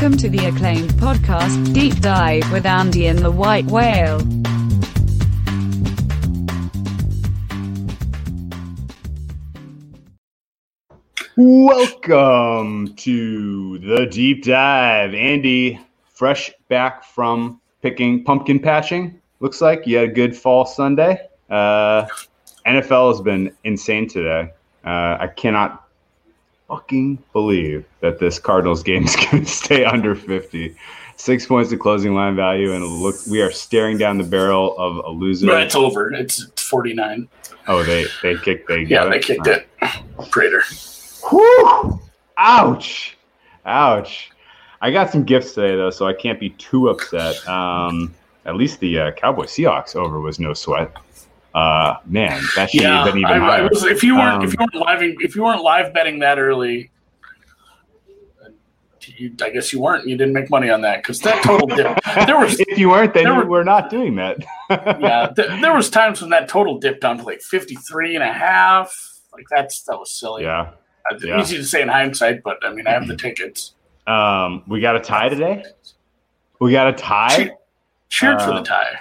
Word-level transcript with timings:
Welcome 0.00 0.18
to 0.18 0.28
the 0.28 0.44
acclaimed 0.44 0.90
podcast, 0.90 1.74
Deep 1.74 2.00
Dive 2.00 2.52
with 2.52 2.64
Andy 2.64 3.08
and 3.08 3.18
the 3.18 3.32
White 3.32 3.64
Whale. 3.64 4.18
Welcome 11.36 12.94
to 12.94 13.78
the 13.80 14.06
deep 14.08 14.44
dive. 14.44 15.14
Andy, 15.14 15.80
fresh 16.14 16.52
back 16.68 17.02
from 17.02 17.60
picking 17.82 18.22
pumpkin 18.22 18.60
patching. 18.60 19.20
Looks 19.40 19.60
like 19.60 19.84
you 19.84 19.96
had 19.96 20.10
a 20.10 20.12
good 20.12 20.36
fall 20.36 20.64
Sunday. 20.64 21.26
Uh, 21.50 22.06
NFL 22.64 23.14
has 23.14 23.20
been 23.20 23.52
insane 23.64 24.08
today. 24.08 24.52
Uh, 24.84 25.16
I 25.18 25.26
cannot 25.34 25.87
fucking 26.68 27.22
believe 27.32 27.84
that 28.00 28.18
this 28.18 28.38
Cardinals 28.38 28.82
game 28.82 29.04
is 29.04 29.16
going 29.30 29.44
to 29.44 29.50
stay 29.50 29.84
under 29.84 30.14
50. 30.14 30.76
Six 31.16 31.46
points 31.46 31.72
of 31.72 31.80
closing 31.80 32.14
line 32.14 32.36
value, 32.36 32.72
and 32.72 32.84
look, 32.84 33.16
we 33.28 33.42
are 33.42 33.50
staring 33.50 33.98
down 33.98 34.18
the 34.18 34.24
barrel 34.24 34.78
of 34.78 35.04
a 35.04 35.10
loser. 35.10 35.46
No, 35.46 35.56
it's 35.56 35.74
over. 35.74 36.12
It's 36.12 36.44
49. 36.60 37.26
Oh, 37.66 37.82
they 37.82 38.06
they 38.22 38.36
kicked. 38.36 38.68
They 38.68 38.82
Yeah, 38.82 39.06
they 39.06 39.18
kicked 39.18 39.48
it. 39.48 39.66
Prater. 40.30 40.62
Whew! 41.28 42.00
Ouch! 42.38 43.16
Ouch! 43.66 44.30
I 44.80 44.92
got 44.92 45.10
some 45.10 45.24
gifts 45.24 45.54
today 45.54 45.74
though, 45.74 45.90
so 45.90 46.06
I 46.06 46.12
can't 46.12 46.38
be 46.38 46.50
too 46.50 46.88
upset. 46.88 47.46
Um, 47.48 48.14
at 48.46 48.54
least 48.54 48.78
the 48.78 48.98
uh, 49.00 49.10
Cowboy 49.10 49.46
Seahawks 49.46 49.96
over 49.96 50.20
was 50.20 50.38
no 50.38 50.54
sweat. 50.54 50.92
Uh, 51.58 51.98
man, 52.06 52.42
that 52.56 52.70
should 52.70 52.82
Yeah, 52.82 53.04
have 53.04 53.14
been 53.14 53.18
even 53.22 53.42
I, 53.42 53.56
I 53.58 53.62
was, 53.62 53.82
if 53.84 54.02
you 54.04 54.14
weren't 54.16 54.42
Um, 54.42 54.44
if 54.44 54.52
you 54.52 54.58
weren't 54.60 54.74
live 54.86 55.02
if 55.02 55.34
you 55.36 55.42
weren't 55.44 55.62
live 55.62 55.92
betting 55.92 56.18
that 56.20 56.38
early, 56.38 56.90
you, 59.16 59.34
I 59.42 59.50
guess 59.50 59.72
you 59.72 59.80
weren't. 59.80 60.06
You 60.06 60.16
didn't 60.16 60.34
make 60.34 60.50
money 60.50 60.68
on 60.70 60.82
that 60.82 60.98
because 61.02 61.18
that 61.20 61.42
total 61.42 61.66
dip. 61.66 61.98
There 62.26 62.38
was 62.38 62.60
if 62.60 62.78
you 62.78 62.90
weren't, 62.90 63.14
then 63.14 63.24
there 63.24 63.32
you 63.32 63.38
were- 63.40 63.46
were 63.46 63.64
not 63.64 63.90
doing 63.90 64.16
that. 64.16 64.36
yeah, 64.70 65.32
th- 65.34 65.60
there 65.62 65.74
was 65.74 65.88
times 65.90 66.20
when 66.20 66.30
that 66.30 66.48
total 66.48 66.78
dipped 66.78 67.00
down 67.00 67.18
to 67.18 67.24
like 67.24 67.40
53 67.40 68.16
and 68.16 68.24
a 68.24 68.32
half. 68.32 68.94
Like 69.32 69.46
that's 69.50 69.82
that 69.84 69.98
was 69.98 70.10
silly. 70.10 70.42
yeah. 70.44 70.70
It's 71.10 71.24
yeah. 71.24 71.40
easy 71.40 71.56
to 71.56 71.64
say 71.64 71.80
in 71.80 71.88
hindsight, 71.88 72.42
but 72.42 72.58
I 72.62 72.72
mean, 72.72 72.86
I 72.86 72.90
have 72.90 73.06
the 73.08 73.16
tickets. 73.16 73.74
Um, 74.06 74.62
we 74.68 74.80
got 74.80 74.94
a 74.96 75.00
tie 75.00 75.28
today. 75.30 75.64
We 76.60 76.70
got 76.72 76.88
a 76.88 76.92
tie. 76.92 77.36
Che- 77.46 77.50
cheered 78.10 78.42
for 78.42 78.50
Uh, 78.52 78.58
the 78.60 78.62
tie. 78.62 78.96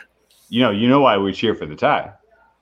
you 0.49 0.61
know, 0.61 0.71
you 0.71 0.87
know 0.87 1.01
why 1.01 1.17
we 1.17 1.33
cheer 1.33 1.53
for 1.53 1.65
the 1.65 1.75
tie 1.75 2.13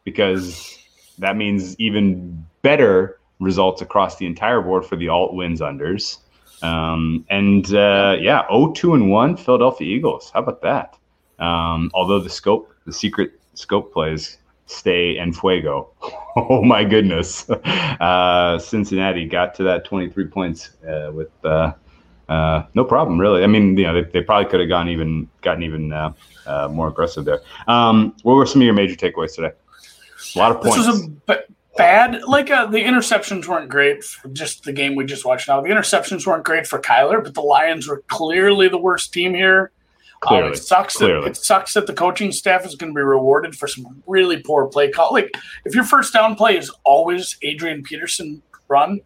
because 0.06 0.80
that 1.20 1.36
means 1.36 1.78
even 1.80 2.46
better 2.62 3.20
results 3.40 3.82
across 3.82 4.16
the 4.16 4.26
entire 4.26 4.62
board 4.62 4.86
for 4.86 4.96
the 4.96 5.10
alt 5.10 5.34
wins 5.34 5.60
unders. 5.60 6.20
Um, 6.62 7.26
and 7.30 7.66
uh, 7.74 8.16
yeah, 8.20 8.46
0-2 8.50 8.94
and 8.94 9.12
one 9.12 9.36
Philadelphia 9.36 9.88
Eagles. 9.94 10.32
How 10.34 10.40
about 10.40 10.62
that? 10.62 10.98
Um, 11.40 11.92
although 11.94 12.20
the 12.20 12.30
scope, 12.30 12.74
the 12.86 12.94
secret 12.94 13.34
scope 13.56 13.92
plays 13.92 14.38
stay 14.68 15.18
and 15.18 15.38
fuego. 15.38 15.90
oh 16.36 16.64
my 16.64 16.84
goodness! 16.84 17.50
Uh, 17.96 18.60
Cincinnati 18.60 19.26
got 19.26 19.56
to 19.56 19.64
that 19.64 19.86
23 19.86 20.28
points 20.28 20.72
uh, 20.86 21.12
with. 21.14 21.32
Uh, 21.46 21.72
uh, 22.28 22.64
no 22.74 22.84
problem, 22.84 23.20
really. 23.20 23.42
I 23.44 23.48
mean, 23.48 23.78
you 23.78 23.86
know, 23.86 24.02
they, 24.02 24.10
they 24.10 24.22
probably 24.22 24.50
could 24.50 24.60
have 24.60 24.68
gone 24.68 24.90
even, 24.90 25.30
gotten 25.42 25.64
even 25.64 25.94
uh, 25.94 26.12
uh, 26.46 26.68
more 26.68 26.90
aggressive 26.90 27.24
there. 27.24 27.40
Um, 27.68 28.16
what 28.24 28.34
were 28.34 28.46
some 28.46 28.62
of 28.62 28.66
your 28.66 28.74
major 28.74 28.96
takeaways 28.96 29.34
today? 29.36 29.52
A 30.36 30.40
lot 30.40 30.52
of 30.52 30.62
points. 30.62 30.78
This 30.78 30.88
was 30.88 31.06
a 31.06 31.08
b- 31.08 31.56
bad. 31.78 32.24
Like 32.24 32.50
uh, 32.52 32.68
the 32.68 32.78
interceptions 32.84 33.48
weren't 33.48 33.70
great. 33.70 34.04
For 34.04 34.28
just 34.30 34.64
the 34.64 34.74
game 34.74 34.96
we 34.96 35.06
just 35.06 35.26
watched 35.26 35.48
now, 35.48 35.62
the 35.62 35.70
interceptions 35.70 36.26
weren't 36.26 36.44
great 36.46 36.68
for 36.68 36.80
Kyler, 36.80 37.24
but 37.24 37.34
the 37.34 37.42
Lions 37.42 37.88
were 37.88 38.04
clearly 38.08 38.68
the 38.70 38.78
worst 38.78 39.14
team 39.14 39.34
here. 39.34 39.72
Um, 40.26 40.30
Clearly. 40.30 40.52
it 40.54 40.58
sucks. 40.58 40.98
That, 40.98 41.24
it 41.26 41.38
sucks 41.38 41.74
that 41.74 41.86
the 41.88 41.94
coaching 41.94 42.32
staff 42.32 42.66
is 42.66 42.76
going 42.76 42.92
to 42.94 42.96
be 42.98 43.02
rewarded 43.04 43.56
for 43.56 43.68
some 43.68 44.02
really 44.08 44.42
poor 44.42 44.66
play 44.68 44.90
call. 44.90 45.12
Like 45.14 45.30
if 45.66 45.76
your 45.76 45.84
first 45.84 46.14
down 46.14 46.36
play 46.36 46.58
is 46.58 46.72
always 46.84 47.38
Adrian 47.44 47.84
Peterson 47.84 48.42
run, 48.68 49.02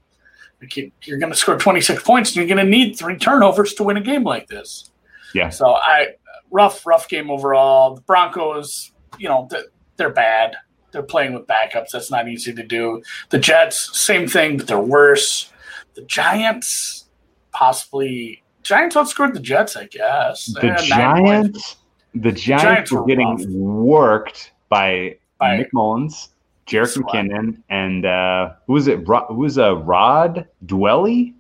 you- 0.75 0.91
you're 1.03 1.17
going 1.17 1.31
to 1.31 1.37
score 1.37 1.57
26 1.57 2.03
points, 2.03 2.29
and 2.29 2.37
you're 2.37 2.55
going 2.55 2.63
to 2.63 2.69
need 2.69 2.93
three 2.93 3.17
turnovers 3.17 3.73
to 3.73 3.83
win 3.83 3.97
a 3.97 4.01
game 4.01 4.23
like 4.23 4.47
this. 4.47 4.91
Yeah. 5.33 5.49
So 5.49 5.73
I 5.73 6.09
rough, 6.51 6.85
rough 6.85 7.09
game 7.09 7.29
overall. 7.31 7.95
The 7.95 8.01
Broncos, 8.01 8.91
you 9.17 9.27
know, 9.27 9.49
they're 9.97 10.11
bad. 10.11 10.55
They're 10.91 11.03
playing 11.03 11.33
with 11.33 11.45
backups. 11.47 11.91
That's 11.91 12.09
not 12.11 12.27
easy 12.27 12.53
to 12.53 12.63
do. 12.63 13.01
The 13.29 13.39
Jets, 13.39 13.97
same 13.99 14.27
thing, 14.27 14.57
but 14.57 14.67
they're 14.67 14.79
worse. 14.79 15.51
The 15.95 16.01
Giants, 16.03 17.05
possibly. 17.51 18.43
Giants 18.63 18.95
outscored 18.95 19.33
the 19.33 19.39
Jets, 19.39 19.75
I 19.75 19.85
guess. 19.85 20.45
the 20.47 20.61
had 20.61 20.89
nine 20.89 21.23
points. 21.23 21.59
Giants, 21.59 21.75
the 22.15 22.31
Giants, 22.31 22.63
Giants 22.63 22.91
were 22.91 23.01
were 23.01 23.07
getting 23.07 23.27
rough. 23.29 23.45
worked 23.47 24.51
by, 24.69 25.17
By- 25.37 25.57
Nick 25.57 25.73
Mullens, 25.73 26.29
Jerick. 26.67 26.95
McKinnon, 26.97 27.61
and 27.69 28.05
uh, 28.05 28.51
who 28.67 28.73
was 28.73 28.87
it? 28.87 28.99
Who 28.99 29.33
was 29.35 29.57
uh, 29.57 29.75
Rod 29.77 30.47
Dwelley? 30.65 31.33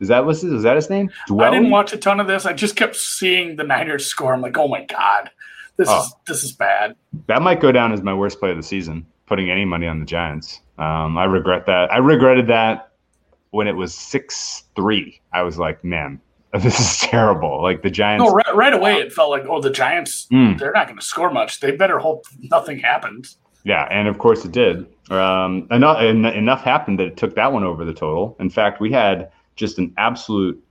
Is 0.00 0.08
that 0.08 0.24
was 0.26 0.42
is 0.42 0.64
that 0.64 0.74
his 0.74 0.90
name? 0.90 1.08
Dwelley? 1.28 1.44
I 1.44 1.50
didn't 1.50 1.70
watch 1.70 1.92
a 1.92 1.96
ton 1.96 2.18
of 2.18 2.26
this. 2.26 2.44
I 2.46 2.52
just 2.52 2.74
kept 2.74 2.96
seeing 2.96 3.54
the 3.54 3.62
Niners 3.62 4.06
score. 4.06 4.34
I'm 4.34 4.40
like, 4.40 4.58
oh 4.58 4.66
my 4.66 4.84
god, 4.84 5.30
this 5.82 5.88
Oh. 5.90 6.00
is 6.00 6.14
this 6.26 6.44
is 6.44 6.52
bad. 6.52 6.94
That 7.26 7.42
might 7.42 7.60
go 7.60 7.72
down 7.72 7.92
as 7.92 8.02
my 8.02 8.14
worst 8.14 8.38
play 8.40 8.50
of 8.50 8.56
the 8.56 8.62
season. 8.62 9.06
Putting 9.26 9.50
any 9.50 9.64
money 9.64 9.86
on 9.86 9.98
the 10.00 10.04
Giants. 10.06 10.60
Um, 10.78 11.16
I 11.16 11.24
regret 11.24 11.66
that. 11.66 11.90
I 11.92 11.98
regretted 11.98 12.46
that 12.48 12.90
when 13.50 13.66
it 13.66 13.76
was 13.76 13.94
six 13.94 14.64
three. 14.76 15.20
I 15.32 15.42
was 15.42 15.58
like, 15.58 15.82
man, 15.84 16.20
this 16.60 16.78
is 16.78 16.98
terrible. 17.08 17.62
Like 17.62 17.82
the 17.82 17.90
Giants. 17.90 18.24
No, 18.24 18.32
right, 18.34 18.54
right 18.54 18.72
away 18.74 18.94
it 19.00 19.12
felt 19.12 19.30
like, 19.30 19.44
oh, 19.48 19.60
the 19.60 19.70
Giants, 19.70 20.26
Mm. 20.30 20.58
they're 20.58 20.72
not 20.72 20.86
going 20.86 20.98
to 20.98 21.04
score 21.04 21.30
much. 21.30 21.60
They 21.60 21.70
better 21.72 21.98
hope 21.98 22.24
nothing 22.40 22.78
happens. 22.78 23.38
Yeah, 23.64 23.86
and 23.90 24.08
of 24.08 24.18
course 24.18 24.44
it 24.44 24.52
did. 24.52 24.86
Um, 25.10 25.66
enough, 25.70 25.98
en- 26.00 26.24
enough 26.24 26.62
happened 26.62 26.98
that 26.98 27.06
it 27.06 27.16
took 27.16 27.34
that 27.36 27.52
one 27.52 27.64
over 27.64 27.84
the 27.84 27.94
total. 27.94 28.36
In 28.40 28.50
fact, 28.50 28.80
we 28.80 28.90
had 28.92 29.30
just 29.56 29.78
an 29.78 29.94
absolute. 29.98 30.62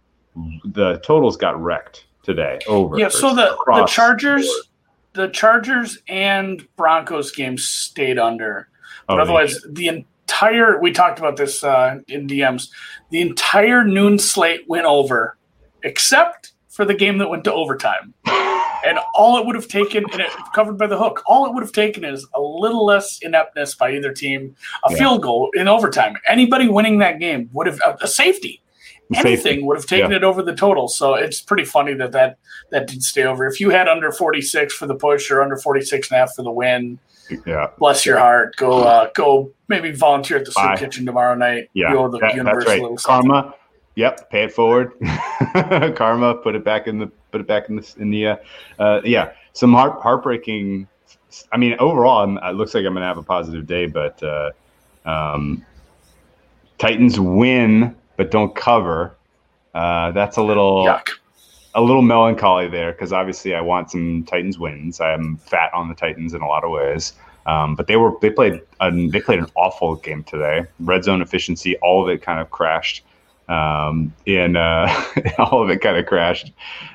The 0.65 0.97
totals 1.03 1.35
got 1.37 1.59
wrecked 1.61 2.05
today. 2.23 2.59
Over. 2.67 2.97
Yeah, 2.99 3.09
so 3.09 3.33
the 3.33 3.55
the 3.65 3.85
Chargers. 3.85 4.47
The 5.13 5.27
Chargers 5.29 5.97
and 6.07 6.65
Broncos 6.77 7.31
game 7.31 7.57
stayed 7.57 8.17
under. 8.19 8.67
But 9.07 9.17
Oh, 9.19 9.21
otherwise, 9.21 9.59
the 9.69 9.87
entire 9.89 10.79
we 10.79 10.91
talked 10.91 11.19
about 11.19 11.35
this 11.37 11.63
uh, 11.63 11.99
in 12.07 12.27
DMs. 12.27 12.69
The 13.09 13.21
entire 13.21 13.83
noon 13.83 14.17
slate 14.19 14.61
went 14.67 14.85
over, 14.85 15.37
except 15.83 16.53
for 16.69 16.85
the 16.85 16.93
game 16.93 17.17
that 17.17 17.29
went 17.29 17.43
to 17.45 17.53
overtime. 17.53 18.13
And 18.83 18.97
all 19.13 19.37
it 19.37 19.45
would 19.45 19.53
have 19.53 19.67
taken, 19.67 20.03
and 20.11 20.21
it 20.21 20.31
covered 20.55 20.75
by 20.79 20.87
the 20.87 20.97
hook. 20.97 21.21
All 21.27 21.45
it 21.45 21.53
would 21.53 21.61
have 21.61 21.71
taken 21.71 22.03
is 22.03 22.25
a 22.33 22.41
little 22.41 22.83
less 22.83 23.19
ineptness 23.21 23.75
by 23.75 23.91
either 23.91 24.11
team, 24.11 24.55
a 24.83 24.91
Yeah. 24.91 24.97
field 24.97 25.21
goal 25.21 25.51
in 25.53 25.67
overtime. 25.67 26.15
Anybody 26.27 26.67
winning 26.67 26.97
that 26.97 27.19
game 27.19 27.47
would 27.53 27.67
have 27.67 27.79
a 28.01 28.07
safety. 28.07 28.59
Anything 29.15 29.65
would 29.65 29.77
have 29.77 29.85
taken 29.85 30.11
Yeah. 30.11 30.17
it 30.17 30.23
over 30.23 30.41
the 30.41 30.55
total. 30.55 30.87
So 30.87 31.15
it's 31.15 31.41
pretty 31.41 31.65
funny 31.65 31.93
that, 31.95 32.11
that 32.13 32.37
that 32.69 32.87
did 32.87 33.03
stay 33.03 33.23
over. 33.23 33.45
If 33.45 33.59
you 33.59 33.69
had 33.69 33.87
under 33.87 34.11
46 34.11 34.73
for 34.73 34.87
the 34.87 34.95
push 34.95 35.29
or 35.31 35.41
under 35.41 35.57
46 35.57 36.09
and 36.11 36.15
a 36.15 36.19
half 36.19 36.33
for 36.35 36.43
the 36.43 36.51
win, 36.51 36.97
Yeah, 37.45 37.67
bless 37.77 38.05
your 38.05 38.17
heart. 38.19 38.55
Go 38.57 38.83
uh, 38.83 39.09
go 39.13 39.51
maybe 39.67 39.91
volunteer 39.91 40.37
at 40.37 40.45
the 40.45 40.51
soup 40.51 40.63
Bye. 40.63 40.77
kitchen 40.77 41.05
tomorrow 41.05 41.35
night. 41.35 41.69
yeah, 41.73 41.91
You 41.93 42.09
the 42.09 42.19
that- 42.19 42.35
universe 42.35 42.63
that's 42.65 42.69
right. 42.69 42.79
a 42.79 42.81
little 42.81 42.97
something. 42.97 43.31
Karma. 43.31 43.55
Yep, 43.95 44.29
pay 44.29 44.43
it 44.43 44.53
forward. 44.53 44.93
Karma, 45.95 46.35
put 46.35 46.55
it 46.55 46.63
back 46.63 46.87
in 46.87 46.97
the 46.99 47.07
put 47.31 47.41
it 47.41 47.47
back 47.47 47.67
in 47.69 47.75
the 47.75 47.93
in 47.99 48.09
the 48.09 48.27
uh, 48.27 48.35
uh, 48.79 49.01
yeah. 49.03 49.31
Some 49.53 49.73
heart 49.73 50.01
heartbreaking. 50.01 50.87
I 51.51 51.57
mean, 51.57 51.75
overall, 51.79 52.23
I'm, 52.23 52.37
it 52.37 52.55
looks 52.55 52.73
like 52.73 52.85
I'm 52.85 52.93
gonna 52.93 53.05
have 53.05 53.17
a 53.17 53.23
positive 53.23 53.67
day, 53.67 53.85
but 53.87 54.21
uh, 54.23 54.51
um, 55.05 55.65
Titans 56.77 57.19
win 57.19 57.95
but 58.21 58.29
don't 58.29 58.53
cover. 58.53 59.15
Uh, 59.73 60.11
that's 60.11 60.37
a 60.37 60.43
little 60.43 60.85
Yuck. 60.85 61.07
a 61.73 61.81
little 61.81 62.03
melancholy 62.03 62.67
there 62.67 62.91
because 62.91 63.11
obviously 63.11 63.55
I 63.55 63.61
want 63.61 63.89
some 63.89 64.23
Titans 64.25 64.59
wins. 64.59 65.01
I'm 65.01 65.37
fat 65.37 65.73
on 65.73 65.89
the 65.89 65.95
Titans 65.95 66.35
in 66.35 66.41
a 66.43 66.47
lot 66.47 66.63
of 66.63 66.69
ways, 66.69 67.13
um, 67.47 67.73
but 67.73 67.87
they 67.87 67.95
were 67.95 68.11
they 68.21 68.29
played 68.29 68.61
an, 68.79 69.09
they 69.09 69.21
played 69.21 69.39
an 69.39 69.47
awful 69.55 69.95
game 69.95 70.23
today. 70.23 70.67
Red 70.81 71.03
zone 71.03 71.23
efficiency, 71.23 71.77
all 71.77 72.03
of 72.03 72.09
it 72.09 72.21
kind 72.21 72.39
of 72.39 72.51
crashed. 72.51 73.03
Um, 73.49 74.13
in 74.27 74.55
uh, 74.55 74.87
all 75.39 75.63
of 75.63 75.71
it 75.71 75.81
kind 75.81 75.97
of 75.97 76.05
crashed 76.05 76.51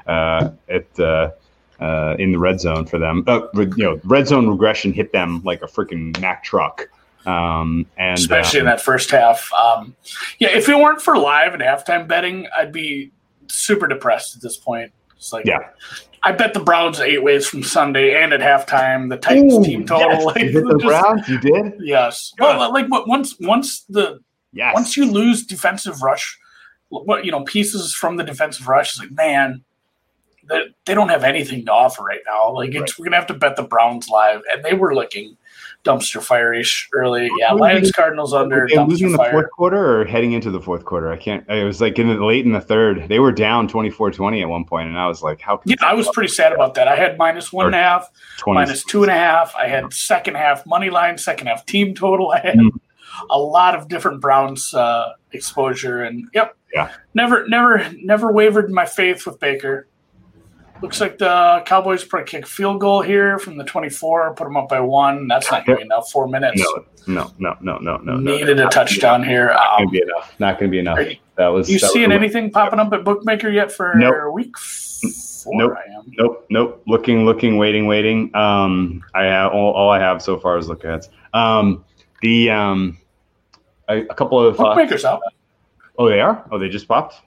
uh, 0.06 0.50
at 0.69 1.00
uh, 1.00 1.32
uh, 1.81 2.14
in 2.20 2.31
the 2.31 2.38
red 2.38 2.61
zone 2.61 2.87
for 2.87 3.00
them. 3.00 3.25
Uh, 3.26 3.40
you 3.56 3.82
know, 3.82 4.00
red 4.05 4.28
zone 4.28 4.49
regression 4.49 4.93
hit 4.93 5.12
them 5.12 5.43
like 5.43 5.61
a 5.62 5.67
freaking 5.67 6.17
Mack 6.20 6.44
truck. 6.44 6.88
Um, 7.26 7.87
and 7.96 8.19
especially 8.19 8.61
in 8.61 8.67
um, 8.67 8.70
that 8.70 8.81
first 8.81 9.11
half. 9.11 9.50
Um, 9.52 9.94
yeah, 10.38 10.49
if 10.50 10.69
it 10.69 10.76
weren't 10.76 11.02
for 11.02 11.17
live 11.19 11.55
and 11.55 11.62
halftime 11.62 12.06
betting, 12.06 12.46
I'd 12.56 12.73
be 12.73 13.11
super 13.49 13.87
depressed 13.87 14.37
at 14.37 14.43
this 14.43 14.56
point. 14.56 14.93
It's 15.17 15.32
like, 15.32 15.44
Yeah. 15.46 15.58
I 16.23 16.32
bet 16.32 16.55
the 16.55 16.61
Browns 16.61 16.99
eight 17.00 17.23
ways 17.23 17.46
from 17.46 17.62
Sunday 17.62 18.20
and 18.20 18.32
at 18.32 18.40
halftime. 18.40 19.08
The 19.08 19.17
Titans 19.17 19.55
Ooh, 19.55 19.64
team 19.64 19.87
total, 19.87 20.11
yes, 20.11 20.25
like, 20.25 20.38
you 20.43 20.50
hit 20.50 20.64
the 20.67 20.78
just- 20.81 20.84
Browns. 20.84 21.28
You 21.28 21.38
did. 21.38 21.75
yes. 21.81 22.32
Good. 22.37 22.44
Well, 22.44 22.73
like 22.73 22.87
once 22.88 23.37
once 23.40 23.82
the 23.88 24.20
Yes. 24.52 24.73
once 24.75 24.96
you 24.96 25.11
lose 25.11 25.44
defensive 25.44 26.00
rush 26.02 26.38
what 26.88 27.25
you 27.25 27.31
know 27.32 27.43
pieces 27.44 27.94
from 27.94 28.17
the 28.17 28.25
defensive 28.25 28.67
rush. 28.69 28.94
is 28.94 29.00
like 29.00 29.11
man, 29.12 29.62
they, 30.49 30.62
they 30.87 30.94
don't 30.94 31.08
have 31.11 31.25
anything 31.25 31.64
to 31.67 31.73
offer 31.73 32.02
right 32.02 32.20
now. 32.26 32.52
Like 32.52 32.70
it's, 32.70 32.81
Right. 32.81 32.99
we're 32.99 33.05
gonna 33.06 33.17
have 33.17 33.26
to 33.26 33.34
bet 33.34 33.56
the 33.56 33.64
Browns 33.64 34.08
live, 34.08 34.40
and 34.52 34.64
they 34.64 34.73
were 34.73 34.94
looking 34.94 35.37
dumpster 35.87 36.23
fire-ish 36.23 36.88
early. 36.93 37.31
Yeah, 37.38 37.53
Lions 37.53 37.93
Cardinals 37.93 38.35
under 38.35 38.67
they 38.69 38.79
losing 38.85 39.12
the 39.12 39.19
fire. 39.19 39.31
fourth 39.31 39.50
quarter 39.53 40.00
or 40.00 40.05
heading 40.05 40.33
into 40.33 40.50
the 40.50 40.61
fourth 40.61 40.85
quarter? 40.85 41.11
I 41.12 41.17
can't. 41.17 41.49
It 41.49 41.65
was 41.65 41.81
like 41.81 41.99
in 41.99 42.09
the 42.09 42.15
late 42.15 42.44
in 42.44 42.53
the 42.53 42.61
third. 42.61 43.09
They 43.09 43.19
were 43.21 43.33
down 43.33 43.69
24-20 43.69 44.43
at 44.43 44.49
one 44.49 44.65
point, 44.65 44.88
and 44.88 44.99
I 44.99 45.06
was 45.06 45.23
like, 45.23 45.41
"How?" 45.41 45.59
Can 45.59 45.71
Yeah, 45.71 45.77
I 45.87 45.94
was 45.94 46.09
pretty 46.12 46.29
sad 46.33 46.53
about 46.53 46.75
that. 46.75 46.88
I 46.88 46.97
had 46.97 47.17
minus 47.17 47.53
one 47.53 47.67
and 47.67 47.75
a 47.75 47.79
half, 47.79 48.11
20 48.38 48.55
minus 48.59 48.85
two 48.85 49.03
and 49.03 49.11
a 49.11 49.15
half. 49.15 49.55
I 49.56 49.69
had 49.69 49.93
second 49.93 50.37
half 50.37 50.67
money 50.67 50.91
line, 50.91 51.17
second 51.17 51.47
half 51.47 51.65
team 51.65 51.94
total. 51.94 52.31
I 52.33 52.41
had 52.41 52.56
Mm. 52.56 52.71
a 53.31 53.38
lot 53.38 53.75
of 53.75 53.88
different 53.88 54.21
Browns 54.21 54.75
uh, 54.75 55.12
exposure, 55.33 56.03
and 56.03 56.29
yep, 56.35 56.56
Yeah. 56.75 56.91
never, 57.15 57.47
never, 57.49 57.87
never 58.03 58.31
wavered 58.33 58.71
my 58.71 58.85
faith 58.85 59.25
with 59.27 59.38
Baker. 59.41 59.87
Looks 60.82 61.00
like 61.00 61.17
the 61.19 61.62
Cowboys 61.64 62.05
probably 62.05 62.26
kick 62.26 62.46
field 62.46 62.81
goal 62.81 63.00
here 63.00 63.38
from 63.38 63.56
the 63.56 63.64
24, 63.64 64.34
put 64.34 64.44
them 64.44 64.56
up 64.56 64.69
by 64.69 64.78
one. 64.81 65.26
That's 65.26 65.50
not 65.50 65.64
going 65.64 65.78
to 65.78 65.81
be 65.81 65.87
enough. 65.87 66.11
Four 66.11 66.28
minutes. 66.28 66.61
No, 66.61 66.84
no, 67.06 67.32
no, 67.38 67.56
no, 67.61 67.78
no, 67.78 67.96
no. 67.99 68.17
no. 68.17 68.37
Needed 68.37 68.61
a 68.61 68.69
touchdown 68.69 69.23
here. 69.25 69.46
Not 69.49 69.56
Um, 69.56 69.78
gonna 69.87 69.90
be 69.90 70.02
enough. 70.02 70.34
Not 70.38 70.58
gonna 70.58 70.70
be 70.70 70.78
enough. 70.78 70.99
You- 70.99 71.17
That 71.37 71.49
was. 71.49 71.70
you 71.70 71.78
seeing 71.78 72.12
anything 72.12 72.50
popping 72.50 72.78
up 72.78 72.93
at 72.93 73.05
Bookmaker 73.05 73.49
yet 73.49 73.73
for 73.73 73.94
Nope. 73.96 74.34
week 74.34 74.56
four? 74.58 75.55
Nope. 75.56 75.73
I 75.76 75.93
am. 75.99 76.05
Nope, 76.19 76.46
nope. 76.50 76.82
Looking, 76.87 77.25
looking, 77.25 77.56
waiting, 77.56 77.87
waiting. 77.87 78.34
Um, 78.34 79.02
I 79.14 79.25
have 79.25 79.52
all, 79.52 79.73
all 79.73 79.88
I 79.90 79.99
have 79.99 80.20
so 80.20 80.37
far 80.38 80.58
is 80.58 80.69
look 80.69 80.84
aheads. 80.84 81.08
Um, 81.32 81.84
the 82.23 82.50
um, 82.50 82.99
a, 83.88 83.99
a 84.00 84.14
couple 84.14 84.40
of. 84.44 84.56
Bookmaker's 84.56 85.05
out. 85.05 85.20
Oh, 85.99 86.08
they 86.08 86.20
are. 86.20 86.44
Oh, 86.50 86.58
they 86.58 86.69
just 86.69 86.87
popped. 86.88 87.20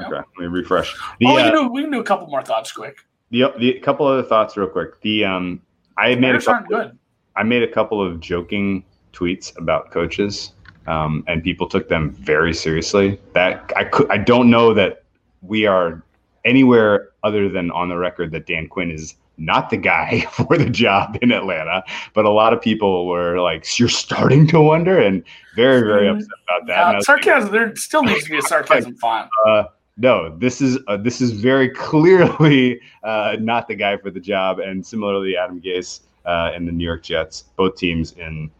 Okay, 0.00 0.10
let 0.10 0.26
me 0.38 0.46
refresh. 0.46 0.94
The, 1.20 1.26
oh, 1.26 1.36
uh, 1.36 1.46
you 1.46 1.52
know, 1.52 1.68
we 1.68 1.82
can 1.82 1.90
do 1.90 2.00
a 2.00 2.04
couple 2.04 2.26
more 2.26 2.42
thoughts 2.42 2.72
quick. 2.72 2.98
the 3.30 3.52
the 3.58 3.80
couple 3.80 4.06
other 4.06 4.22
thoughts 4.22 4.56
real 4.56 4.68
quick. 4.68 5.00
The 5.00 5.24
um, 5.24 5.62
I 5.98 6.14
made 6.14 6.30
a 6.30 6.32
Bears 6.32 6.44
couple, 6.46 6.66
good. 6.68 6.98
I 7.36 7.42
made 7.42 7.62
a 7.62 7.68
couple 7.68 8.04
of 8.04 8.20
joking 8.20 8.84
tweets 9.12 9.56
about 9.56 9.90
coaches, 9.90 10.52
um, 10.86 11.24
and 11.26 11.42
people 11.42 11.68
took 11.68 11.88
them 11.88 12.10
very 12.12 12.52
seriously. 12.52 13.18
That 13.32 13.72
I 13.76 13.84
could 13.84 14.10
I 14.10 14.18
don't 14.18 14.50
know 14.50 14.74
that 14.74 15.04
we 15.42 15.66
are 15.66 16.02
anywhere 16.44 17.10
other 17.24 17.48
than 17.48 17.70
on 17.70 17.88
the 17.88 17.96
record 17.96 18.30
that 18.32 18.46
Dan 18.46 18.68
Quinn 18.68 18.90
is 18.90 19.16
not 19.38 19.68
the 19.70 19.76
guy 19.76 20.20
for 20.32 20.56
the 20.56 20.70
job 20.70 21.18
in 21.22 21.32
Atlanta. 21.32 21.82
But 22.14 22.24
a 22.24 22.30
lot 22.30 22.52
of 22.52 22.60
people 22.60 23.06
were 23.06 23.40
like, 23.40 23.78
"You're 23.78 23.88
starting 23.88 24.46
to 24.48 24.60
wonder," 24.60 24.98
and 24.98 25.22
very 25.54 25.80
very 25.80 26.08
upset 26.08 26.28
about 26.48 26.66
that. 26.66 26.86
Uh, 26.86 26.92
like, 26.94 27.02
sarcasm. 27.04 27.52
There 27.52 27.74
still 27.76 28.02
needs 28.02 28.24
to 28.24 28.30
be 28.30 28.38
a 28.38 28.42
sarcasm 28.42 28.96
font. 29.00 29.28
uh, 29.46 29.64
no, 29.96 30.36
this 30.36 30.60
is 30.60 30.78
uh, 30.88 30.96
this 30.96 31.20
is 31.20 31.32
very 31.32 31.68
clearly 31.74 32.80
uh, 33.02 33.36
not 33.40 33.68
the 33.68 33.74
guy 33.74 33.96
for 33.96 34.10
the 34.10 34.20
job. 34.20 34.58
And 34.58 34.86
similarly, 34.86 35.36
Adam 35.36 35.60
Gase 35.60 36.00
uh, 36.24 36.50
and 36.54 36.66
the 36.66 36.72
New 36.72 36.84
York 36.84 37.02
Jets, 37.02 37.44
both 37.56 37.76
teams 37.76 38.12
in. 38.12 38.50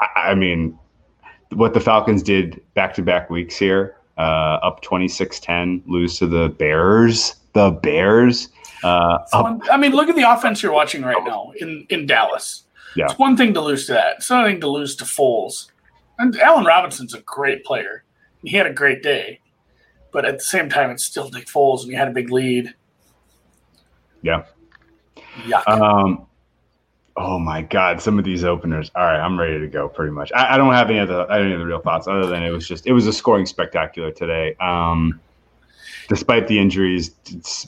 I, 0.00 0.30
I 0.30 0.34
mean, 0.34 0.78
what 1.52 1.74
the 1.74 1.80
Falcons 1.80 2.22
did 2.22 2.60
back 2.74 2.94
to 2.94 3.02
back 3.02 3.30
weeks 3.30 3.56
here, 3.56 3.96
uh, 4.18 4.58
up 4.62 4.82
26-10, 4.82 5.82
lose 5.86 6.18
to 6.18 6.26
the 6.26 6.50
Bears. 6.50 7.36
The 7.54 7.70
Bears. 7.70 8.48
Uh, 8.84 9.18
It's 9.22 9.70
I 9.70 9.76
mean, 9.78 9.92
look 9.92 10.08
at 10.08 10.16
the 10.16 10.30
offense 10.30 10.62
you're 10.62 10.72
watching 10.72 11.02
right 11.02 11.22
now 11.24 11.52
in, 11.58 11.86
in 11.88 12.06
Dallas. 12.06 12.64
Yeah. 12.94 13.06
It's 13.06 13.18
one 13.18 13.36
thing 13.36 13.54
to 13.54 13.60
lose 13.60 13.86
to 13.86 13.92
that. 13.92 14.16
It's 14.16 14.30
another 14.30 14.50
thing 14.50 14.60
to 14.60 14.68
lose 14.68 14.96
to 14.96 15.04
Foles. 15.04 15.70
And 16.18 16.38
Allen 16.40 16.64
Robinson's 16.64 17.14
a 17.14 17.20
great 17.20 17.64
player. 17.64 18.04
He 18.42 18.56
had 18.56 18.66
a 18.66 18.72
great 18.72 19.02
day. 19.02 19.40
But 20.12 20.24
at 20.24 20.38
the 20.38 20.44
same 20.44 20.68
time, 20.68 20.90
it's 20.90 21.04
still 21.04 21.30
Nick 21.30 21.46
Foles, 21.46 21.82
and 21.82 21.90
you 21.90 21.96
had 21.96 22.08
a 22.08 22.12
big 22.12 22.30
lead. 22.30 22.74
Yeah. 24.22 24.44
Yuck. 25.42 25.68
Um, 25.68 26.26
oh 27.16 27.38
my 27.38 27.62
God, 27.62 28.00
some 28.00 28.18
of 28.18 28.24
these 28.24 28.44
openers. 28.44 28.90
All 28.94 29.04
right, 29.04 29.20
I'm 29.20 29.38
ready 29.38 29.58
to 29.60 29.66
go. 29.66 29.88
Pretty 29.88 30.12
much. 30.12 30.32
I, 30.32 30.54
I 30.54 30.56
don't 30.56 30.72
have 30.72 30.88
any 30.90 30.98
of 30.98 31.08
the 31.08 31.22
any 31.24 31.52
of 31.52 31.58
the 31.58 31.66
real 31.66 31.80
thoughts 31.80 32.08
other 32.08 32.26
than 32.26 32.42
it 32.42 32.50
was 32.50 32.66
just 32.66 32.86
it 32.86 32.92
was 32.92 33.06
a 33.06 33.12
scoring 33.12 33.46
spectacular 33.46 34.10
today. 34.10 34.54
Um, 34.60 35.20
despite 36.08 36.48
the 36.48 36.58
injuries, 36.58 37.10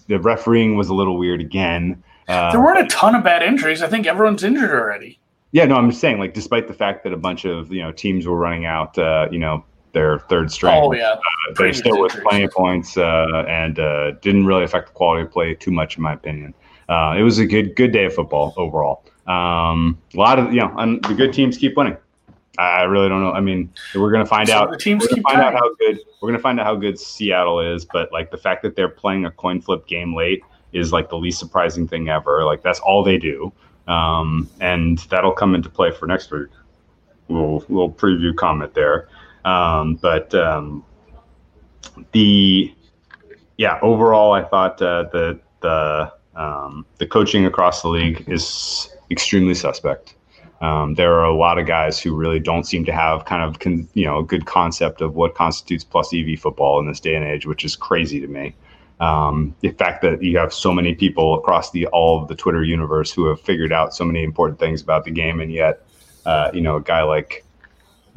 the 0.07 0.19
refereeing 0.19 0.77
was 0.77 0.89
a 0.89 0.95
little 0.95 1.19
weird 1.19 1.41
again. 1.41 2.03
Uh, 2.29 2.51
there 2.53 2.61
weren't 2.61 2.81
a 2.81 2.95
ton 2.95 3.15
of 3.15 3.25
bad 3.25 3.43
injuries. 3.43 3.83
I 3.83 3.89
think 3.89 4.07
everyone's 4.07 4.45
injured 4.45 4.71
already. 4.71 5.19
yeah, 5.53 5.65
no, 5.65 5.77
I'm 5.77 5.89
just 5.89 6.01
saying, 6.01 6.19
like, 6.19 6.35
despite 6.35 6.69
the 6.69 6.75
fact 6.75 7.05
that 7.05 7.13
a 7.13 7.17
bunch 7.17 7.45
of 7.45 7.73
you 7.73 7.83
know 7.83 7.93
teams 7.93 8.27
were 8.27 8.37
running 8.37 8.67
out, 8.67 8.99
uh, 8.99 9.29
you 9.31 9.39
know, 9.39 9.65
their 9.93 10.19
third 10.21 10.51
string. 10.53 10.75
Oh, 10.77 10.93
yeah. 10.93 11.17
they 11.59 11.73
still 11.73 12.01
with 12.01 12.13
plenty 12.23 12.45
of 12.45 12.53
points 12.53 12.97
uh, 12.97 13.45
and 13.49 13.79
uh, 13.79 14.13
didn't 14.23 14.47
really 14.47 14.65
affect 14.65 14.89
the 14.89 14.93
quality 14.93 15.23
of 15.25 15.33
play 15.33 15.55
too 15.55 15.71
much, 15.71 15.97
in 15.97 16.03
my 16.03 16.13
opinion. 16.13 16.55
Uh, 16.89 17.15
it 17.19 17.23
was 17.23 17.39
a 17.39 17.47
good 17.47 17.77
good 17.77 17.93
day 17.93 18.07
of 18.07 18.15
football 18.15 18.55
overall. 18.57 19.05
Um, 19.27 19.99
a 20.15 20.19
lot 20.19 20.39
of 20.39 20.53
you 20.53 20.61
know, 20.61 20.75
and 20.79 21.03
the 21.05 21.15
good 21.15 21.33
teams 21.33 21.59
keep 21.59 21.77
winning. 21.77 21.97
I 22.59 22.83
really 22.83 23.09
don't 23.09 23.23
know. 23.23 23.31
I 23.33 23.41
mean, 23.41 23.73
we're 23.95 24.11
gonna 24.11 24.27
find 24.27 24.49
So 24.49 24.55
out. 24.55 24.71
the 24.71 24.79
teams 24.79 25.03
we're 25.03 25.15
keep 25.17 25.23
find 25.23 25.41
out 25.41 25.53
how 25.53 25.75
good 25.79 26.01
we're 26.21 26.29
gonna 26.31 26.41
find 26.43 26.59
out 26.59 26.67
how 26.67 26.75
good 26.75 26.99
Seattle 26.99 27.61
is. 27.61 27.85
But 27.85 28.11
like 28.13 28.31
the 28.31 28.39
fact 28.39 28.63
that 28.63 28.75
they're 28.75 28.89
playing 28.89 29.27
a 29.27 29.31
coin 29.31 29.61
flip 29.61 29.87
game 29.87 30.15
late 30.15 30.43
is 30.73 30.93
like 30.93 31.09
the 31.09 31.17
least 31.17 31.39
surprising 31.39 31.87
thing 31.87 32.09
ever. 32.09 32.45
Like 32.45 32.63
that's 32.63 32.81
all 32.81 33.05
they 33.05 33.17
do, 33.19 33.53
um, 33.87 34.49
and 34.61 34.99
that'll 35.11 35.33
come 35.33 35.55
into 35.55 35.69
play 35.69 35.91
for 35.93 36.07
next 36.07 36.31
week. 36.33 36.49
Little 37.29 37.59
little 37.69 37.93
preview 37.93 38.35
comment 38.35 38.75
there, 38.75 39.09
um, 39.45 39.97
but 39.97 40.35
um, 40.35 40.85
the 42.13 42.75
yeah 43.57 43.79
overall 43.83 44.33
I 44.33 44.43
thought 44.43 44.81
uh, 44.83 45.05
the 45.13 45.41
the 45.61 46.13
um, 46.37 46.87
the 46.99 47.07
coaching 47.07 47.47
across 47.47 47.83
the 47.83 47.89
league 47.89 48.25
is 48.29 48.89
extremely 49.11 49.55
suspect. 49.55 50.15
Um, 50.61 50.95
there 50.95 51.15
are 51.15 51.25
a 51.25 51.35
lot 51.35 51.59
of 51.59 51.67
guys 51.67 52.01
who 52.01 52.17
really 52.17 52.41
don't 52.41 52.65
seem 52.65 52.85
to 52.87 52.93
have 52.93 53.25
kind 53.25 53.43
of 53.43 53.61
con, 53.61 53.89
you 53.95 54.05
know 54.05 54.19
a 54.19 54.25
good 54.25 54.47
concept 54.47 55.01
of 55.01 55.15
what 55.15 55.35
constitutes 55.35 55.85
plus 55.85 56.13
EV 56.13 56.39
football 56.39 56.81
in 56.81 56.87
this 56.87 57.01
day 57.01 57.15
and 57.15 57.25
age, 57.25 57.47
which 57.47 57.65
is 57.65 57.77
crazy 57.77 58.21
to 58.21 58.27
me. 58.27 58.55
Um, 59.01 59.55
the 59.61 59.71
fact 59.71 60.03
that 60.03 60.23
you 60.23 60.37
have 60.39 60.53
so 60.53 60.73
many 60.73 60.95
people 60.95 61.35
across 61.37 61.71
the 61.71 61.87
all 61.89 62.21
of 62.21 62.29
the 62.29 62.35
Twitter 62.35 62.65
universe 62.65 63.13
who 63.13 63.27
have 63.27 63.41
figured 63.41 63.73
out 63.73 63.95
so 63.95 64.05
many 64.05 64.25
important 64.25 64.59
things 64.59 64.83
about 64.83 65.05
the 65.05 65.13
game, 65.13 65.41
and 65.41 65.53
yet 65.53 65.87
uh, 66.27 66.51
you 66.53 66.61
know 66.61 66.77
a 66.77 66.83
guy 66.83 67.03
like 67.03 67.45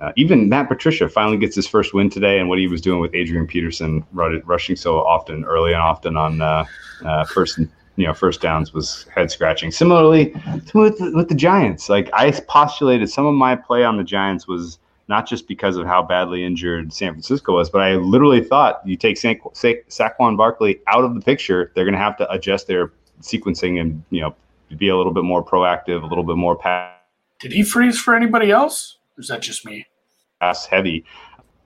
uh, 0.01 0.11
even 0.15 0.49
Matt 0.49 0.67
Patricia 0.67 1.07
finally 1.07 1.37
gets 1.37 1.55
his 1.55 1.67
first 1.67 1.93
win 1.93 2.09
today, 2.09 2.39
and 2.39 2.49
what 2.49 2.57
he 2.57 2.67
was 2.67 2.81
doing 2.81 2.99
with 2.99 3.13
Adrian 3.13 3.45
Peterson 3.45 4.03
rushing 4.11 4.75
so 4.75 4.97
often, 4.97 5.45
early 5.45 5.73
and 5.73 5.81
often 5.81 6.17
on 6.17 6.41
uh, 6.41 6.65
uh, 7.05 7.23
first, 7.25 7.59
you 7.59 8.07
know, 8.07 8.13
first 8.13 8.41
downs 8.41 8.73
was 8.73 9.05
head 9.13 9.29
scratching. 9.29 9.69
Similarly, 9.69 10.33
with 10.73 10.97
the, 10.97 11.11
with 11.13 11.29
the 11.29 11.35
Giants, 11.35 11.87
like 11.87 12.09
I 12.13 12.31
postulated, 12.31 13.11
some 13.11 13.27
of 13.27 13.35
my 13.35 13.55
play 13.55 13.83
on 13.83 13.97
the 13.97 14.03
Giants 14.03 14.47
was 14.47 14.79
not 15.07 15.27
just 15.27 15.47
because 15.47 15.77
of 15.77 15.85
how 15.85 16.01
badly 16.01 16.43
injured 16.43 16.91
San 16.91 17.11
Francisco 17.11 17.53
was, 17.53 17.69
but 17.69 17.81
I 17.81 17.95
literally 17.95 18.43
thought 18.43 18.81
you 18.83 18.97
take 18.97 19.17
Sa- 19.17 19.33
Sa- 19.53 19.83
Saquon 19.89 20.35
Barkley 20.35 20.79
out 20.87 21.03
of 21.03 21.13
the 21.13 21.21
picture, 21.21 21.71
they're 21.75 21.85
going 21.85 21.93
to 21.93 21.99
have 21.99 22.17
to 22.17 22.31
adjust 22.31 22.65
their 22.65 22.91
sequencing 23.21 23.79
and 23.79 24.03
you 24.09 24.21
know 24.21 24.35
be 24.77 24.89
a 24.89 24.97
little 24.97 25.13
bit 25.13 25.25
more 25.25 25.45
proactive, 25.45 26.01
a 26.01 26.07
little 26.07 26.23
bit 26.23 26.37
more 26.37 26.55
pass 26.55 26.91
Did 27.39 27.51
he 27.51 27.61
freeze 27.61 27.99
for 27.99 28.15
anybody 28.15 28.49
else? 28.49 28.97
Or 29.15 29.21
is 29.21 29.27
that 29.27 29.41
just 29.41 29.63
me? 29.63 29.85
Pass 30.41 30.65
heavy. 30.65 31.05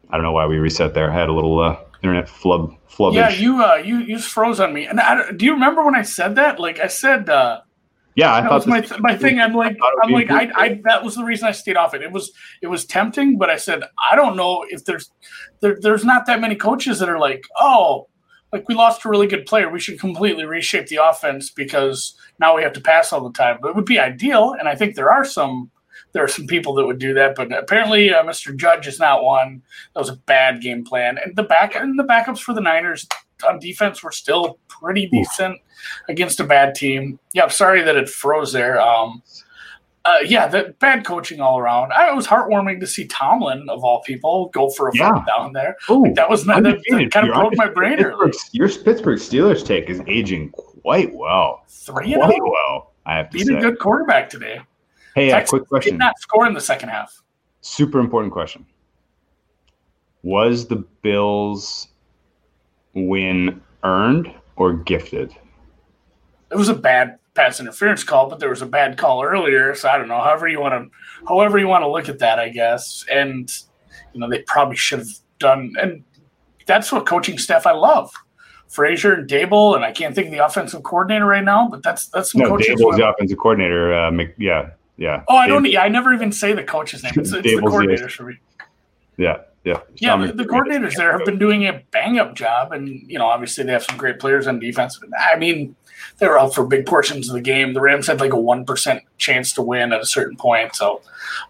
I 0.10 0.18
don't 0.18 0.24
know 0.24 0.34
why 0.34 0.46
we 0.46 0.58
reset 0.58 0.94
there. 0.94 1.10
I 1.10 1.14
had 1.16 1.30
a 1.30 1.34
little 1.34 1.60
uh, 1.60 1.80
internet 2.04 2.30
flub 2.30 2.76
flub. 2.88 3.16
Yeah, 3.16 3.30
you 3.30 3.64
uh, 3.64 3.76
you 3.76 3.98
you 4.00 4.20
froze 4.20 4.60
on 4.60 4.74
me. 4.74 4.86
And 4.86 5.00
I, 5.00 5.16
don't- 5.16 5.42
you 5.42 5.54
remember 5.54 5.84
when 5.84 5.96
I 5.96 6.04
said 6.04 6.36
that? 6.36 6.60
Like 6.60 6.80
I 6.80 6.88
said, 6.88 7.28
uh, 7.30 7.62
yeah. 8.16 8.32
I 8.34 8.42
that 8.42 8.50
thought 8.50 8.56
was 8.56 8.68
my 8.68 8.82
th- 8.82 9.00
my 9.02 9.18
thing. 9.18 9.40
I'm 9.40 9.54
like 9.54 9.78
I'm 10.04 10.12
like 10.12 10.30
I. 10.30 10.52
I 10.56 10.82
that 10.84 11.04
was 11.04 11.16
the 11.16 11.24
reason 11.24 11.48
I 11.48 11.52
stayed 11.52 11.78
off 11.78 11.96
it. 11.96 12.04
It 12.04 12.12
was 12.12 12.32
it 12.62 12.68
was 12.68 12.86
tempting, 12.86 13.38
but 13.40 13.50
I 13.50 13.56
said 13.56 13.82
I 14.12 14.16
don't 14.16 14.36
know 14.36 14.64
if 14.70 14.86
there's 14.86 15.10
there, 15.62 15.78
there's 15.82 16.06
not 16.06 16.28
that 16.28 16.40
many 16.40 16.56
coaches 16.56 17.00
that 17.00 17.10
are 17.10 17.20
like 17.20 17.46
oh 17.60 18.08
like 18.54 18.70
we 18.70 18.76
lost 18.76 19.04
a 19.06 19.10
really 19.10 19.28
good 19.28 19.46
player. 19.46 19.70
We 19.70 19.80
should 19.80 20.00
completely 20.00 20.46
reshape 20.46 20.88
the 20.88 21.00
offense 21.04 21.50
because 21.50 22.16
now 22.40 22.56
we 22.56 22.62
have 22.62 22.74
to 22.74 22.82
pass 22.82 23.12
all 23.12 23.24
the 23.28 23.34
time. 23.34 23.58
But 23.62 23.70
it 23.70 23.76
would 23.76 23.86
be 23.86 24.00
ideal, 24.00 24.56
and 24.58 24.70
I 24.70 24.76
think 24.76 24.96
there 24.96 25.12
are 25.12 25.26
some 25.26 25.72
there 26.16 26.24
are 26.24 26.30
some 26.30 26.48
people 26.48 26.74
that 26.76 26.86
would 26.86 26.98
do 26.98 27.14
that. 27.14 27.36
But 27.36 27.52
apparently, 27.52 28.12
uh, 28.14 28.24
Mr. 28.24 28.56
Judge 28.56 28.88
is 28.88 29.00
not 29.00 29.22
one. 29.22 29.62
That 29.94 30.00
was 30.00 30.08
a 30.10 30.16
bad 30.16 30.62
game 30.62 30.84
plan, 30.86 31.20
and 31.24 31.36
the 31.36 31.44
back 31.44 31.76
and 31.76 32.00
the 32.00 32.06
backups 32.06 32.40
for 32.40 32.54
the 32.56 32.62
Niners 32.62 33.06
on 33.46 33.60
defense 33.60 34.02
were 34.02 34.14
still 34.14 34.58
pretty 34.70 35.08
decent 35.08 35.60
against 36.08 36.40
a 36.40 36.46
bad 36.46 36.74
team. 36.74 37.20
Yeah, 37.34 37.44
I'm 37.44 37.50
sorry 37.50 37.82
that 37.84 37.98
it 37.98 38.08
froze 38.10 38.54
there. 38.54 38.80
Um, 38.82 39.22
uh, 40.06 40.20
yeah, 40.26 40.48
the 40.48 40.74
bad 40.80 41.04
coaching 41.06 41.42
all 41.42 41.58
around. 41.60 41.92
I, 41.92 42.10
it 42.10 42.16
was 42.16 42.28
heartwarming 42.28 42.80
to 42.80 42.88
see 42.88 43.08
Tomlin 43.08 43.68
of 43.70 43.84
all 43.84 44.02
people 44.04 44.50
go 44.54 44.70
for 44.70 44.88
a 44.88 44.92
Yeah. 44.96 45.22
down 45.36 45.52
there. 45.52 45.76
Ooh, 45.90 46.14
That 46.16 46.30
was 46.30 46.46
not, 46.46 46.64
that, 46.64 46.76
undefeated. 46.76 47.12
kind 47.12 47.28
of 47.28 47.34
broke 47.34 47.58
my 47.58 47.68
brain 47.68 47.98
your 47.98 48.12
Pittsburgh 48.70 49.18
Steelers 49.20 49.66
take 49.66 49.90
is 49.90 50.02
aging 50.08 50.52
quite 50.52 51.14
well. 51.14 51.64
Three 51.68 52.14
and 52.14 52.22
Quite 52.24 52.40
oh, 52.42 52.52
well, 52.52 52.94
I 53.06 53.18
have 53.18 53.32
to 53.32 53.38
beat 53.38 53.48
say. 53.48 53.56
a 53.56 53.60
good 53.62 53.80
quarterback 53.80 54.30
today. 54.30 54.62
Hey, 55.16 55.32
uh, 55.32 55.38
Texans 55.38 55.68
quick 55.70 55.84
Did 55.84 55.98
not 55.98 56.20
score 56.20 56.46
in 56.46 56.54
the 56.54 56.62
second 56.62 56.90
half. 56.90 57.24
Super 57.62 58.00
important 58.00 58.34
question. 58.34 58.66
Was 60.24 60.68
the 60.68 60.78
Bills 61.02 61.88
win 62.94 63.62
earned 63.84 64.34
or 64.58 64.74
gifted? 64.74 65.34
It 66.52 66.58
was 66.58 66.68
a 66.68 66.74
bad 66.74 67.18
pass 67.34 67.60
interference 67.60 68.04
call, 68.04 68.30
but 68.30 68.40
there 68.40 68.50
was 68.50 68.62
a 68.62 68.66
bad 68.66 68.98
call 68.98 69.24
earlier. 69.24 69.74
So 69.74 69.88
I 69.88 69.98
don't 69.98 70.10
know. 70.10 70.20
However 70.20 70.48
you 70.50 70.60
want 70.60 70.74
to, 70.74 70.98
however 71.28 71.58
you 71.58 71.68
want 71.68 71.84
to 71.84 71.90
look 71.90 72.10
at 72.10 72.20
that, 72.20 72.38
I 72.38 72.50
guess. 72.50 73.06
And 73.10 73.50
you 74.14 74.20
know 74.20 74.30
they 74.30 74.42
probably 74.42 74.76
should 74.76 75.00
have 75.00 75.10
done. 75.40 75.74
And 75.82 76.04
that's 76.66 76.92
what 76.92 77.06
coaching 77.06 77.38
staff 77.38 77.66
I 77.66 77.72
love. 77.72 78.12
Frazier 78.68 79.14
and 79.14 79.30
Daboll, 79.30 79.76
and 79.76 79.86
I 79.86 79.92
can't 79.92 80.14
think 80.14 80.28
of 80.28 80.34
the 80.34 80.44
offensive 80.46 80.84
coordinator 80.84 81.26
right 81.26 81.44
now, 81.44 81.70
but 81.70 81.84
that's 81.84 82.08
that's 82.08 82.32
some 82.32 82.42
No, 82.42 82.50
coaches. 82.50 82.82
Daboll's 82.82 82.98
the 82.98 83.08
offensive 83.08 83.38
coordinator. 83.38 83.94
Uh, 83.94 84.12
Mc, 84.12 84.34
yeah, 84.38 84.72
yeah. 84.98 85.24
oh, 85.28 85.36
I 85.36 85.48
Dab- 85.48 85.56
don't. 85.56 85.72
Yeah, 85.72 85.82
I 85.82 85.88
never 85.88 86.14
even 86.14 86.32
say 86.32 86.54
the 86.54 86.64
coach's 86.64 87.04
name. 87.04 87.14
It's, 87.18 87.32
it's 87.32 87.44
the 87.44 87.62
coordinators 87.62 88.12
for 88.12 88.24
me. 88.24 88.38
Yeah, 89.18 89.42
yeah. 89.64 89.80
Yeah, 89.96 90.18
the, 90.18 90.34
the 90.34 90.46
coordinators 90.46 90.96
there 90.96 91.12
have 91.12 91.26
been 91.26 91.40
doing 91.40 91.68
a 91.68 91.82
bang 91.92 92.20
up 92.20 92.36
job, 92.36 92.72
and 92.72 92.88
you 92.88 93.18
know, 93.18 93.26
obviously 93.26 93.64
they 93.64 93.72
have 93.72 93.84
some 93.84 93.98
great 93.98 94.20
players 94.20 94.48
on 94.48 94.60
defense. 94.60 95.00
I 95.20 95.38
mean, 95.38 95.76
they 96.20 96.28
were 96.28 96.40
out 96.40 96.54
for 96.54 96.66
big 96.66 96.86
portions 96.86 97.30
of 97.30 97.36
the 97.36 97.42
game. 97.42 97.74
The 97.74 97.82
Rams 97.82 98.08
had 98.08 98.20
like 98.20 98.34
a 98.34 98.40
one 98.40 98.66
percent 98.66 99.04
chance 99.18 99.54
to 99.54 99.62
win 99.62 99.92
at 99.92 100.02
a 100.02 100.06
certain 100.06 100.38
point, 100.38 100.76
so 100.76 101.02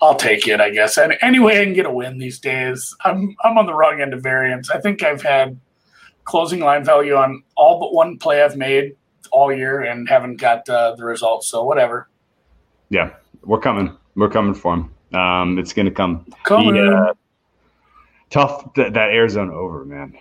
I'll 0.01 0.15
take 0.15 0.47
it, 0.47 0.61
I 0.61 0.69
guess. 0.69 0.97
And 0.97 1.17
anyway, 1.21 1.59
I 1.59 1.65
can 1.65 1.73
get 1.73 1.85
a 1.85 1.91
win 1.91 2.17
these 2.17 2.39
days. 2.39 2.95
I'm 3.03 3.35
I'm 3.43 3.57
on 3.57 3.65
the 3.65 3.73
wrong 3.73 4.01
end 4.01 4.13
of 4.13 4.23
variance. 4.23 4.69
I 4.69 4.79
think 4.79 5.03
I've 5.03 5.21
had 5.21 5.59
closing 6.23 6.59
line 6.59 6.83
value 6.83 7.15
on 7.15 7.43
all 7.55 7.79
but 7.79 7.93
one 7.93 8.17
play 8.17 8.41
I've 8.41 8.57
made 8.57 8.95
all 9.31 9.53
year 9.53 9.81
and 9.81 10.07
haven't 10.09 10.37
got 10.37 10.67
uh, 10.69 10.95
the 10.95 11.03
results. 11.03 11.47
So 11.47 11.63
whatever. 11.63 12.09
Yeah, 12.89 13.11
we're 13.45 13.59
coming. 13.59 13.95
We're 14.15 14.29
coming 14.29 14.53
for 14.53 14.73
him. 14.73 15.17
Um, 15.17 15.57
it's 15.59 15.73
going 15.73 15.85
to 15.85 15.91
come. 15.91 16.25
On. 16.49 16.77
uh, 16.93 17.13
tough 18.29 18.73
that, 18.75 18.93
that 18.93 19.09
Arizona 19.11 19.53
over, 19.53 19.85
man. 19.85 20.17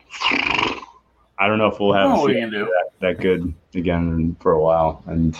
I 1.38 1.48
don't 1.48 1.58
know 1.58 1.66
if 1.66 1.80
we'll 1.80 1.92
have 1.94 2.06
Oh, 2.10 2.20
what 2.20 2.30
are 2.30 2.34
see 2.34 2.38
you 2.40 2.46
gonna 2.46 2.58
do? 2.58 2.64
that, 2.66 2.90
that 3.00 3.20
good 3.20 3.52
again 3.74 4.36
for 4.40 4.52
a 4.52 4.60
while, 4.62 5.02
and 5.06 5.36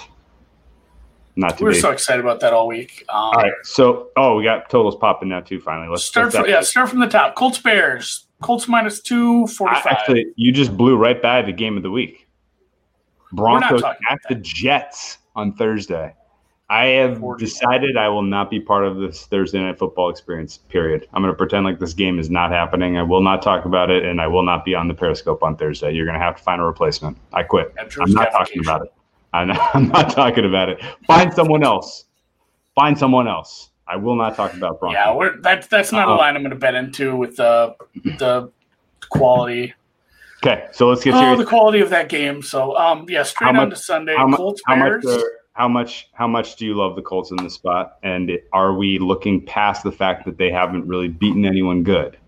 not 1.37 1.57
to 1.59 1.64
We're 1.64 1.71
be. 1.71 1.79
so 1.79 1.91
excited 1.93 2.21
about 2.25 2.41
that 2.41 2.53
all 2.53 2.67
week. 2.67 3.05
Um, 3.09 3.17
All 3.17 3.33
right, 3.35 3.53
so 3.62 4.09
oh, 4.17 4.37
we 4.37 4.43
got 4.45 4.69
totals 4.71 4.97
popping 4.97 5.29
now 5.29 5.41
too. 5.41 5.61
Finally, 5.61 5.88
let's 5.88 6.05
Start 6.05 6.33
from, 6.33 6.49
yeah, 6.49 6.61
start 6.62 6.88
from 6.88 6.99
the 7.00 7.07
top. 7.07 7.37
Colts 7.37 7.59
Bears. 7.59 8.26
Colts 8.43 8.67
minus 8.67 9.00
two 9.00 9.47
forty 9.47 9.76
I- 9.76 9.83
Actually, 9.91 10.26
you 10.37 10.53
just 10.53 10.76
blew 10.76 10.97
right 10.97 11.21
by 11.23 11.43
the 11.43 11.53
game 11.53 11.76
of 11.76 11.83
the 11.85 11.91
week. 11.91 12.29
Broncos 13.33 13.83
at 13.83 14.19
the 14.29 14.35
Jets 14.37 15.19
on 15.37 15.55
Thursday. 15.55 16.12
I 16.71 16.87
have 16.87 17.23
decided 17.38 17.97
I 17.99 18.09
will 18.09 18.23
not 18.23 18.49
be 18.50 18.59
part 18.59 18.87
of 18.87 18.97
this 18.97 19.26
Thursday 19.26 19.61
night 19.61 19.78
football 19.78 20.09
experience. 20.09 20.56
Period. 20.59 21.06
I'm 21.12 21.23
going 21.23 21.33
to 21.33 21.37
pretend 21.37 21.64
like 21.66 21.78
this 21.78 21.92
game 21.92 22.18
is 22.18 22.30
not 22.30 22.50
happening. 22.50 22.97
I 22.97 23.02
will 23.02 23.21
not 23.21 23.42
talk 23.42 23.66
about 23.66 23.90
it, 23.90 24.04
and 24.04 24.18
I 24.21 24.26
will 24.28 24.42
not 24.42 24.64
be 24.64 24.75
on 24.75 24.88
the 24.88 24.94
Periscope 24.94 25.42
on 25.42 25.56
Thursday. 25.56 25.92
You're 25.92 26.06
going 26.06 26.18
to 26.18 26.25
have 26.25 26.37
to 26.37 26.42
find 26.42 26.61
a 26.62 26.64
replacement. 26.64 27.18
I 27.35 27.42
quit. 27.42 27.73
I'm 28.00 28.12
not 28.12 28.30
talking 28.33 28.61
about 28.61 28.83
it. 28.83 28.92
I'm 29.35 29.49
not, 29.49 29.71
I'm 29.76 29.88
not 29.88 30.11
talking 30.11 30.47
about 30.47 30.71
it. 30.71 30.83
Find 31.06 31.33
someone 31.35 31.62
else. 31.64 32.06
Find 32.75 32.99
someone 32.99 33.28
else. 33.28 33.71
I 33.87 33.97
will 33.97 34.16
not 34.16 34.35
talk 34.35 34.54
about 34.54 34.80
Broncos. 34.80 34.94
Yeah, 34.97 35.14
we're, 35.14 35.40
that's 35.42 35.66
that's 35.66 35.92
not 35.92 36.09
a 36.09 36.12
Uh-uh. 36.12 36.16
line 36.18 36.37
I'm 36.37 36.42
going 36.42 36.50
to 36.52 36.56
bet 36.59 36.75
into 36.75 37.14
with 37.14 37.37
the 37.37 37.76
the 38.18 38.50
quality. 39.11 39.75
okay, 40.42 40.68
so 40.73 40.88
let's 40.88 41.04
get 41.04 41.12
Oh, 41.14 41.21
serious. 41.21 41.38
the 41.40 41.44
quality 41.44 41.80
of 41.80 41.90
that 41.90 42.09
game. 42.09 42.40
So, 42.40 42.75
um, 42.78 43.04
yeah, 43.09 43.23
straight 43.23 43.54
How 43.54 43.61
on 43.61 43.68
much- 43.68 43.78
to 43.78 43.85
Sunday. 43.85 44.16
how, 44.16 44.35
Colts 44.35 44.62
how 44.66 44.76
much 44.76 45.02
Bears. 45.02 45.23
How 45.54 45.68
much 45.68 46.11
how 46.12 46.28
much 46.28 46.56
do 46.56 46.66
you 46.66 46.75
love 46.75 46.94
the 46.96 47.02
Colts 47.02 47.30
in 47.30 47.37
this 47.38 47.54
spot? 47.54 47.99
And 48.02 48.30
are 48.52 48.75
we 48.75 48.99
looking 48.99 49.44
past 49.44 49.82
the 49.82 49.92
fact 49.92 50.25
that 50.26 50.37
they 50.37 50.50
haven't 50.50 50.87
really 50.87 51.08
beaten 51.08 51.44
anyone 51.44 51.82
good? 51.82 52.18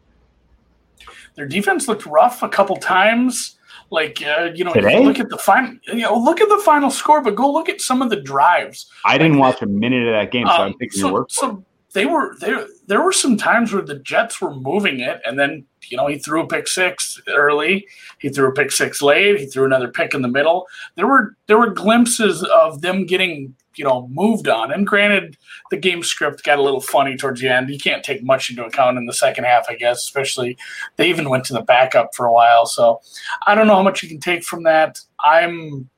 Their 1.35 1.47
defense 1.47 1.87
looked 1.87 2.07
rough 2.07 2.43
a 2.43 2.49
couple 2.49 2.77
times. 2.77 3.59
Like 3.91 4.23
uh, 4.25 4.51
you 4.55 4.65
know, 4.65 4.75
you 4.75 5.01
look 5.01 5.21
at 5.21 5.29
the 5.29 5.39
final. 5.39 5.77
You 5.87 6.01
know, 6.03 6.17
look 6.17 6.41
at 6.41 6.49
the 6.49 6.59
final 6.65 6.91
score, 6.91 7.23
but 7.23 7.37
go 7.37 7.53
look 7.53 7.69
at 7.69 7.81
some 7.81 8.01
of 8.03 8.11
the 8.11 8.17
drives. 8.17 8.87
I 9.05 9.19
didn't 9.19 9.39
watch 9.39 9.61
a 9.63 9.67
minute 9.67 10.07
of 10.09 10.13
that 10.15 10.33
game, 10.33 10.47
so 10.47 10.53
I'm 10.53 10.73
Um, 10.73 10.79
taking 10.81 11.01
your 11.01 11.09
so, 11.09 11.13
word 11.15 11.31
for 11.31 11.47
it. 11.47 11.51
so 11.53 11.65
they 11.93 12.07
were 12.07 12.37
there. 12.41 12.67
There 12.87 13.03
were 13.03 13.13
some 13.13 13.37
times 13.37 13.73
where 13.73 13.83
the 13.83 13.99
Jets 13.99 14.41
were 14.41 14.55
moving 14.55 15.01
it, 15.01 15.21
and 15.25 15.39
then 15.39 15.65
you 15.89 15.97
know 15.97 16.07
he 16.07 16.19
threw 16.19 16.43
a 16.43 16.47
pick 16.47 16.69
six 16.69 17.21
early. 17.29 17.87
He 18.19 18.29
threw 18.29 18.49
a 18.49 18.53
pick 18.53 18.71
six 18.73 19.01
late. 19.01 19.39
He 19.41 19.47
threw 19.47 19.65
another 19.65 19.89
pick 19.89 20.15
in 20.15 20.23
the 20.23 20.29
middle. 20.29 20.67
There 20.97 21.07
were 21.07 21.37
there 21.47 21.59
were 21.59 21.71
glimpses 21.71 22.43
of 22.43 22.83
them 22.83 23.07
getting 23.07 23.55
you 23.77 23.85
know 23.85 24.09
moved 24.09 24.49
on. 24.49 24.73
And 24.73 24.87
granted, 24.87 25.37
the 25.71 25.77
game 25.77 26.03
script 26.03 26.45
got 26.45 26.59
a 26.59 26.63
little 26.63 26.81
funny 26.81 27.17
towards 27.17 27.41
the 27.41 27.49
end. 27.49 27.71
You 27.71 27.79
can't 27.79 28.05
take 28.05 28.23
much 28.23 28.51
into 28.51 28.65
account 28.65 28.99
in 28.99 29.07
the 29.07 29.13
second 29.13 29.45
half, 29.45 29.67
I 29.69 29.77
guess. 29.77 29.99
Especially 29.99 30.59
they 30.97 31.09
even 31.09 31.31
went 31.31 31.45
to 31.47 31.55
the 31.55 31.63
backup 31.63 32.15
for 32.15 32.27
a 32.27 32.33
while. 32.33 32.67
So 32.67 33.01
I 33.47 33.55
don't 33.55 33.67
know 33.67 33.77
how 33.77 33.83
much 33.83 34.03
you 34.03 34.09
can 34.09 34.21
take 34.21 34.45
from 34.45 34.65
that. 34.65 35.01
I'm 35.21 35.89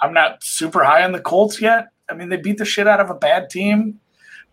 I'm 0.00 0.14
not 0.14 0.42
super 0.42 0.82
high 0.82 1.04
on 1.04 1.12
the 1.12 1.20
Colts 1.20 1.60
yet. 1.60 1.88
I 2.10 2.14
mean, 2.14 2.28
they 2.28 2.36
beat 2.36 2.58
the 2.58 2.64
shit 2.64 2.88
out 2.88 3.00
of 3.00 3.10
a 3.10 3.14
bad 3.14 3.50
team. 3.50 4.00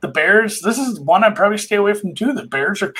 The 0.01 0.08
Bears, 0.08 0.62
this 0.62 0.77
is 0.77 1.00
one 1.00 1.24
I'd 1.24 1.36
probably 1.36 1.58
stay 1.58 1.75
away 1.75 1.94
from 1.94 2.15
too. 2.15 2.34
The 2.34 2.46
Bears 2.46 2.82
are 2.82 2.94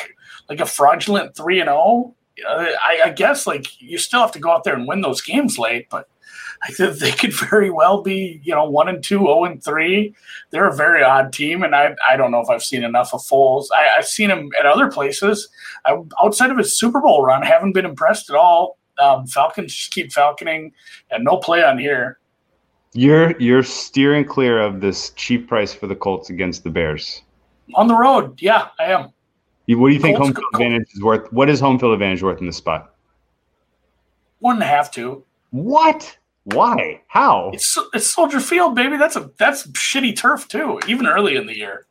like 0.50 0.60
a 0.60 0.66
fraudulent 0.66 1.36
three 1.36 1.60
and 1.60 1.68
zero. 1.68 2.16
I, 2.48 3.02
I 3.06 3.10
guess 3.10 3.46
like 3.46 3.82
you 3.82 3.98
still 3.98 4.22
have 4.22 4.32
to 4.34 4.40
go 4.40 4.52
out 4.52 4.64
there 4.64 4.76
and 4.76 4.88
win 4.88 5.02
those 5.02 5.22
games 5.22 5.58
late, 5.58 5.90
but 5.90 6.10
I 6.64 6.72
think 6.72 6.98
they 6.98 7.12
could 7.12 7.34
very 7.34 7.70
well 7.70 8.02
be 8.02 8.42
you 8.44 8.54
know 8.54 8.70
one 8.70 8.90
and 8.90 9.04
two, 9.04 9.20
zero 9.20 9.46
and 9.46 9.64
three. 9.64 10.14
They're 10.52 10.68
a 10.68 10.76
very 10.76 11.04
odd 11.04 11.32
team, 11.32 11.64
and 11.64 11.76
I 11.76 11.96
I 12.10 12.18
don't 12.18 12.32
know 12.32 12.42
if 12.42 12.50
I've 12.50 12.64
seen 12.64 12.84
enough 12.84 13.14
of 13.14 13.22
Foles. 13.22 13.68
I, 13.74 13.98
I've 13.98 14.08
seen 14.08 14.30
him 14.30 14.52
at 14.60 14.66
other 14.66 14.92
places. 14.92 15.48
I, 15.86 15.98
outside 16.22 16.52
of 16.52 16.58
his 16.58 16.78
Super 16.78 17.00
Bowl 17.00 17.24
run, 17.24 17.44
I 17.44 17.48
haven't 17.48 17.74
been 17.74 17.86
impressed 17.86 18.30
at 18.30 18.36
all. 18.36 18.78
Um, 19.02 19.26
Falcons 19.28 19.74
just 19.74 19.94
keep 19.94 20.12
falconing, 20.12 20.74
and 21.10 21.24
no 21.24 21.38
play 21.38 21.64
on 21.64 21.78
here. 21.78 22.20
You're 22.94 23.40
you're 23.40 23.64
steering 23.64 24.26
clear 24.26 24.60
of 24.60 24.82
this 24.82 25.12
cheap 25.12 25.48
price 25.48 25.74
for 25.74 25.88
the 25.88 25.96
Colts 25.96 26.30
against 26.30 26.64
the 26.64 26.70
Bears. 26.70 27.22
On 27.76 27.88
the 27.88 27.96
road, 27.96 28.42
yeah, 28.42 28.70
I 28.80 28.86
am. 28.86 29.10
What 29.68 29.90
do 29.90 29.94
you 29.94 30.00
think 30.00 30.18
Colts- 30.18 30.30
home 30.30 30.36
field 30.36 30.54
advantage 30.54 30.88
is 30.94 31.04
worth? 31.04 31.32
What 31.32 31.50
is 31.50 31.60
home 31.60 31.78
field 31.78 31.94
advantage 31.94 32.24
worth 32.24 32.40
in 32.40 32.48
this 32.48 32.58
spot? 32.58 32.96
One 34.40 34.56
and 34.56 34.64
a 34.64 34.68
half, 34.68 34.90
two. 34.90 35.24
What? 35.52 36.18
Why? 36.46 37.02
How? 37.08 37.52
It's 37.54 37.78
it's 37.94 38.12
Soldier 38.12 38.40
Field, 38.40 38.74
baby. 38.74 38.98
That's 38.98 39.16
a 39.16 39.30
that's 39.38 39.68
shitty 39.68 40.18
turf 40.18 40.48
too. 40.48 40.80
Even 40.88 41.06
early 41.06 41.36
in 41.36 41.46
the 41.46 41.56
year. 41.56 41.86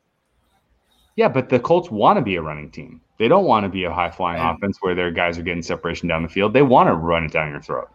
Yeah, 1.14 1.28
but 1.28 1.49
the 1.49 1.61
Colts 1.61 1.90
want 1.90 2.17
to 2.17 2.23
be 2.23 2.37
a 2.37 2.43
running 2.43 2.71
team. 2.71 3.00
They 3.19 3.28
don't 3.28 3.45
want 3.45 3.64
to 3.64 3.69
be 3.69 3.85
a 3.85 3.93
high 3.93 4.11
flying 4.11 4.40
offense 4.40 4.78
where 4.81 4.95
their 4.95 5.11
guys 5.11 5.37
are 5.38 5.43
getting 5.43 5.62
separation 5.62 6.09
down 6.09 6.23
the 6.23 6.28
field. 6.28 6.52
They 6.52 6.62
want 6.62 6.88
to 6.88 6.95
run 6.95 7.25
it 7.25 7.33
down 7.33 7.50
your 7.50 7.61
throat. 7.61 7.88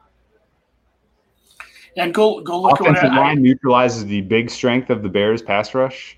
And 1.98 2.14
go 2.14 2.42
go 2.42 2.60
look 2.62 2.74
at 2.74 2.82
Offensive 2.82 3.04
what 3.04 3.12
I, 3.14 3.18
line 3.20 3.42
neutralizes 3.42 4.06
the 4.06 4.22
big 4.22 4.50
strength 4.50 4.90
of 4.90 5.04
the 5.04 5.10
Bears 5.10 5.42
pass 5.42 5.74
rush. 5.76 6.18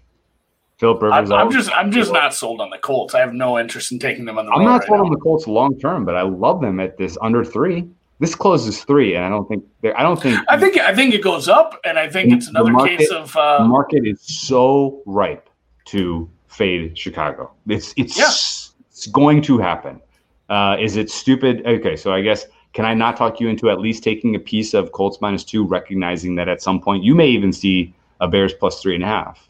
Philip 0.78 1.02
Rivers. 1.02 1.32
I'm, 1.32 1.48
I'm 1.48 1.52
just 1.52 1.72
I'm 1.72 1.92
just 1.92 2.12
not 2.12 2.34
sold 2.34 2.60
on 2.62 2.70
the 2.70 2.78
Colts. 2.78 3.14
I 3.16 3.20
have 3.20 3.34
no 3.34 3.58
interest 3.60 3.92
in 3.92 4.00
taking 4.00 4.26
them 4.26 4.38
on 4.38 4.46
the 4.46 4.52
I'm 4.52 4.64
not 4.64 4.80
right 4.82 4.88
sold 4.88 5.00
now. 5.00 5.06
on 5.06 5.12
the 5.12 5.20
Colts 5.20 5.48
long 5.48 5.80
term, 5.80 6.04
but 6.06 6.16
I 6.16 6.22
love 6.22 6.62
them 6.62 6.80
at 6.80 6.98
this 6.98 7.18
under 7.22 7.44
three. 7.46 7.88
This 8.20 8.36
closes 8.36 8.84
three, 8.84 9.16
and 9.16 9.26
I 9.26 9.30
don't 9.30 9.48
think 9.48 9.64
I 9.98 10.04
don't 10.04 10.22
think 10.22 10.40
I 10.50 10.58
think 10.60 10.78
I 10.78 10.94
think 10.96 11.14
it 11.14 11.22
goes 11.22 11.48
up, 11.50 11.80
and 11.86 11.98
I 12.00 12.10
think 12.10 12.32
it's 12.34 12.48
another 12.48 12.72
market- 12.72 13.00
case 13.00 13.12
of 13.12 13.32
the 13.34 13.40
uh, 13.62 13.68
market 13.68 14.06
is 14.06 14.22
so 14.22 15.02
ripe 15.06 15.50
to 15.86 16.30
fade 16.48 16.98
Chicago. 16.98 17.52
It's 17.68 17.94
it's 17.98 18.18
Yeah. 18.18 18.28
it's 18.28 19.08
going 19.08 19.42
to 19.44 19.58
happen. 19.58 20.02
Uh, 20.50 20.78
is 20.80 20.96
it 20.96 21.10
stupid? 21.10 21.66
Okay, 21.66 21.96
so 21.96 22.14
I 22.14 22.22
guess 22.22 22.46
can 22.76 22.86
I 22.86 22.94
not 22.94 23.16
talk 23.16 23.40
you 23.40 23.48
into 23.48 23.70
at 23.70 23.80
least 23.80 24.04
taking 24.04 24.36
a 24.36 24.40
piece 24.40 24.74
of 24.74 24.92
Colts 24.92 25.20
minus 25.22 25.46
two, 25.46 25.66
recognizing 25.66 26.36
that 26.36 26.50
at 26.50 26.62
some 26.62 26.82
point 26.82 27.06
you 27.06 27.16
may 27.16 27.28
even 27.30 27.54
see 27.54 27.96
a 28.20 28.28
Bears 28.28 28.54
plus 28.54 28.82
three 28.82 28.94
and 28.94 29.04
a 29.04 29.08
half. 29.08 29.50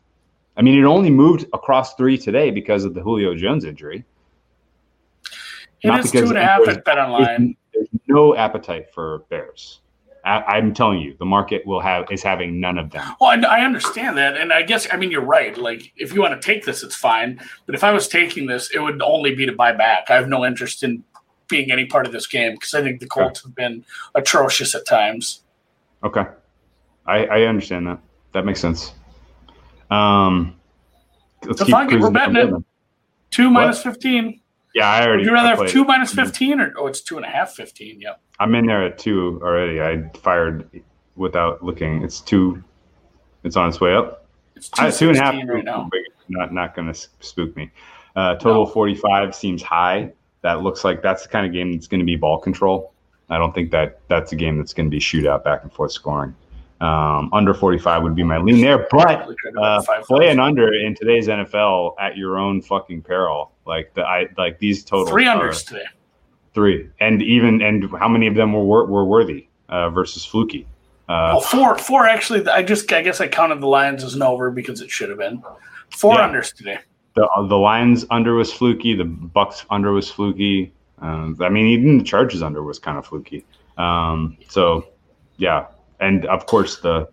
I 0.58 0.62
mean, 0.62 0.80
it 0.80 0.86
only 0.86 1.10
moved 1.10 1.48
across 1.52 1.96
three 1.96 2.20
today 2.20 2.52
because 2.52 2.86
of 2.86 2.94
the 2.94 3.02
Julio 3.02 3.36
Jones 3.36 3.66
injury. 3.66 4.06
it 5.82 5.88
not 5.88 6.06
is 6.06 6.12
two 6.12 6.20
and 6.20 6.38
a 6.38 6.46
half 6.46 6.68
at 6.68 6.86
Bet 6.86 7.00
Online. 7.00 7.58
There's 7.74 7.88
no 8.08 8.36
appetite 8.36 8.94
for 8.94 9.24
Bears. 9.30 9.82
I, 10.24 10.42
I'm 10.44 10.72
telling 10.74 11.00
you, 11.00 11.16
the 11.18 11.26
market 11.26 11.66
will 11.66 11.82
have 11.82 12.06
is 12.12 12.22
having 12.22 12.60
none 12.60 12.78
of 12.78 12.92
them. 12.92 13.08
Well, 13.20 13.32
I, 13.32 13.58
I 13.60 13.66
understand 13.66 14.20
that, 14.20 14.38
and 14.38 14.54
I 14.54 14.62
guess 14.62 14.88
I 14.92 14.98
mean 14.98 15.10
you're 15.10 15.22
right. 15.22 15.58
Like 15.58 15.92
if 15.98 16.14
you 16.14 16.22
want 16.22 16.40
to 16.40 16.46
take 16.46 16.64
this, 16.64 16.84
it's 16.84 16.96
fine. 16.96 17.40
But 17.66 17.74
if 17.74 17.84
I 17.84 17.92
was 17.92 18.08
taking 18.08 18.46
this, 18.46 18.70
it 18.74 18.80
would 18.80 19.02
only 19.02 19.34
be 19.34 19.48
to 19.48 19.52
buy 19.52 19.72
back. 19.72 20.12
I 20.12 20.16
have 20.16 20.28
no 20.28 20.46
interest 20.46 20.84
in 20.84 21.04
being 21.48 21.72
any 21.72 21.86
part 21.86 22.06
of 22.06 22.12
this 22.12 22.28
game 22.28 22.54
because 22.54 22.74
I 22.74 22.82
think 22.82 23.00
the 23.00 23.08
Colts 23.08 23.44
have 23.44 23.56
been 23.56 23.84
atrocious 24.16 24.76
at 24.76 24.86
times. 24.86 25.42
Okay, 26.04 26.24
I, 27.06 27.26
I 27.26 27.42
understand 27.44 27.88
that. 27.88 28.00
That 28.34 28.46
makes 28.46 28.60
sense. 28.60 28.94
Um, 29.90 30.56
let's 31.46 31.60
So 31.60 31.66
keep 31.66 31.72
fine, 31.74 32.00
we're 32.00 32.12
betting 32.12 32.36
it. 32.36 32.54
Two 33.32 33.50
minus 33.50 33.82
fifteen. 33.82 34.42
Yeah, 34.74 34.90
I 34.90 35.06
already. 35.06 35.22
Would 35.22 35.28
you 35.28 35.34
rather 35.34 35.64
have 35.64 35.72
two 35.72 35.86
minus 35.86 36.14
fifteen 36.14 36.60
or 36.60 36.74
oh, 36.78 36.88
it's 36.88 37.02
two 37.02 37.18
and 37.18 37.26
a 37.26 37.30
half 37.30 37.54
fifteen? 37.54 38.02
Yep. 38.02 38.22
I'm 38.40 38.54
in 38.56 38.66
there 38.66 38.84
at 38.86 38.98
two 38.98 39.40
already. 39.42 39.82
I 39.82 40.10
fired 40.18 40.70
without 41.16 41.64
looking. 41.64 42.04
It's 42.04 42.20
two. 42.22 42.64
It's 43.44 43.56
on 43.56 43.70
its 43.70 43.80
way 43.80 43.94
up. 43.96 44.26
It's 44.56 44.70
I, 44.78 44.90
two 44.92 45.10
and 45.10 45.18
a 45.18 45.22
half. 45.22 45.36
right 45.48 45.64
now. 45.64 45.90
Not 46.28 46.54
not 46.54 46.76
going 46.76 46.92
to 46.92 47.08
spook 47.20 47.56
me. 47.56 47.72
Uh, 48.16 48.36
total 48.36 48.66
No. 48.66 48.72
45 48.72 49.36
seems 49.36 49.62
high. 49.62 50.12
That 50.46 50.62
looks 50.62 50.84
like 50.84 51.02
that's 51.02 51.24
the 51.24 51.30
kind 51.30 51.44
of 51.48 51.54
game 51.54 51.72
that's 51.72 51.88
going 51.88 52.02
to 52.02 52.06
be 52.06 52.16
ball 52.16 52.38
control. 52.38 52.94
I 53.32 53.40
don't 53.40 53.56
think 53.56 53.72
that 53.72 53.98
that's 54.10 54.32
a 54.32 54.36
game 54.36 54.60
that's 54.60 54.76
going 54.76 54.86
to 54.86 54.92
be 54.92 55.00
shootout 55.00 55.44
back 55.44 55.64
and 55.64 55.74
forth 55.74 55.92
scoring. 55.92 56.36
Um, 56.82 57.32
under 57.34 57.56
45 57.56 58.04
would 58.04 58.14
be 58.14 58.22
my 58.22 58.38
lean 58.38 58.62
there, 58.62 58.86
but 58.92 59.28
uh, 59.60 59.82
play 60.04 60.30
an 60.30 60.40
under 60.40 60.72
in 60.72 60.94
today's 60.94 61.28
NFL 61.30 61.96
at 62.00 62.16
your 62.16 62.38
own 62.38 62.62
fucking 62.62 63.02
peril. 63.02 63.54
Like 63.66 63.92
the 63.96 64.04
I 64.04 64.28
like 64.38 64.60
these 64.60 64.84
totals. 64.84 65.10
Three 65.10 65.26
unders 65.26 65.66
today. 65.66 65.86
Three, 66.54 66.92
and 67.00 67.24
even 67.24 67.64
and 67.64 67.90
how 67.98 68.08
many 68.08 68.28
of 68.28 68.36
them 68.36 68.54
were 68.54 68.86
were 68.86 69.04
worthy 69.04 69.48
uh, 69.68 69.90
versus 69.90 70.26
fluky? 70.26 70.68
Uh, 71.10 71.40
four 71.40 72.06
actually. 72.06 72.48
I 72.48 72.62
just 72.62 72.94
I 72.94 73.02
guess 73.02 73.20
I 73.20 73.28
counted 73.28 73.62
the 73.62 73.68
Lions 73.68 74.04
as 74.04 74.14
an 74.14 74.22
over 74.22 74.52
because 74.52 74.80
it 74.82 74.92
should 74.92 75.10
have 75.10 75.18
been 75.18 75.42
four 75.90 76.14
yeah. 76.14 76.30
unders 76.30 76.54
today. 76.54 76.78
The 77.16 77.26
uh, 77.28 77.48
the 77.48 77.58
Lions 77.58 78.06
under 78.12 78.36
was 78.36 78.52
fluky. 78.52 78.94
The 78.94 79.06
Bucs 79.06 79.66
under 79.70 79.92
was 79.92 80.12
fluky. 80.12 80.74
Um, 81.00 81.38
I 81.42 81.50
mean, 81.50 81.68
even 81.68 81.98
the 81.98 82.04
Chargers 82.04 82.42
under 82.42 82.64
was 82.64 82.80
kind 82.80 82.98
of 82.98 83.06
fluky. 83.06 83.46
Um, 83.78 84.38
so, 84.48 84.88
yeah, 85.38 85.68
and 86.00 86.26
of 86.28 86.46
course 86.46 86.80
the, 86.80 87.10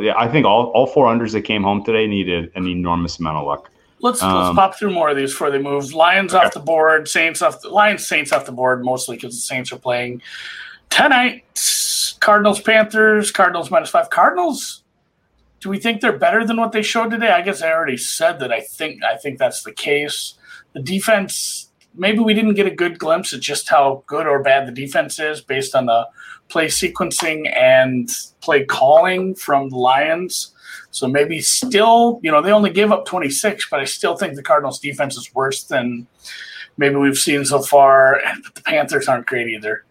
yeah, 0.00 0.14
I 0.16 0.26
think 0.28 0.44
all, 0.44 0.66
all 0.74 0.86
four 0.86 1.06
unders 1.06 1.32
that 1.32 1.42
came 1.42 1.62
home 1.62 1.84
today 1.84 2.06
needed 2.08 2.50
an 2.56 2.66
enormous 2.66 3.20
amount 3.20 3.38
of 3.38 3.46
luck. 3.46 3.70
Let's, 4.00 4.20
um, 4.20 4.34
let's 4.34 4.56
pop 4.56 4.76
through 4.76 4.90
more 4.90 5.10
of 5.10 5.16
these 5.16 5.30
before 5.30 5.52
they 5.52 5.58
move. 5.58 5.94
Lions 5.94 6.34
okay. 6.34 6.44
off 6.44 6.52
the 6.52 6.60
board, 6.60 7.08
Saints 7.08 7.40
off 7.42 7.60
the 7.60 7.68
Lions, 7.68 8.04
Saints 8.04 8.32
off 8.32 8.44
the 8.44 8.52
board 8.52 8.84
mostly 8.84 9.16
because 9.16 9.36
the 9.36 9.42
Saints 9.42 9.72
are 9.72 9.78
playing 9.78 10.20
tonight. 10.90 11.44
Cardinals, 12.18 12.60
Panthers, 12.60 13.30
Cardinals 13.30 13.70
minus 13.70 13.90
five. 13.90 14.10
Cardinals. 14.10 14.81
Do 15.62 15.70
we 15.70 15.78
think 15.78 16.00
they're 16.00 16.18
better 16.18 16.44
than 16.44 16.58
what 16.58 16.72
they 16.72 16.82
showed 16.82 17.12
today? 17.12 17.30
I 17.30 17.40
guess 17.40 17.62
I 17.62 17.72
already 17.72 17.96
said 17.96 18.40
that. 18.40 18.52
I 18.52 18.60
think 18.60 19.02
I 19.02 19.16
think 19.16 19.38
that's 19.38 19.62
the 19.62 19.72
case. 19.72 20.34
The 20.74 20.82
defense 20.82 21.72
maybe 21.94 22.18
we 22.18 22.34
didn't 22.34 22.54
get 22.54 22.66
a 22.66 22.74
good 22.74 22.98
glimpse 22.98 23.32
at 23.32 23.40
just 23.40 23.68
how 23.68 24.02
good 24.06 24.26
or 24.26 24.42
bad 24.42 24.66
the 24.66 24.72
defense 24.72 25.18
is 25.18 25.40
based 25.40 25.74
on 25.74 25.86
the 25.86 26.08
play 26.48 26.66
sequencing 26.66 27.54
and 27.56 28.10
play 28.40 28.64
calling 28.64 29.34
from 29.34 29.68
the 29.70 29.76
Lions. 29.76 30.54
So 30.90 31.06
maybe 31.06 31.40
still, 31.40 32.20
you 32.22 32.30
know, 32.30 32.42
they 32.42 32.52
only 32.52 32.70
gave 32.70 32.92
up 32.92 33.06
26, 33.06 33.68
but 33.70 33.80
I 33.80 33.84
still 33.84 34.16
think 34.16 34.34
the 34.34 34.42
Cardinals 34.42 34.78
defense 34.78 35.16
is 35.16 35.34
worse 35.34 35.64
than 35.64 36.06
maybe 36.76 36.96
we've 36.96 37.18
seen 37.18 37.44
so 37.44 37.60
far. 37.62 38.20
But 38.42 38.54
the 38.54 38.62
Panthers 38.62 39.08
aren't 39.08 39.26
great 39.26 39.48
either. 39.48 39.84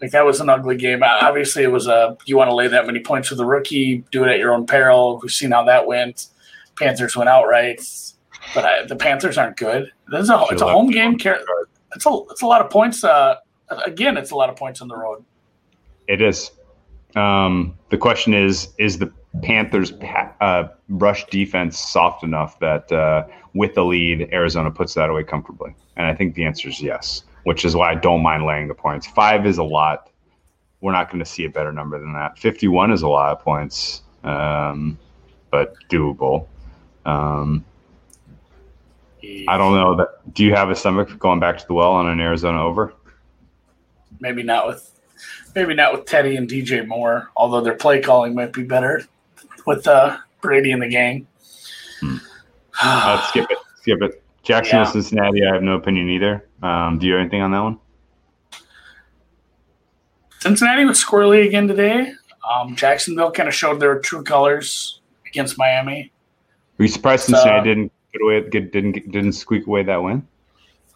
Like 0.00 0.10
that 0.10 0.24
was 0.24 0.40
an 0.40 0.48
ugly 0.48 0.76
game. 0.76 1.02
Obviously, 1.02 1.62
it 1.62 1.72
was 1.72 1.86
a 1.86 2.16
you 2.26 2.36
want 2.36 2.50
to 2.50 2.54
lay 2.54 2.68
that 2.68 2.86
many 2.86 3.00
points 3.00 3.30
with 3.30 3.40
a 3.40 3.46
rookie, 3.46 4.04
do 4.10 4.24
it 4.24 4.28
at 4.28 4.38
your 4.38 4.52
own 4.52 4.66
peril. 4.66 5.20
We've 5.22 5.32
seen 5.32 5.52
how 5.52 5.64
that 5.64 5.86
went. 5.86 6.26
Panthers 6.76 7.16
went 7.16 7.28
outright 7.28 7.80
but 8.52 8.64
I, 8.64 8.84
the 8.84 8.96
Panthers 8.96 9.38
aren't 9.38 9.56
good. 9.56 9.90
This 10.08 10.22
is 10.22 10.30
a, 10.30 10.44
it's 10.50 10.62
a 10.62 10.68
home 10.68 10.90
game. 10.90 11.14
It's 11.14 12.06
a 12.06 12.20
it's 12.30 12.42
a 12.42 12.46
lot 12.46 12.60
of 12.60 12.70
points. 12.70 13.04
Uh, 13.04 13.36
again, 13.86 14.16
it's 14.16 14.32
a 14.32 14.36
lot 14.36 14.50
of 14.50 14.56
points 14.56 14.80
on 14.80 14.88
the 14.88 14.96
road. 14.96 15.24
It 16.08 16.20
is. 16.20 16.50
Um, 17.16 17.78
the 17.90 17.98
question 17.98 18.34
is: 18.34 18.68
Is 18.78 18.98
the 18.98 19.12
Panthers' 19.42 19.92
uh, 20.40 20.68
rush 20.88 21.24
defense 21.26 21.78
soft 21.78 22.24
enough 22.24 22.58
that 22.58 22.90
uh, 22.92 23.26
with 23.54 23.74
the 23.74 23.84
lead, 23.84 24.28
Arizona 24.32 24.70
puts 24.70 24.94
that 24.94 25.08
away 25.08 25.24
comfortably? 25.24 25.74
And 25.96 26.06
I 26.06 26.14
think 26.14 26.34
the 26.34 26.44
answer 26.44 26.68
is 26.68 26.82
yes, 26.82 27.22
which 27.44 27.64
is 27.64 27.76
why 27.76 27.92
I 27.92 27.94
don't 27.94 28.22
mind 28.22 28.44
laying 28.44 28.68
the 28.68 28.74
points. 28.74 29.06
Five 29.06 29.46
is 29.46 29.58
a 29.58 29.64
lot. 29.64 30.10
We're 30.80 30.92
not 30.92 31.10
going 31.10 31.22
to 31.22 31.30
see 31.30 31.44
a 31.44 31.50
better 31.50 31.72
number 31.72 31.98
than 31.98 32.12
that. 32.12 32.38
Fifty-one 32.38 32.92
is 32.92 33.02
a 33.02 33.08
lot 33.08 33.32
of 33.32 33.40
points, 33.42 34.02
um, 34.22 34.98
but 35.50 35.74
doable. 35.88 36.46
Um, 37.06 37.64
I 39.48 39.56
don't 39.56 39.74
know 39.74 39.96
that. 39.96 40.34
Do 40.34 40.44
you 40.44 40.54
have 40.54 40.70
a 40.70 40.74
stomach 40.74 41.18
going 41.18 41.40
back 41.40 41.58
to 41.58 41.66
the 41.66 41.74
well 41.74 41.92
on 41.92 42.08
an 42.08 42.20
Arizona 42.20 42.62
over? 42.62 42.92
Maybe 44.20 44.42
not 44.42 44.66
with, 44.66 45.00
maybe 45.54 45.74
not 45.74 45.92
with 45.92 46.06
Teddy 46.06 46.36
and 46.36 46.48
DJ 46.48 46.86
Moore. 46.86 47.30
Although 47.36 47.62
their 47.62 47.74
play 47.74 48.00
calling 48.00 48.34
might 48.34 48.52
be 48.52 48.64
better 48.64 49.04
with 49.66 49.86
uh, 49.86 50.18
Brady 50.40 50.72
and 50.72 50.82
the 50.82 50.88
gang. 50.88 51.26
Hmm. 52.00 52.16
uh, 52.82 53.26
skip 53.28 53.50
it. 53.50 53.58
Skip 53.80 54.02
it. 54.02 54.23
Jacksonville, 54.44 54.86
yeah. 54.86 54.92
Cincinnati. 54.92 55.44
I 55.44 55.54
have 55.54 55.62
no 55.62 55.74
opinion 55.74 56.10
either. 56.10 56.46
Um, 56.62 56.98
do 56.98 57.06
you 57.06 57.14
have 57.14 57.20
anything 57.20 57.42
on 57.42 57.50
that 57.52 57.60
one? 57.60 57.78
Cincinnati 60.40 60.84
was 60.84 61.02
squirrely 61.02 61.46
again 61.46 61.66
today. 61.66 62.12
Um, 62.48 62.76
Jacksonville 62.76 63.30
kind 63.30 63.48
of 63.48 63.54
showed 63.54 63.80
their 63.80 63.98
true 64.00 64.22
colors 64.22 65.00
against 65.26 65.56
Miami. 65.56 66.12
Were 66.76 66.84
you 66.84 66.90
surprised 66.90 67.24
Cincinnati 67.24 67.60
uh, 67.60 67.62
didn't 67.62 67.92
get 68.12 68.22
away, 68.22 68.48
get, 68.50 68.72
didn't 68.72 69.10
didn't 69.10 69.32
squeak 69.32 69.66
away 69.66 69.82
that 69.84 70.02
win? 70.02 70.26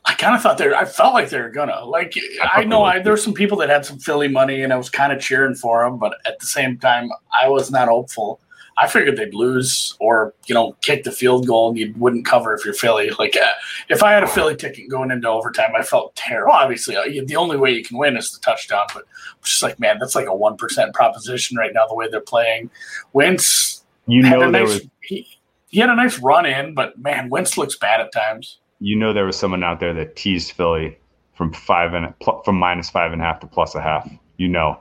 I 0.05 0.15
kind 0.15 0.35
of 0.35 0.43
thought 0.43 0.59
they. 0.59 0.73
I 0.73 0.85
felt 0.85 1.15
like 1.15 1.31
they 1.31 1.41
were 1.41 1.51
gonna. 1.51 1.85
Like 1.85 2.15
I, 2.43 2.63
I 2.63 2.65
know 2.65 2.83
I, 2.83 2.99
there 2.99 3.13
were 3.13 3.19
some 3.19 3.35
people 3.35 3.57
that 3.59 3.69
had 3.69 3.85
some 3.85 3.99
Philly 3.99 4.29
money, 4.29 4.63
and 4.63 4.73
I 4.73 4.77
was 4.77 4.91
kind 4.91 5.13
of 5.13 5.21
cheering 5.21 5.55
for 5.55 5.85
them, 5.85 5.99
but 5.99 6.19
at 6.27 6.39
the 6.39 6.47
same 6.47 6.79
time, 6.79 7.11
I 7.41 7.49
was 7.49 7.71
not 7.71 7.89
hopeful. 7.89 8.41
I 8.81 8.87
figured 8.87 9.17
they'd 9.17 9.35
lose 9.35 9.97
or 10.01 10.35
you 10.47 10.55
know 10.55 10.77
kick 10.81 11.05
the 11.05 11.13
field 11.13 11.47
goal 11.47 11.71
and 11.71 11.79
you 11.79 11.93
wouldn't 11.97 12.25
cover 12.25 12.55
if 12.55 12.65
you're 12.65 12.75
Philly. 12.75 13.11
Like 13.19 13.37
uh, 13.37 13.53
if 13.89 14.03
I 14.03 14.13
had 14.13 14.23
a 14.23 14.29
Philly 14.29 14.57
ticket 14.57 14.89
going 14.89 15.11
into 15.11 15.29
overtime, 15.29 15.71
I 15.77 15.83
felt 15.83 16.15
terrible. 16.15 16.53
Obviously, 16.53 16.97
uh, 16.97 17.03
the 17.27 17.37
only 17.37 17.57
way 17.57 17.73
you 17.73 17.85
can 17.85 17.99
win 17.99 18.17
is 18.17 18.33
the 18.33 18.41
touchdown, 18.41 18.87
but 18.95 19.05
just 19.43 19.63
like 19.63 19.81
man, 19.81 19.99
that's 19.99 20.15
like 20.15 20.27
a 20.27 20.35
one 20.35 20.57
percent 20.57 20.95
proposition 20.95 21.57
right 21.57 21.73
now. 21.75 21.87
The 21.87 21.95
way 21.95 22.09
they're 22.09 22.21
playing, 22.21 22.71
Wentz. 23.13 23.85
You 24.07 24.23
know, 24.23 24.49
nice, 24.49 24.69
was- 24.69 24.87
he, 25.03 25.27
he 25.69 25.81
had 25.81 25.91
a 25.91 25.95
nice 25.95 26.19
run 26.19 26.47
in, 26.47 26.73
but 26.75 26.99
man, 26.99 27.29
Wentz 27.29 27.59
looks 27.59 27.77
bad 27.77 28.01
at 28.01 28.13
times. 28.13 28.59
You 28.81 28.97
know, 28.97 29.13
there 29.13 29.27
was 29.27 29.37
someone 29.37 29.63
out 29.63 29.81
there 29.81 29.93
that 29.93 30.17
teased 30.17 30.53
Philly 30.53 30.97
from 31.35 31.53
five 31.53 31.95
and 31.95 32.15
from 32.45 32.57
minus 32.57 32.89
five 32.91 33.13
and 33.13 33.21
a 33.21 33.25
half 33.25 33.41
to 33.41 33.47
plus 33.47 33.75
a 33.75 33.83
half. 33.83 34.11
You 34.39 34.49
know, 34.49 34.81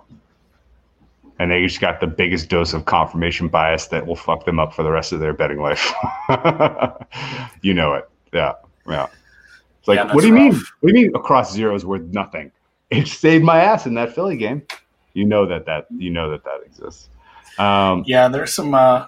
and 1.39 1.51
they 1.51 1.65
just 1.65 1.79
got 1.79 1.99
the 1.99 2.07
biggest 2.07 2.49
dose 2.49 2.73
of 2.73 2.85
confirmation 2.85 3.47
bias 3.47 3.87
that 3.87 4.05
will 4.05 4.15
fuck 4.15 4.45
them 4.45 4.59
up 4.59 4.73
for 4.73 4.83
the 4.83 4.91
rest 4.91 5.11
of 5.11 5.19
their 5.19 5.33
betting 5.33 5.59
life. 5.59 5.93
you 7.61 7.73
know 7.73 7.93
it, 7.93 8.09
yeah, 8.33 8.53
yeah. 8.87 9.07
It's 9.79 9.87
like, 9.87 9.97
yeah, 9.97 10.13
what 10.13 10.21
do 10.21 10.27
you 10.27 10.33
rough. 10.33 10.53
mean? 10.53 10.61
What 10.79 10.93
do 10.93 10.99
you 10.99 11.05
mean 11.05 11.15
across 11.15 11.53
zero 11.53 11.75
is 11.75 11.85
worth 11.85 12.03
nothing? 12.03 12.51
It 12.89 13.07
saved 13.07 13.43
my 13.43 13.61
ass 13.61 13.85
in 13.85 13.93
that 13.95 14.13
Philly 14.13 14.37
game. 14.37 14.63
You 15.13 15.25
know 15.25 15.45
that 15.45 15.65
that 15.65 15.87
you 15.97 16.09
know 16.09 16.29
that 16.31 16.43
that 16.43 16.61
exists. 16.65 17.09
Um, 17.57 18.03
yeah, 18.05 18.27
there's 18.27 18.53
some 18.53 18.73
uh, 18.73 19.07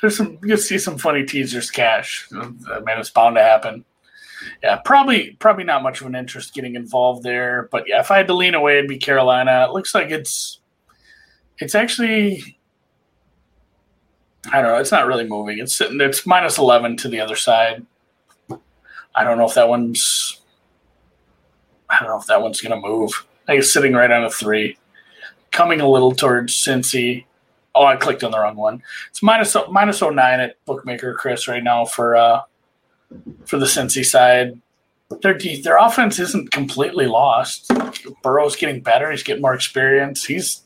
there's 0.00 0.16
some 0.16 0.38
you 0.42 0.56
see 0.56 0.78
some 0.78 0.98
funny 0.98 1.24
teasers 1.24 1.70
cash. 1.70 2.28
I 2.32 2.46
mean, 2.46 2.98
it's 2.98 3.10
bound 3.10 3.36
to 3.36 3.42
happen. 3.42 3.84
Yeah, 4.62 4.76
probably 4.84 5.36
probably 5.38 5.64
not 5.64 5.82
much 5.82 6.00
of 6.00 6.06
an 6.06 6.14
interest 6.14 6.54
getting 6.54 6.74
involved 6.74 7.22
there. 7.22 7.68
But 7.70 7.84
yeah, 7.86 8.00
if 8.00 8.10
I 8.10 8.16
had 8.18 8.26
to 8.26 8.34
lean 8.34 8.54
away, 8.54 8.78
it'd 8.78 8.88
be 8.88 8.98
Carolina. 8.98 9.66
It 9.68 9.72
looks 9.72 9.94
like 9.94 10.10
it's 10.10 10.60
it's 11.58 11.74
actually 11.74 12.58
I 14.52 14.60
don't 14.60 14.72
know. 14.72 14.78
It's 14.78 14.92
not 14.92 15.06
really 15.06 15.26
moving. 15.26 15.58
It's 15.58 15.74
sitting. 15.74 16.00
It's 16.00 16.26
minus 16.26 16.58
eleven 16.58 16.96
to 16.98 17.08
the 17.08 17.20
other 17.20 17.36
side. 17.36 17.84
I 19.14 19.24
don't 19.24 19.38
know 19.38 19.46
if 19.46 19.54
that 19.54 19.68
one's. 19.68 20.40
I 21.88 21.98
don't 22.00 22.08
know 22.08 22.18
if 22.18 22.26
that 22.26 22.42
one's 22.42 22.60
going 22.60 22.80
to 22.80 22.88
move. 22.88 23.26
I 23.44 23.52
think 23.52 23.60
it's 23.60 23.72
sitting 23.72 23.92
right 23.92 24.10
on 24.10 24.24
a 24.24 24.30
three, 24.30 24.76
coming 25.50 25.80
a 25.80 25.88
little 25.88 26.12
towards 26.12 26.54
Cincy. 26.54 27.24
Oh, 27.74 27.84
I 27.84 27.96
clicked 27.96 28.22
on 28.22 28.30
the 28.30 28.38
wrong 28.38 28.56
one. 28.56 28.82
It's 29.10 29.22
minus 29.22 29.56
minus 29.70 30.02
09 30.02 30.40
at 30.40 30.64
bookmaker 30.64 31.14
Chris 31.14 31.48
right 31.48 31.62
now 31.62 31.84
for 31.84 32.16
uh 32.16 32.42
for 33.46 33.58
the 33.58 33.66
Cincy 33.66 34.04
side. 34.04 34.60
Their 35.22 35.38
their 35.38 35.78
offense 35.78 36.18
isn't 36.18 36.50
completely 36.50 37.06
lost. 37.06 37.70
Burrow's 38.22 38.56
getting 38.56 38.80
better. 38.80 39.10
He's 39.10 39.22
getting 39.22 39.42
more 39.42 39.54
experience. 39.54 40.24
He's 40.24 40.62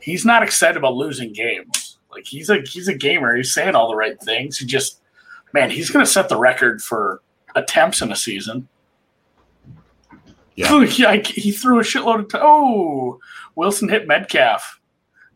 he's 0.00 0.24
not 0.24 0.42
excited 0.42 0.76
about 0.76 0.94
losing 0.94 1.32
games. 1.32 1.98
Like 2.10 2.26
he's 2.26 2.50
a 2.50 2.60
he's 2.60 2.88
a 2.88 2.94
gamer. 2.94 3.36
He's 3.36 3.52
saying 3.52 3.74
all 3.74 3.88
the 3.88 3.96
right 3.96 4.20
things. 4.20 4.58
He 4.58 4.66
just 4.66 5.00
man, 5.52 5.70
he's 5.70 5.90
going 5.90 6.04
to 6.04 6.10
set 6.10 6.28
the 6.28 6.36
record 6.36 6.82
for 6.82 7.22
attempts 7.54 8.02
in 8.02 8.12
a 8.12 8.16
season. 8.16 8.68
Yeah, 10.54 10.84
he 10.84 11.52
threw 11.52 11.80
a 11.80 11.82
shitload 11.82 12.20
of. 12.20 12.28
T- 12.28 12.38
oh, 12.40 13.18
Wilson 13.54 13.88
hit 13.88 14.06
Metcalf. 14.06 14.80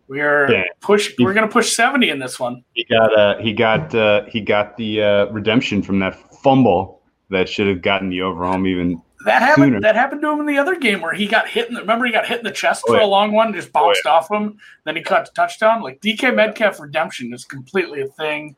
We 0.09 0.21
are 0.21 0.51
yeah. 0.51 0.65
push. 0.81 1.13
He, 1.17 1.25
we're 1.25 1.35
going 1.35 1.49
to 1.49 1.53
push 1.53 1.73
seventy 1.73 2.11
in 2.11 2.19
this 2.19 2.39
one. 2.39 2.63
He 2.75 2.85
got 2.85 3.19
uh, 3.19 3.39
he 3.39 3.53
got 3.53 3.95
uh, 3.95 4.25
he 4.27 4.41
got 4.41 4.77
the 4.77 5.03
uh, 5.03 5.27
redemption 5.27 5.83
from 5.83 5.99
that 6.01 6.15
fumble 6.43 7.03
that 7.31 7.49
should 7.49 7.67
have 7.67 7.83
gotten 7.83 8.11
the 8.11 8.23
over 8.23 8.45
home 8.45 8.67
even. 8.67 9.03
That 9.27 9.43
happened. 9.43 9.67
Sooner. 9.67 9.81
That 9.81 9.97
happened 9.97 10.23
to 10.23 10.31
him 10.31 10.39
in 10.39 10.47
the 10.47 10.57
other 10.57 10.77
game 10.77 11.01
where 11.01 11.13
he 11.13 11.27
got 11.27 11.49
hit. 11.49 11.67
In 11.69 11.75
the, 11.75 11.81
remember, 11.81 12.07
he 12.07 12.13
got 12.13 12.27
hit 12.27 12.39
in 12.39 12.45
the 12.45 12.53
chest 12.53 12.85
oh, 12.87 12.93
for 12.93 12.99
yeah. 12.99 13.05
a 13.05 13.09
long 13.09 13.33
one, 13.33 13.53
just 13.53 13.73
bounced 13.73 14.03
oh, 14.07 14.11
yeah. 14.11 14.15
off 14.15 14.31
him. 14.31 14.57
Then 14.85 14.95
he 14.95 15.03
caught 15.03 15.27
the 15.27 15.33
touchdown. 15.33 15.83
Like 15.83 16.01
DK 16.01 16.33
Metcalf 16.33 16.79
redemption 16.79 17.35
is 17.35 17.45
completely 17.45 18.03
a 18.03 18.07
thing. 18.07 18.55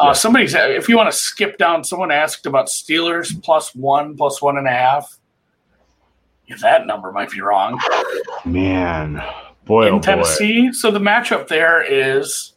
Uh, 0.00 0.12
Somebody 0.12 0.48
said, 0.48 0.72
if 0.72 0.88
you 0.88 0.96
want 0.96 1.08
to 1.08 1.16
skip 1.16 1.56
down, 1.56 1.84
someone 1.84 2.10
asked 2.10 2.46
about 2.46 2.66
Steelers 2.66 3.40
plus 3.44 3.72
one, 3.76 4.16
plus 4.16 4.42
one 4.42 4.58
and 4.58 4.66
a 4.66 4.72
half. 4.72 5.20
Yeah, 6.48 6.56
that 6.62 6.88
number 6.88 7.12
might 7.12 7.30
be 7.30 7.40
wrong. 7.40 7.80
Man, 8.44 9.22
Boy, 9.66 9.86
in 9.86 9.94
oh 9.94 10.00
Tennessee. 10.00 10.66
Boy. 10.66 10.72
So 10.72 10.90
the 10.90 10.98
matchup 10.98 11.46
there 11.46 11.80
is 11.80 12.54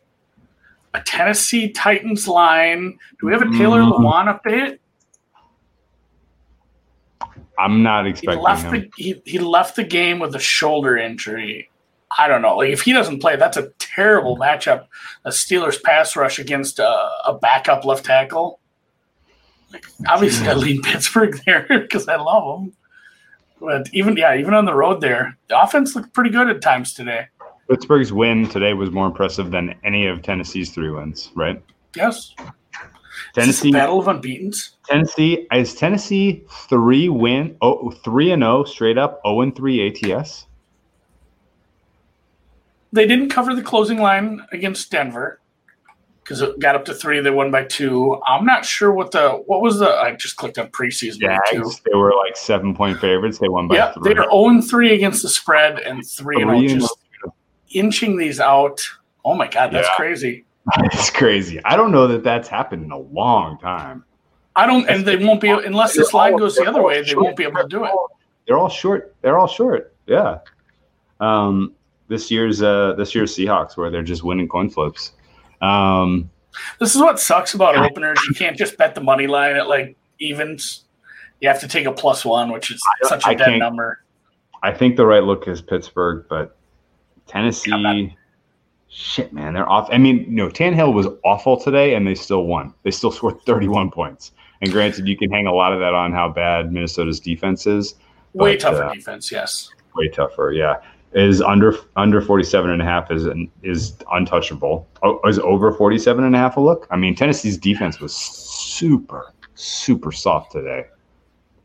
a 0.95 1.01
Tennessee 1.01 1.69
Titans 1.69 2.27
line. 2.27 2.97
Do 3.19 3.27
we 3.27 3.33
have 3.33 3.43
a 3.43 3.55
Taylor 3.55 3.81
mm. 3.81 3.91
Lewan 3.91 4.41
update? 4.41 4.79
I'm 7.63 7.83
not 7.83 8.05
He 8.05 8.11
expecting 8.11 8.43
left 8.43 8.63
him. 8.63 8.71
the 8.71 8.91
he, 8.97 9.21
he 9.25 9.39
left 9.39 9.75
the 9.75 9.83
game 9.83 10.19
with 10.19 10.35
a 10.35 10.39
shoulder 10.39 10.97
injury. 10.97 11.69
I 12.17 12.27
don't 12.27 12.41
know. 12.41 12.57
Like 12.57 12.69
if 12.71 12.81
he 12.81 12.91
doesn't 12.93 13.19
play, 13.19 13.35
that's 13.37 13.57
a 13.57 13.69
terrible 13.79 14.37
matchup. 14.37 14.87
A 15.25 15.29
Steelers 15.29 15.81
pass 15.81 16.15
rush 16.15 16.39
against 16.39 16.79
a, 16.79 17.09
a 17.25 17.37
backup 17.39 17.85
left 17.85 18.05
tackle. 18.05 18.59
Like 19.71 19.85
obviously, 20.07 20.47
I 20.47 20.53
lean 20.53 20.81
Pittsburgh 20.83 21.39
there 21.45 21.65
because 21.69 22.07
I 22.07 22.17
love 22.17 22.59
them. 22.59 22.73
But 23.61 23.89
even 23.93 24.17
yeah, 24.17 24.35
even 24.35 24.53
on 24.53 24.65
the 24.65 24.73
road 24.73 25.01
there, 25.01 25.37
the 25.47 25.61
offense 25.61 25.95
looked 25.95 26.13
pretty 26.13 26.31
good 26.31 26.49
at 26.49 26.61
times 26.61 26.93
today. 26.93 27.27
Pittsburgh's 27.69 28.11
win 28.11 28.49
today 28.49 28.73
was 28.73 28.91
more 28.91 29.05
impressive 29.05 29.51
than 29.51 29.75
any 29.83 30.07
of 30.07 30.21
Tennessee's 30.23 30.71
three 30.71 30.89
wins, 30.89 31.31
right? 31.35 31.61
Yes, 31.95 32.33
Tennessee, 33.33 33.71
battle 33.71 33.99
of 33.99 34.07
unbeaten's. 34.07 34.77
Tennessee 34.87 35.47
is 35.53 35.73
Tennessee 35.75 36.43
three 36.69 37.09
win, 37.09 37.57
oh, 37.61 37.91
three 38.03 38.31
and 38.31 38.41
zero 38.41 38.63
straight 38.63 38.97
up, 38.97 39.21
zero 39.25 39.41
and 39.41 39.55
three 39.55 39.87
ATS. 39.87 40.47
They 42.93 43.07
didn't 43.07 43.29
cover 43.29 43.55
the 43.55 43.61
closing 43.61 43.99
line 43.99 44.45
against 44.51 44.91
Denver 44.91 45.39
because 46.23 46.41
it 46.41 46.59
got 46.59 46.75
up 46.75 46.85
to 46.85 46.93
three. 46.93 47.19
They 47.21 47.29
won 47.29 47.49
by 47.51 47.63
two. 47.63 48.21
I'm 48.27 48.45
not 48.45 48.65
sure 48.65 48.91
what 48.91 49.11
the 49.11 49.29
what 49.45 49.61
was 49.61 49.79
the. 49.79 49.89
I 49.89 50.13
just 50.15 50.35
clicked 50.35 50.57
on 50.57 50.67
preseason. 50.71 51.21
two. 51.51 51.71
They 51.89 51.95
were 51.95 52.13
like 52.15 52.35
seven 52.35 52.75
point 52.75 52.99
favorites. 52.99 53.39
They 53.39 53.47
won 53.47 53.67
by 53.67 53.75
Yeah, 53.75 53.93
three. 53.93 54.13
they're 54.13 54.29
0 54.29 54.61
3 54.61 54.93
against 54.93 55.23
the 55.23 55.29
spread 55.29 55.79
and 55.79 56.05
3 56.05 56.41
and 56.41 56.49
Three 56.49 56.71
and 56.71 56.81
just 56.81 56.97
inching 57.73 58.17
these 58.17 58.39
out. 58.39 58.81
Oh 59.23 59.35
my 59.35 59.47
God, 59.47 59.71
that's 59.71 59.87
Yeah. 59.87 59.95
crazy. 59.95 60.45
It's 60.83 61.09
crazy. 61.09 61.59
I 61.65 61.75
don't 61.75 61.91
know 61.91 62.07
that 62.07 62.23
that's 62.23 62.47
happened 62.47 62.83
in 62.83 62.91
a 62.91 62.97
long 62.97 63.57
time. 63.59 64.05
I 64.55 64.65
don't, 64.65 64.87
and 64.89 65.05
they 65.05 65.17
won't 65.17 65.41
be, 65.41 65.49
unless 65.49 65.95
this 65.95 66.13
line 66.13 66.35
goes 66.37 66.55
the 66.55 66.65
other 66.65 66.81
way, 66.83 67.01
they 67.01 67.15
won't 67.15 67.37
be 67.37 67.43
able 67.43 67.61
to 67.61 67.67
do 67.67 67.85
it. 67.85 67.91
They're 68.47 68.57
all 68.57 68.69
short. 68.69 69.15
They're 69.21 69.39
all 69.39 69.47
short. 69.47 69.95
Yeah. 70.07 70.39
Um, 71.19 71.73
this 72.09 72.29
year's 72.29 72.61
uh, 72.61 72.93
this 72.97 73.15
year's 73.15 73.35
Seahawks, 73.35 73.77
where 73.77 73.89
they're 73.89 74.03
just 74.03 74.23
winning 74.23 74.49
coin 74.49 74.69
flips. 74.69 75.13
Um, 75.61 76.29
This 76.79 76.93
is 76.95 77.01
what 77.01 77.19
sucks 77.19 77.53
about 77.53 77.77
openers. 77.77 78.19
You 78.27 78.33
can't 78.33 78.57
just 78.57 78.77
bet 78.77 78.93
the 78.93 79.01
money 79.01 79.27
line 79.27 79.55
at 79.55 79.69
like 79.69 79.95
evens. 80.19 80.85
You 81.39 81.47
have 81.47 81.61
to 81.61 81.67
take 81.67 81.85
a 81.85 81.91
plus 81.91 82.25
one, 82.25 82.51
which 82.51 82.71
is 82.71 82.83
such 83.03 83.23
a 83.23 83.29
I 83.29 83.33
dead 83.33 83.57
number. 83.57 84.03
I 84.61 84.73
think 84.73 84.97
the 84.97 85.05
right 85.05 85.23
look 85.23 85.47
is 85.47 85.61
Pittsburgh, 85.61 86.25
but 86.29 86.57
Tennessee, 87.25 88.15
shit, 88.91 89.33
man, 89.33 89.53
they're 89.53 89.69
off. 89.69 89.87
I 89.91 89.97
mean, 89.97 90.19
you 90.19 90.31
know, 90.31 90.49
Tannehill 90.49 90.93
was 90.93 91.07
awful 91.23 91.57
today, 91.57 91.95
and 91.95 92.05
they 92.05 92.15
still 92.15 92.45
won. 92.45 92.73
They 92.83 92.91
still 92.91 93.11
scored 93.11 93.41
31 93.41 93.91
points. 93.91 94.31
And 94.61 94.71
granted, 94.71 95.07
you 95.07 95.17
can 95.17 95.31
hang 95.31 95.47
a 95.47 95.53
lot 95.53 95.73
of 95.73 95.79
that 95.79 95.93
on 95.93 96.11
how 96.11 96.29
bad 96.29 96.71
Minnesota's 96.71 97.19
defense 97.19 97.65
is. 97.65 97.95
Way 98.33 98.57
tougher 98.57 98.83
uh, 98.83 98.93
defense, 98.93 99.31
yes. 99.31 99.69
way 99.95 100.07
tougher. 100.07 100.53
Yeah, 100.53 100.75
is 101.13 101.41
under 101.41 101.75
under 101.95 102.21
47 102.21 102.69
and 102.69 102.81
a 102.81 102.85
half 102.85 103.11
is 103.11 103.27
is 103.63 103.97
untouchable. 104.11 104.87
Oh, 105.01 105.19
is 105.27 105.39
over 105.39 105.73
47 105.73 106.23
and 106.23 106.35
a 106.35 106.37
half 106.37 106.57
a 106.57 106.61
look? 106.61 106.87
I 106.91 106.95
mean, 106.95 107.15
Tennessee's 107.15 107.57
defense 107.57 107.99
was 107.99 108.15
super 108.15 109.33
super 109.55 110.11
soft 110.11 110.51
today. 110.51 110.85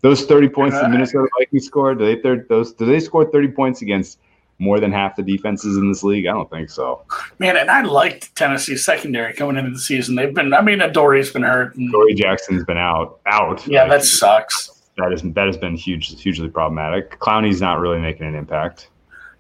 Those 0.03 0.25
30 0.27 0.49
points 0.49 0.77
the 0.77 0.85
Uh, 0.85 0.89
Minnesota 0.89 1.29
Vikings 1.39 1.67
scored, 1.67 1.99
do 1.99 2.07
they 2.07 2.21
third 2.21 2.49
those 2.49 2.73
do 2.73 2.85
they 2.85 3.01
score 3.01 3.31
30 3.31 3.49
points 3.49 3.83
against 3.83 4.19
more 4.59 4.81
than 4.81 4.93
half 4.93 5.17
the 5.17 5.23
defenses 5.23 5.77
in 5.77 5.89
this 5.89 6.03
league? 6.03 6.27
I 6.27 6.33
don't 6.33 6.51
think 6.51 6.71
so. 6.71 7.05
Man, 7.39 7.57
and 7.57 7.71
I 7.71 7.83
liked 7.83 8.35
Tennessee's 8.37 8.85
secondary 8.85 9.33
coming 9.33 9.57
into 9.57 9.71
the 9.71 9.79
season. 9.79 10.15
They've 10.15 10.33
been, 10.33 10.55
I 10.55 10.63
mean, 10.63 10.81
Dory's 10.93 11.31
been 11.31 11.43
hurt. 11.43 11.77
And, 11.77 11.93
Corey 11.93 12.15
Jackson's 12.15 12.65
been 12.65 12.79
out 12.79 13.21
out. 13.27 13.67
yeah, 13.67 13.83
Like, 13.83 13.91
that 13.91 14.05
sucks. 14.05 14.83
that 14.97 15.13
is 15.13 15.23
that 15.23 15.47
has 15.47 15.57
been 15.57 15.77
huge 15.77 16.21
hugely 16.21 16.49
problematic. 16.49 17.19
Clowney's 17.19 17.61
not 17.61 17.81
really 17.81 17.99
making 18.01 18.27
an 18.27 18.35
impact. 18.35 18.89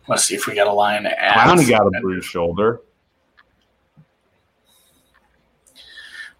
Let's 0.09 0.25
see 0.25 0.35
if 0.35 0.47
we 0.47 0.55
got 0.55 0.67
a 0.67 0.73
line. 0.73 1.07
At, 1.07 1.19
Clowney 1.37 1.69
got 1.69 1.87
a 1.87 2.01
bruised 2.01 2.29
shoulder. 2.29 2.81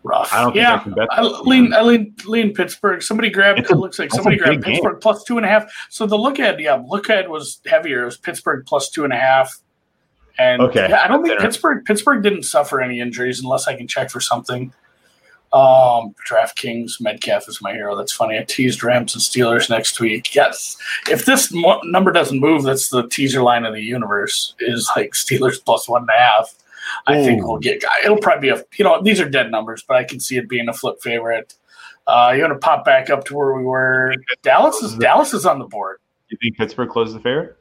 Rough. 0.07 0.33
I 0.33 0.41
don't 0.43 0.53
think 0.53 0.63
yeah, 0.63 0.75
I 0.77 0.79
can 0.79 0.95
bet 0.95 1.09
I 1.11 1.23
that. 1.23 1.43
lean, 1.47 1.75
I 1.75 1.83
lean, 1.83 2.15
lean 2.27 2.55
Pittsburgh. 2.55 3.03
Somebody 3.03 3.29
grabbed. 3.31 3.59
It's 3.59 3.71
It 3.71 3.77
looks 3.77 3.99
like 3.99 4.11
somebody 4.13 4.37
grabbed 4.37 4.57
big 4.61 4.65
game. 4.65 4.75
Pittsburgh 4.75 5.01
plus 5.01 5.25
two 5.25 5.37
and 5.37 5.45
a 5.45 5.49
half. 5.49 5.71
So 5.91 6.07
the 6.07 6.17
look 6.17 6.39
ahead, 6.39 6.61
yeah, 6.61 6.75
look 6.87 7.09
ahead 7.09 7.29
was 7.29 7.61
heavier. 7.67 8.03
It 8.03 8.07
was 8.07 8.17
Pittsburgh 8.17 8.65
plus 8.67 8.89
two 8.91 9.05
and 9.05 9.13
a 9.13 9.17
half. 9.19 9.59
And 10.39 10.63
Okay. 10.63 10.87
yeah, 10.89 11.03
I 11.03 11.09
don't 11.09 11.23
think 11.25 11.35
That's 11.39 11.57
Pittsburgh 11.57 11.85
Pittsburgh 11.85 12.23
didn't 12.23 12.43
suffer 12.45 12.81
any 12.81 13.01
injuries 13.01 13.41
unless 13.41 13.67
I 13.67 13.75
can 13.75 13.89
check 13.89 14.11
for 14.11 14.21
something. 14.21 14.73
Um, 15.53 16.15
DraftKings 16.29 17.01
Metcalf 17.01 17.49
is 17.49 17.63
my 17.63 17.73
hero. 17.73 17.97
That's 17.97 18.13
funny. 18.13 18.37
I 18.39 18.43
teased 18.43 18.83
Rams 18.83 19.15
and 19.15 19.23
Steelers 19.23 19.71
next 19.71 19.99
week. 20.01 20.35
Yes, 20.35 20.77
if 21.09 21.25
this 21.25 21.53
mo- 21.53 21.81
number 21.85 22.13
doesn't 22.13 22.41
move, 22.41 22.65
that's 22.65 22.89
the 22.89 23.09
teaser 23.09 23.43
line 23.43 23.65
of 23.65 23.73
the 23.73 23.81
universe. 23.83 24.55
Is 24.61 24.91
like 24.97 25.13
Steelers 25.13 25.65
plus 25.65 25.89
one 25.89 26.03
and 26.03 26.11
a 26.11 26.19
half. 26.19 26.55
I 27.07 27.23
think 27.25 27.47
we'll 27.47 27.59
get. 27.59 27.85
It'll 28.05 28.19
probably 28.19 28.51
be 28.51 28.55
a. 28.57 28.63
You 28.79 28.85
know, 28.85 29.03
these 29.03 29.21
are 29.21 29.29
dead 29.29 29.51
numbers, 29.51 29.85
but 29.87 29.97
I 29.97 30.05
can 30.05 30.21
see 30.21 30.37
it 30.37 30.49
being 30.49 30.69
a 30.69 30.73
flip 30.73 30.97
favorite. 31.03 31.55
Uh, 32.07 32.33
you 32.35 32.43
want 32.43 32.53
to 32.53 32.59
pop 32.59 32.85
back 32.85 33.11
up 33.11 33.25
to 33.25 33.35
where 33.35 33.55
we 33.55 33.65
were? 33.65 34.15
Dallas 34.43 34.77
is 34.83 34.95
Dallas 34.97 35.35
is 35.35 35.45
on 35.45 35.59
the 35.59 35.67
board. 35.67 35.99
You 36.29 36.39
think 36.41 36.57
Pittsburgh 36.57 36.89
closes 36.89 37.15
the 37.15 37.21
favorite? 37.21 37.57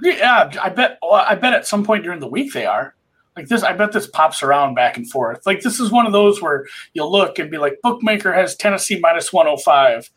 Yeah, 0.00 0.50
I 0.62 0.68
bet. 0.68 0.98
I 1.02 1.34
bet 1.34 1.54
at 1.54 1.66
some 1.66 1.84
point 1.84 2.04
during 2.04 2.20
the 2.20 2.28
week 2.28 2.52
they 2.52 2.66
are. 2.66 2.94
Like 3.36 3.48
this, 3.48 3.62
I 3.62 3.72
bet 3.72 3.92
this 3.92 4.08
pops 4.08 4.42
around 4.42 4.74
back 4.74 4.96
and 4.96 5.08
forth. 5.08 5.46
Like 5.46 5.60
this 5.60 5.78
is 5.78 5.92
one 5.92 6.06
of 6.06 6.12
those 6.12 6.42
where 6.42 6.66
you'll 6.92 7.12
look 7.12 7.38
and 7.38 7.50
be 7.50 7.58
like, 7.58 7.78
bookmaker 7.82 8.32
has 8.32 8.56
Tennessee 8.56 8.98
minus 9.00 9.32
one 9.32 9.46
hundred 9.46 9.62
five, 9.62 10.10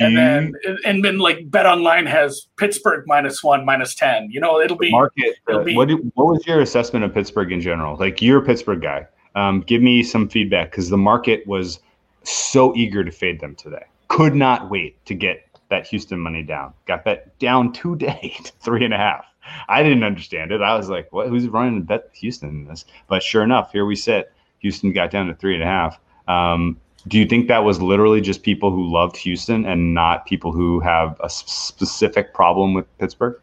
and 0.00 0.16
then 0.16 0.54
and 0.84 1.04
then 1.04 1.18
like 1.18 1.50
Bet 1.50 1.66
Online 1.66 2.06
has 2.06 2.48
Pittsburgh 2.56 3.04
minus 3.06 3.42
one, 3.42 3.64
minus 3.64 3.94
ten. 3.94 4.28
You 4.30 4.40
know, 4.40 4.60
it'll 4.60 4.76
be 4.76 4.90
market. 4.90 5.36
it'll 5.48 5.60
uh, 5.60 5.64
be- 5.64 5.76
what 5.76 5.88
do- 5.88 6.10
what 6.14 6.26
was 6.26 6.46
your 6.46 6.60
assessment 6.60 7.04
of 7.04 7.12
Pittsburgh 7.12 7.52
in 7.52 7.60
general? 7.60 7.96
Like 7.96 8.22
you're 8.22 8.38
a 8.38 8.44
Pittsburgh 8.44 8.80
guy. 8.80 9.06
Um, 9.34 9.60
give 9.62 9.82
me 9.82 10.02
some 10.02 10.28
feedback 10.28 10.70
because 10.70 10.90
the 10.90 10.98
market 10.98 11.46
was 11.46 11.80
so 12.22 12.74
eager 12.76 13.02
to 13.04 13.10
fade 13.10 13.40
them 13.40 13.54
today. 13.54 13.84
Could 14.08 14.34
not 14.34 14.70
wait 14.70 15.02
to 15.06 15.14
get 15.14 15.46
that 15.70 15.86
Houston 15.86 16.18
money 16.18 16.42
down. 16.42 16.74
Got 16.86 17.04
bet 17.04 17.38
down 17.38 17.72
today 17.72 18.34
to 18.44 18.52
three 18.60 18.84
and 18.84 18.94
a 18.94 18.98
half. 18.98 19.24
I 19.68 19.82
didn't 19.82 20.04
understand 20.04 20.52
it. 20.52 20.62
I 20.62 20.76
was 20.76 20.88
like, 20.88 21.12
"What? 21.12 21.28
Who's 21.28 21.48
running 21.48 21.80
to 21.80 21.84
bet 21.84 22.10
Houston 22.14 22.48
in 22.50 22.64
this?" 22.66 22.84
But 23.08 23.22
sure 23.22 23.42
enough, 23.42 23.72
here 23.72 23.84
we 23.84 23.96
sit. 23.96 24.32
Houston 24.60 24.92
got 24.92 25.10
down 25.10 25.26
to 25.26 25.34
three 25.34 25.54
and 25.54 25.62
a 25.62 25.66
half. 25.66 25.98
Um, 26.28 26.78
do 27.08 27.18
you 27.18 27.26
think 27.26 27.48
that 27.48 27.64
was 27.64 27.80
literally 27.82 28.20
just 28.20 28.42
people 28.42 28.70
who 28.70 28.84
loved 28.92 29.16
Houston 29.16 29.64
and 29.66 29.92
not 29.94 30.24
people 30.26 30.52
who 30.52 30.80
have 30.80 31.20
a 31.22 31.28
specific 31.28 32.32
problem 32.34 32.74
with 32.74 32.86
Pittsburgh? 32.98 33.38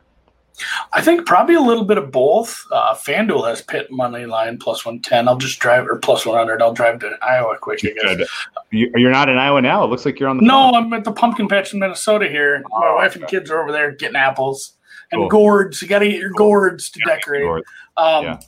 I 0.91 1.02
think 1.02 1.26
probably 1.26 1.56
a 1.56 1.62
little 1.62 1.86
bit 1.86 1.98
of 1.98 2.12
both. 2.12 2.65
Uh, 2.69 2.93
FanDuel 2.93 3.48
has 3.48 3.62
Pitt 3.62 3.89
money 3.91 4.26
line 4.26 4.58
plus 4.58 4.86
one 4.86 5.00
ten. 5.02 5.30
I'll 5.30 5.38
just 5.38 5.60
drive 5.60 5.88
or 5.88 5.98
plus 5.98 6.26
one 6.26 6.38
hundred. 6.38 6.62
I'll 6.62 6.74
drive 6.74 7.00
to 7.00 7.12
Iowa 7.22 7.58
quick. 7.62 7.80
I 7.86 8.15
guess. 8.15 8.28
You- 8.72 8.91
You're 8.95 9.12
not 9.12 9.30
in 9.30 9.38
Iowa 9.38 9.62
now. 9.62 9.86
It 9.86 9.88
looks 9.88 10.06
like 10.06 10.19
you're 10.19 10.28
on 10.28 10.36
the 10.38 10.43
No. 10.43 10.72
I'm 10.72 10.91
at 10.91 11.06
the 11.06 11.13
pumpkin 11.13 11.48
patch 11.48 11.74
in 11.74 11.80
Minnesota 11.80 12.28
here. 12.28 12.62
My 12.72 12.88
Oh, 12.88 12.95
wife 12.95 13.15
and 13.15 13.26
kids 13.28 13.50
are 13.50 13.62
over 13.62 13.72
there 13.72 13.91
getting 13.93 14.17
apples 14.17 14.74
and 15.13 15.19
Cool. 15.22 15.30
gourds. 15.30 15.82
You 15.82 15.88
got 15.88 16.00
to 16.00 16.10
get 16.10 16.19
your 16.19 16.32
gourds 16.32 16.89
to 16.91 17.00
decorate. 17.06 17.43
Or- 17.43 17.63
Um, 17.95 18.26
Yeah. 18.26 18.39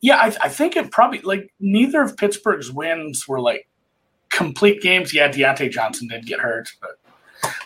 yeah, 0.00 0.16
I, 0.16 0.36
I 0.42 0.48
think 0.48 0.74
it 0.76 0.90
probably 0.90 1.20
like 1.20 1.52
neither 1.60 2.02
of 2.02 2.16
Pittsburgh's 2.16 2.72
wins 2.72 3.28
were 3.28 3.40
like 3.40 3.67
complete 4.30 4.82
games. 4.82 5.14
Yeah, 5.14 5.30
Diontae 5.30 5.70
Johnson 5.70 6.08
did 6.08 6.26
get 6.26 6.40
hurt, 6.40 6.70
but 6.80 6.98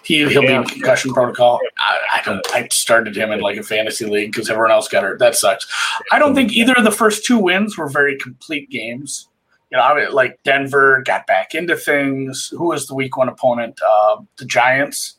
he 0.03 0.29
he'll 0.29 0.43
be 0.43 0.53
in 0.53 0.65
concussion 0.65 1.13
protocol. 1.13 1.61
I, 1.79 1.99
I 2.15 2.23
don't. 2.25 2.47
I 2.55 2.69
started 2.69 3.17
him 3.17 3.31
in 3.31 3.41
like 3.41 3.57
a 3.57 3.63
fantasy 3.63 4.07
league 4.07 4.33
because 4.33 4.51
everyone 4.51 4.71
else 4.71 4.89
got 4.89 5.03
hurt. 5.03 5.19
That 5.19 5.37
sucks. 5.37 5.67
I 6.11 6.19
don't 6.19 6.35
think 6.35 6.53
either 6.53 6.75
of 6.77 6.85
the 6.85 6.91
first 6.91 7.25
two 7.25 7.39
wins 7.39 7.79
were 7.79 7.89
very 7.89 8.19
complete 8.19 8.71
games. 8.71 9.29
You 9.71 9.79
know, 9.79 9.85
I 9.85 10.09
like 10.09 10.39
Denver 10.45 11.03
got 11.07 11.27
back 11.27 11.55
into 11.55 11.77
things. 11.77 12.49
Who 12.49 12.69
was 12.69 12.87
the 12.87 12.95
week 12.95 13.17
one 13.17 13.29
opponent? 13.29 13.81
Uh, 13.87 14.19
the 14.37 14.45
Giants. 14.45 15.19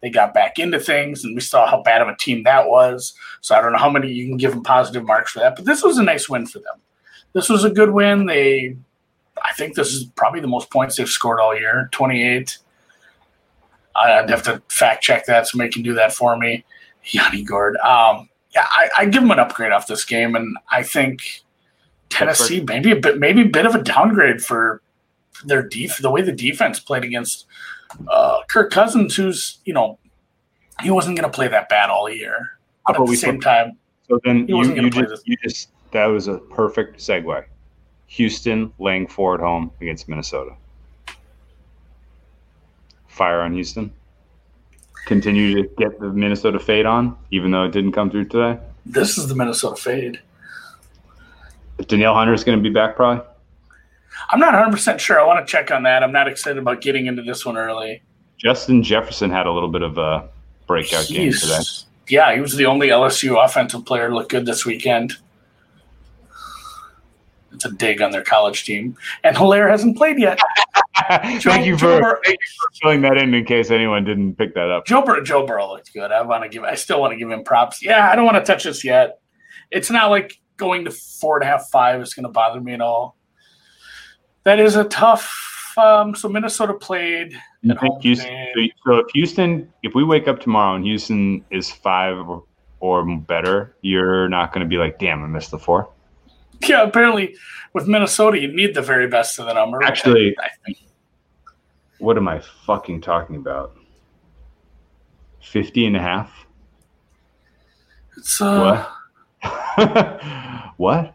They 0.00 0.10
got 0.10 0.34
back 0.34 0.58
into 0.58 0.78
things, 0.78 1.24
and 1.24 1.34
we 1.34 1.40
saw 1.40 1.66
how 1.66 1.82
bad 1.82 2.02
of 2.02 2.08
a 2.08 2.16
team 2.16 2.42
that 2.42 2.68
was. 2.68 3.14
So 3.40 3.54
I 3.54 3.62
don't 3.62 3.72
know 3.72 3.78
how 3.78 3.88
many 3.88 4.12
you 4.12 4.26
can 4.26 4.36
give 4.36 4.50
them 4.50 4.62
positive 4.62 5.02
marks 5.02 5.32
for 5.32 5.38
that, 5.38 5.56
but 5.56 5.64
this 5.64 5.82
was 5.82 5.96
a 5.96 6.02
nice 6.02 6.28
win 6.28 6.46
for 6.46 6.58
them. 6.58 6.78
This 7.32 7.48
was 7.48 7.64
a 7.64 7.70
good 7.70 7.90
win. 7.90 8.26
They, 8.26 8.76
I 9.44 9.52
think 9.52 9.74
this 9.76 9.92
is 9.92 10.04
probably 10.04 10.40
the 10.40 10.48
most 10.48 10.70
points 10.70 10.96
they've 10.96 11.08
scored 11.08 11.38
all 11.40 11.56
year, 11.56 11.88
twenty-eight. 11.92 12.58
I'd 13.96 14.28
have 14.30 14.42
to 14.44 14.62
fact 14.68 15.02
check 15.04 15.26
that. 15.26 15.46
Somebody 15.46 15.70
can 15.70 15.82
do 15.82 15.94
that 15.94 16.12
for 16.12 16.36
me. 16.36 16.64
Yanni 17.04 17.44
Gord. 17.44 17.76
Um, 17.76 18.28
yeah, 18.54 18.66
I, 18.70 18.88
I 18.98 19.04
give 19.06 19.22
them 19.22 19.30
an 19.30 19.38
upgrade 19.38 19.72
off 19.72 19.86
this 19.86 20.04
game, 20.04 20.34
and 20.34 20.56
I 20.70 20.82
think 20.82 21.42
Tennessee 22.08 22.60
maybe 22.66 22.90
a 22.92 22.96
bit, 22.96 23.18
maybe 23.18 23.42
a 23.42 23.46
bit 23.48 23.66
of 23.66 23.74
a 23.74 23.82
downgrade 23.82 24.42
for 24.42 24.80
their 25.44 25.62
def- 25.62 25.98
the 25.98 26.10
way 26.10 26.22
the 26.22 26.32
defense 26.32 26.80
played 26.80 27.04
against 27.04 27.46
uh, 28.08 28.38
Kirk 28.48 28.70
Cousins, 28.72 29.14
who's 29.14 29.58
you 29.64 29.74
know 29.74 29.98
he 30.82 30.90
wasn't 30.90 31.16
going 31.16 31.30
to 31.30 31.34
play 31.34 31.48
that 31.48 31.68
bad 31.68 31.90
all 31.90 32.08
year. 32.08 32.58
But 32.86 33.00
at 33.00 33.06
the 33.06 33.16
same 33.16 33.40
flip- 33.40 33.42
time, 33.42 33.78
So 34.08 34.18
then 34.24 34.46
He 34.46 34.52
you, 34.54 34.74
you 34.74 34.90
play 34.90 35.02
just 35.02 35.10
this. 35.10 35.22
you 35.26 35.36
just 35.42 35.68
that 35.92 36.06
was 36.06 36.26
a 36.28 36.38
perfect 36.38 36.98
segue. 36.98 37.44
Houston 38.06 38.72
laying 38.78 39.06
four 39.06 39.34
at 39.34 39.40
home 39.40 39.70
against 39.80 40.08
Minnesota. 40.08 40.54
fire 43.08 43.40
on 43.40 43.54
Houston? 43.54 43.92
Continue 45.06 45.62
to 45.62 45.68
get 45.76 46.00
the 46.00 46.08
Minnesota 46.08 46.58
fade 46.58 46.86
on, 46.86 47.16
even 47.30 47.50
though 47.50 47.64
it 47.64 47.70
didn't 47.72 47.92
come 47.92 48.10
through 48.10 48.24
today. 48.24 48.58
This 48.86 49.18
is 49.18 49.28
the 49.28 49.34
Minnesota 49.34 49.76
fade. 49.80 50.20
Danielle 51.86 52.14
Hunter 52.14 52.32
is 52.32 52.44
going 52.44 52.58
to 52.58 52.62
be 52.62 52.72
back 52.72 52.96
probably. 52.96 53.24
I'm 54.30 54.40
not 54.40 54.54
100 54.54 54.70
percent 54.72 55.00
sure. 55.00 55.20
I 55.20 55.24
want 55.26 55.46
to 55.46 55.50
check 55.50 55.70
on 55.70 55.82
that. 55.82 56.02
I'm 56.02 56.12
not 56.12 56.28
excited 56.28 56.58
about 56.58 56.80
getting 56.80 57.06
into 57.06 57.22
this 57.22 57.44
one 57.44 57.56
early. 57.56 58.02
Justin 58.38 58.82
Jefferson 58.82 59.30
had 59.30 59.46
a 59.46 59.52
little 59.52 59.68
bit 59.68 59.82
of 59.82 59.98
a 59.98 60.28
breakout 60.66 61.06
game 61.06 61.32
today. 61.32 61.60
Yeah, 62.08 62.34
he 62.34 62.40
was 62.40 62.54
the 62.54 62.66
only 62.66 62.88
LSU 62.88 63.42
offensive 63.42 63.84
player 63.84 64.08
to 64.08 64.14
look 64.14 64.28
good 64.28 64.46
this 64.46 64.64
weekend. 64.66 65.14
It's 67.54 67.64
a 67.64 67.70
dig 67.70 68.02
on 68.02 68.10
their 68.10 68.22
college 68.22 68.64
team, 68.64 68.96
and 69.22 69.36
Helaire 69.36 69.70
hasn't 69.70 69.96
played 69.96 70.18
yet. 70.18 70.38
thank 71.08 71.66
you 71.66 71.78
for 71.78 72.00
Bur- 72.00 72.20
thank 72.24 72.38
you 72.38 72.54
for 72.60 72.68
filling 72.82 73.02
that 73.02 73.16
in 73.16 73.32
in 73.34 73.44
case 73.44 73.70
anyone 73.70 74.04
didn't 74.04 74.36
pick 74.36 74.54
that 74.54 74.70
up. 74.70 74.86
Joe 74.86 75.02
Burrow, 75.02 75.22
Joe 75.22 75.46
Burrow 75.46 75.68
looked 75.68 75.92
good. 75.92 76.12
I 76.12 76.22
want 76.22 76.42
to 76.42 76.48
give. 76.48 76.64
I 76.64 76.74
still 76.74 77.00
want 77.00 77.12
to 77.12 77.16
give 77.16 77.30
him 77.30 77.44
props. 77.44 77.82
Yeah, 77.82 78.10
I 78.10 78.16
don't 78.16 78.24
want 78.24 78.36
to 78.36 78.44
touch 78.44 78.64
this 78.64 78.84
yet. 78.84 79.20
It's 79.70 79.90
not 79.90 80.10
like 80.10 80.40
going 80.56 80.84
to 80.84 80.90
four 80.90 81.38
and 81.38 81.44
a 81.44 81.46
half, 81.46 81.68
five 81.70 82.00
is 82.00 82.14
going 82.14 82.24
to 82.24 82.30
bother 82.30 82.60
me 82.60 82.72
at 82.74 82.80
all. 82.80 83.16
That 84.44 84.60
is 84.60 84.76
a 84.76 84.84
tough. 84.84 85.74
Um, 85.76 86.14
so 86.14 86.28
Minnesota 86.28 86.74
played. 86.74 87.32
You 87.62 87.72
at 87.72 87.80
think 87.80 87.92
home 87.94 88.02
Houston, 88.02 88.48
so 88.86 88.96
if 88.96 89.06
Houston, 89.14 89.72
if 89.82 89.94
we 89.94 90.04
wake 90.04 90.28
up 90.28 90.40
tomorrow 90.40 90.76
and 90.76 90.84
Houston 90.84 91.44
is 91.50 91.70
five 91.70 92.16
or, 92.28 92.44
or 92.80 93.16
better, 93.16 93.74
you're 93.80 94.28
not 94.28 94.52
going 94.52 94.64
to 94.64 94.68
be 94.68 94.76
like, 94.76 94.98
damn, 94.98 95.24
I 95.24 95.26
missed 95.26 95.50
the 95.50 95.58
four. 95.58 95.88
Yeah, 96.68 96.82
apparently 96.84 97.36
with 97.72 97.86
Minnesota, 97.86 98.38
you 98.40 98.48
need 98.48 98.74
the 98.74 98.82
very 98.82 99.06
best 99.08 99.38
of 99.38 99.46
the 99.46 99.52
number. 99.54 99.82
Actually- 99.82 100.36
What 101.98 102.16
am 102.18 102.26
I 102.28 102.40
fucking 102.66 103.00
talking 103.02 103.36
about? 103.36 103.76
50 105.42 105.86
and 105.86 105.96
a 105.96 106.00
half? 106.00 106.46
it's. 108.16 108.40
Uh, 108.40 108.84
What? 109.42 110.70
what? 110.76 111.14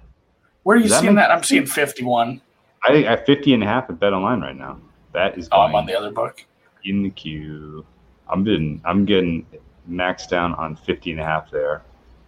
Where 0.64 0.78
are 0.78 0.80
you 0.80 0.88
that 0.90 1.02
seeing 1.02 1.16
that? 1.16 1.32
I'm 1.32 1.44
seeing 1.44 1.66
51. 1.66 2.42
I 2.84 2.92
think 2.92 3.08
at 3.08 3.26
50 3.26 3.54
and 3.56 3.64
a 3.64 3.66
half 3.68 3.90
at 3.90 4.00
Bet 4.00 4.14
Online 4.14 4.40
right 4.42 4.56
now. 4.56 4.80
That 5.14 5.38
is 5.38 5.50
Oh, 5.52 5.62
I'm 5.62 5.76
on 5.76 5.86
the 5.86 5.96
other 5.98 6.12
book. 6.12 6.44
in 6.84 7.04
the 7.04 7.10
queue. 7.10 7.86
I'm 8.28 8.44
getting 8.44 8.82
I'm 8.86 9.06
getting 9.06 9.46
maxed 9.90 10.30
down 10.30 10.54
on 10.56 10.76
50 10.76 11.12
and 11.12 11.20
a 11.20 11.26
half 11.26 11.52
there. 11.52 11.82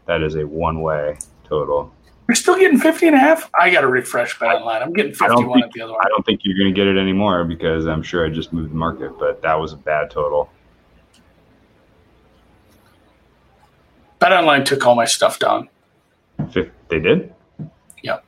That 0.08 0.22
is 0.24 0.36
a 0.36 0.46
one 0.46 0.82
way 0.82 1.18
total. 1.48 1.94
You're 2.32 2.38
still 2.38 2.58
getting 2.58 2.80
50 2.80 3.08
and 3.08 3.16
a 3.18 3.20
half? 3.20 3.52
I 3.60 3.70
got 3.72 3.82
to 3.82 3.90
refresh 3.90 4.40
bet 4.40 4.56
online. 4.56 4.82
I'm 4.82 4.94
getting 4.94 5.12
51 5.12 5.52
think- 5.52 5.66
at 5.66 5.72
the 5.74 5.82
other 5.82 5.92
one. 5.92 6.00
I 6.02 6.08
don't 6.08 6.26
think 6.26 6.46
you're 6.46 6.58
going 6.58 6.74
to 6.74 6.74
get 6.74 6.88
it 6.88 6.98
anymore 6.98 7.44
because 7.44 7.88
I'm 7.88 8.02
sure 8.02 8.26
I 8.26 8.30
just 8.30 8.54
moved 8.54 8.72
the 8.72 8.76
market, 8.76 9.20
but 9.20 9.42
that 9.42 9.56
was 9.56 9.74
a 9.74 9.76
bad 9.76 10.10
total. 10.12 10.50
Bet 14.20 14.32
online 14.32 14.64
took 14.64 14.86
all 14.86 14.96
my 14.96 15.04
stuff 15.04 15.40
down. 15.40 15.68
They 16.54 17.00
did? 17.02 17.34
Yep. 18.02 18.24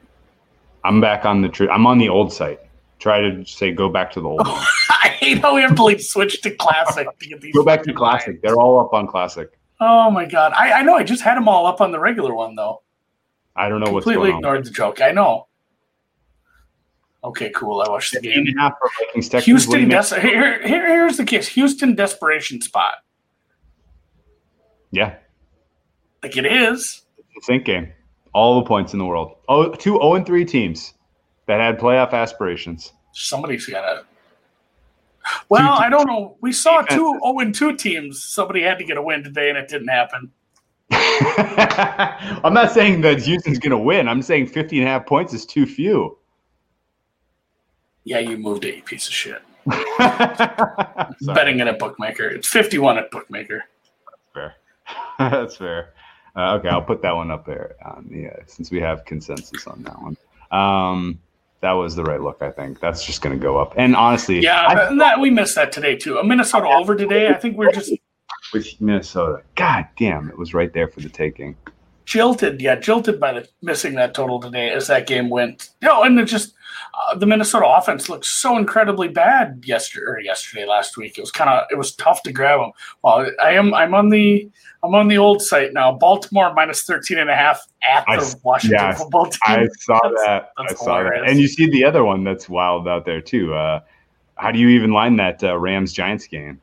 I'm 0.84 1.00
back 1.00 1.24
on 1.24 1.42
the 1.42 1.48
tr- 1.48 1.72
I'm 1.72 1.88
on 1.88 1.98
the 1.98 2.10
old 2.10 2.34
site. 2.34 2.60
Try 3.00 3.22
to 3.22 3.46
say 3.46 3.72
go 3.72 3.88
back 3.88 4.12
to 4.12 4.20
the 4.20 4.28
old 4.28 4.46
one. 4.46 4.50
I 5.02 5.16
hate 5.18 5.38
how 5.38 5.56
we 5.56 5.62
have 5.62 5.78
to 5.78 5.84
like 5.84 6.02
switch 6.02 6.42
to 6.42 6.52
classic 6.52 7.08
to 7.20 7.30
get 7.30 7.40
these. 7.40 7.54
Go 7.54 7.64
back 7.64 7.84
to 7.84 7.94
classic. 7.94 8.28
lines. 8.28 8.40
They're 8.44 8.58
all 8.58 8.82
up 8.82 8.94
on 8.94 9.08
classic. 9.08 9.58
Oh 9.80 10.12
my 10.12 10.26
god! 10.26 10.52
I, 10.58 10.74
I 10.74 10.82
know. 10.84 10.96
I 10.96 11.04
just 11.04 11.24
had 11.24 11.36
them 11.36 11.48
all 11.48 11.66
up 11.66 11.80
on 11.80 11.94
the 11.94 12.00
regular 12.02 12.36
one 12.36 12.56
though. 12.56 12.82
I 13.56 13.70
don't 13.70 13.80
know 13.80 13.92
what's 13.92 14.04
Completely 14.06 14.32
going 14.32 14.34
on. 14.34 14.40
ignored 14.40 14.66
the 14.66 14.72
joke. 14.72 15.02
I 15.02 15.12
know. 15.12 15.48
Okay, 17.24 17.52
cool. 17.52 17.82
I 17.82 17.90
watched 17.90 18.14
the 18.14 18.20
game. 18.20 18.40
and 18.48 18.58
a 18.58 18.62
half 18.62 18.74
for 18.80 18.90
Vikings 19.00 19.30
Texans. 19.30 19.46
Houston. 19.66 19.88
Des- 19.90 20.20
here, 20.20 20.62
here, 20.68 20.88
here's 20.88 21.18
the 21.18 21.24
case. 21.24 21.48
Houston 21.50 21.96
desperation 21.96 22.60
spot. 22.62 22.96
yeah, 24.92 25.16
Like 26.22 26.36
it 26.38 26.46
is. 26.46 27.02
it's 27.36 27.38
a 27.38 27.52
think 27.52 27.66
game. 27.66 27.92
All 28.34 28.60
the 28.60 28.66
points 28.68 28.94
in 28.94 29.00
the 29.00 29.06
world. 29.06 29.36
Oh, 29.48 29.72
two 29.72 29.94
0 29.94 30.16
and 30.16 30.26
3 30.26 30.44
teams 30.46 30.94
that 31.46 31.60
had 31.60 31.78
playoff 31.80 32.12
aspirations. 32.14 32.92
Somebody's 33.14 33.66
got 33.68 33.82
to. 33.94 34.06
Well, 35.48 35.72
I 35.74 35.88
don't 35.90 36.08
know. 36.08 36.36
We 36.42 36.52
saw 36.52 36.82
two 36.82 37.18
0 37.24 37.40
and 37.40 37.56
2 37.56 37.78
teams. 37.78 38.22
Somebody 38.24 38.64
had 38.64 38.80
to 38.80 38.84
get 38.84 38.98
a 38.98 39.02
win 39.02 39.24
today, 39.24 39.50
and 39.50 39.58
it 39.58 39.68
didn't 39.70 39.88
happen. 39.88 40.32
I'm 42.44 42.54
not 42.54 42.72
saying 42.72 43.02
that 43.02 43.22
Houston's 43.22 43.60
going 43.60 43.72
to 43.72 43.78
win. 43.78 44.08
I'm 44.08 44.22
saying 44.22 44.48
50 44.48 44.80
and 44.80 44.88
a 44.88 44.92
half 44.92 45.06
points 45.06 45.34
is 45.34 45.46
too 45.46 45.66
few. 45.66 46.18
Yeah, 48.04 48.20
you 48.20 48.38
moved 48.38 48.66
it, 48.66 48.76
you 48.76 48.84
piece 48.84 49.08
of 49.08 49.14
shit. 49.14 49.42
Betting 51.26 51.60
it 51.60 51.68
at 51.68 51.80
Bookmaker. 51.80 52.28
It's 52.28 52.48
51 52.48 52.98
at 52.98 53.12
Bookmaker. 53.12 53.64
fair. 54.34 54.56
That's 55.20 55.56
fair. 55.58 55.94
Uh, 56.36 56.56
okay, 56.56 56.70
I'll 56.70 56.82
put 56.82 57.02
that 57.04 57.16
one 57.16 57.32
up 57.32 57.46
there. 57.46 57.76
Um, 57.86 58.10
yeah, 58.12 58.36
since 58.48 58.72
we 58.72 58.80
have 58.82 59.06
consensus 59.06 59.68
on 59.68 59.84
that 59.84 60.02
one. 60.02 60.18
Um, 60.52 61.20
that 61.62 61.72
was 61.74 61.96
the 61.96 62.04
right 62.04 62.20
look, 62.20 62.42
I 62.42 62.50
think. 62.52 62.80
That's 62.82 63.06
just 63.06 63.22
going 63.22 63.38
to 63.38 63.42
go 63.42 63.58
up. 63.58 63.74
And 63.78 63.96
honestly, 63.96 64.40
Yeah, 64.42 64.66
I- 64.68 64.96
that 64.96 65.20
we 65.22 65.30
missed 65.30 65.56
that 65.56 65.72
today 65.72 65.96
too. 65.96 66.18
A 66.18 66.24
Minnesota 66.24 66.68
over 66.68 66.96
today. 66.96 67.30
I 67.30 67.36
think 67.36 67.56
we're 67.58 67.72
just 67.72 67.94
with 68.54 68.80
Minnesota, 68.82 69.42
God 69.56 69.88
damn, 69.98 70.30
it 70.30 70.38
was 70.38 70.54
right 70.54 70.72
there 70.74 70.88
for 70.88 71.02
the 71.02 71.10
taking. 71.10 71.56
jilted. 72.06 72.62
Yeah, 72.62 72.76
jilted 72.76 73.20
by 73.20 73.34
the 73.34 73.48
missing 73.62 73.94
that 73.96 74.14
total 74.14 74.40
today 74.40 74.72
as 74.72 74.88
that 74.88 75.08
game 75.08 75.30
went. 75.30 75.70
No, 75.82 76.04
and 76.04 76.20
it 76.20 76.26
just 76.26 76.54
uh, 77.10 77.16
the 77.16 77.26
Minnesota 77.26 77.66
offense 77.68 78.10
looked 78.10 78.26
so 78.26 78.58
incredibly 78.58 79.08
bad 79.08 79.64
yesterday 79.66 80.06
or 80.06 80.20
yesterday 80.20 80.66
last 80.66 80.98
week. 80.98 81.18
It 81.18 81.22
was 81.22 81.32
kind 81.32 81.50
of 81.50 81.66
it 81.72 81.78
was 81.78 81.96
tough 81.96 82.22
to 82.24 82.32
grab 82.34 82.60
them. 82.60 82.72
Well, 83.04 83.30
I 83.42 83.52
am 83.54 83.74
I'm 83.74 83.94
on 83.94 84.10
the 84.10 84.50
I'm 84.84 84.94
on 84.96 85.08
the 85.08 85.18
old 85.18 85.42
site 85.42 85.72
now. 85.74 85.94
Baltimore 85.94 86.54
minus 86.54 86.84
13 86.84 87.18
and 87.20 87.30
a 87.30 87.36
half 87.36 87.66
at 87.90 88.04
the 88.06 88.14
s- 88.16 88.36
Washington 88.44 88.80
yeah, 88.82 88.94
football 88.96 89.26
team. 89.28 89.40
I 89.46 89.68
saw 89.80 89.98
That's- 90.04 90.26
that. 90.26 90.50
I 90.58 90.64
that's 90.68 90.80
saw 90.84 91.04
that. 91.04 91.24
And 91.26 91.40
you 91.40 91.48
see 91.48 91.68
the 91.70 91.86
other 91.86 92.04
one 92.04 92.24
that's 92.26 92.50
wild 92.50 92.88
out 92.88 93.06
there 93.06 93.22
too. 93.22 93.54
Uh, 93.54 93.80
how 94.36 94.52
do 94.52 94.60
you 94.60 94.68
even 94.70 94.92
line 94.92 95.16
that 95.18 95.42
uh, 95.44 95.58
Rams 95.58 95.94
Giants 95.94 96.28
game? 96.28 96.60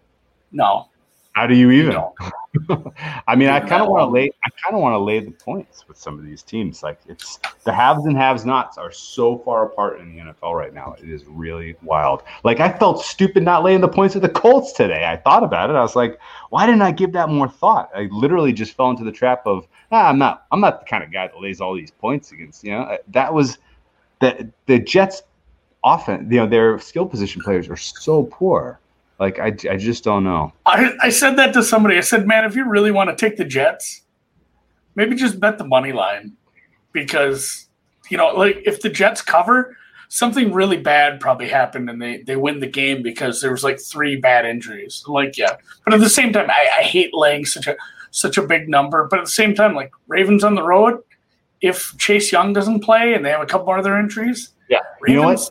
no, 0.53 0.88
How 1.33 1.47
do 1.47 1.55
you 1.55 1.71
even? 1.71 1.97
I 3.29 3.37
mean, 3.37 3.49
I 3.49 3.61
kind 3.61 3.83
of 3.83 3.88
want 3.88 4.03
to 4.03 4.07
lay. 4.07 4.31
I 4.45 4.51
kind 4.62 4.75
of 4.75 4.81
want 4.81 4.95
to 4.95 4.99
lay 4.99 5.21
the 5.21 5.31
points 5.31 5.87
with 5.87 5.97
some 5.97 6.19
of 6.19 6.25
these 6.25 6.43
teams. 6.43 6.83
Like 6.83 6.99
it's 7.07 7.38
the 7.62 7.73
haves 7.73 8.05
and 8.05 8.16
have-nots 8.16 8.79
are 8.79 8.90
so 8.90 9.38
far 9.38 9.64
apart 9.64 10.01
in 10.01 10.12
the 10.12 10.21
NFL 10.23 10.55
right 10.55 10.75
now. 10.75 10.97
It 11.01 11.09
is 11.09 11.25
really 11.27 11.77
wild. 11.83 12.25
Like 12.43 12.59
I 12.59 12.77
felt 12.77 13.05
stupid 13.05 13.45
not 13.45 13.62
laying 13.62 13.81
the 13.81 13.88
points 13.88 14.14
with 14.14 14.23
the 14.23 14.29
Colts 14.29 14.73
today. 14.73 15.07
I 15.07 15.16
thought 15.16 15.45
about 15.45 15.71
it. 15.71 15.77
I 15.77 15.83
was 15.83 15.95
like, 15.95 16.19
why 16.51 16.66
didn't 16.66 16.83
I 16.83 16.90
give 16.90 17.12
that 17.12 17.29
more 17.29 17.49
thought? 17.49 17.90
I 17.95 18.09
literally 18.11 18.53
just 18.53 18.77
fell 18.77 18.90
into 18.90 19.05
the 19.05 19.12
trap 19.12 19.47
of, 19.47 19.69
ah, 19.93 20.09
I'm 20.09 20.19
not. 20.19 20.47
I'm 20.51 20.61
not 20.61 20.81
the 20.81 20.87
kind 20.87 21.05
of 21.05 21.12
guy 21.12 21.29
that 21.29 21.40
lays 21.40 21.61
all 21.61 21.75
these 21.75 21.93
points 21.93 22.33
against. 22.33 22.64
You 22.64 22.73
know, 22.73 22.99
that 23.09 23.33
was 23.33 23.59
the 24.21 24.51
the 24.66 24.81
Jets. 24.81 25.23
Often, 25.83 26.31
you 26.31 26.37
know, 26.37 26.47
their 26.47 26.79
skill 26.79 27.07
position 27.07 27.40
players 27.40 27.66
are 27.71 27.77
so 27.77 28.25
poor. 28.25 28.81
Like 29.20 29.38
I, 29.38 29.48
I 29.70 29.76
just 29.76 30.02
don't 30.02 30.24
know. 30.24 30.52
I, 30.64 30.92
I 31.02 31.11
said 31.11 31.37
that 31.37 31.52
to 31.52 31.62
somebody. 31.62 31.98
I 31.98 32.00
said, 32.00 32.26
man, 32.26 32.44
if 32.44 32.56
you 32.56 32.66
really 32.66 32.90
want 32.90 33.11
to 33.11 33.16
take 33.16 33.37
the 33.37 33.44
Jets, 33.44 34.02
maybe 34.94 35.14
just 35.14 35.38
bet 35.38 35.59
the 35.59 35.66
money 35.66 35.92
line 35.92 36.33
because, 36.92 37.68
you 38.09 38.16
know, 38.16 38.28
like 38.28 38.62
if 38.64 38.80
the 38.80 38.88
Jets 38.88 39.20
cover, 39.20 39.76
something 40.09 40.52
really 40.54 40.78
bad 40.78 41.20
probably 41.20 41.48
happened 41.48 41.90
and 41.90 42.00
they, 42.00 42.22
they 42.22 42.37
win 42.37 42.61
the 42.61 42.66
game 42.66 43.02
because 43.02 43.42
there 43.42 43.50
was 43.50 43.62
like 43.62 43.78
three 43.78 44.16
bad 44.16 44.46
injuries. 44.46 45.04
Like, 45.06 45.37
yeah. 45.37 45.56
But 45.85 45.92
at 45.92 46.00
the 46.00 46.09
same 46.09 46.33
time, 46.33 46.50
I, 46.50 46.68
I 46.78 46.83
hate 46.83 47.12
laying 47.12 47.44
such 47.44 47.66
a 47.66 47.76
such 48.11 48.38
a 48.38 48.42
big 48.42 48.70
number. 48.70 49.06
But 49.09 49.18
at 49.18 49.26
the 49.26 49.30
same 49.30 49.54
time, 49.54 49.74
like 49.74 49.92
Ravens 50.09 50.44
on 50.44 50.54
the 50.54 50.62
road, 50.62 50.98
if 51.61 51.94
Chase 51.98 52.33
Young 52.33 52.54
doesn't 52.54 52.80
play 52.80 53.12
and 53.12 53.24
they 53.24 53.30
have 53.30 53.42
a 53.42 53.46
couple 53.46 53.66
more 53.66 53.78
other 53.78 53.98
injuries, 53.98 54.52
Yeah, 54.70 54.80
you 55.06 55.14
know 55.14 55.24
what? 55.24 55.50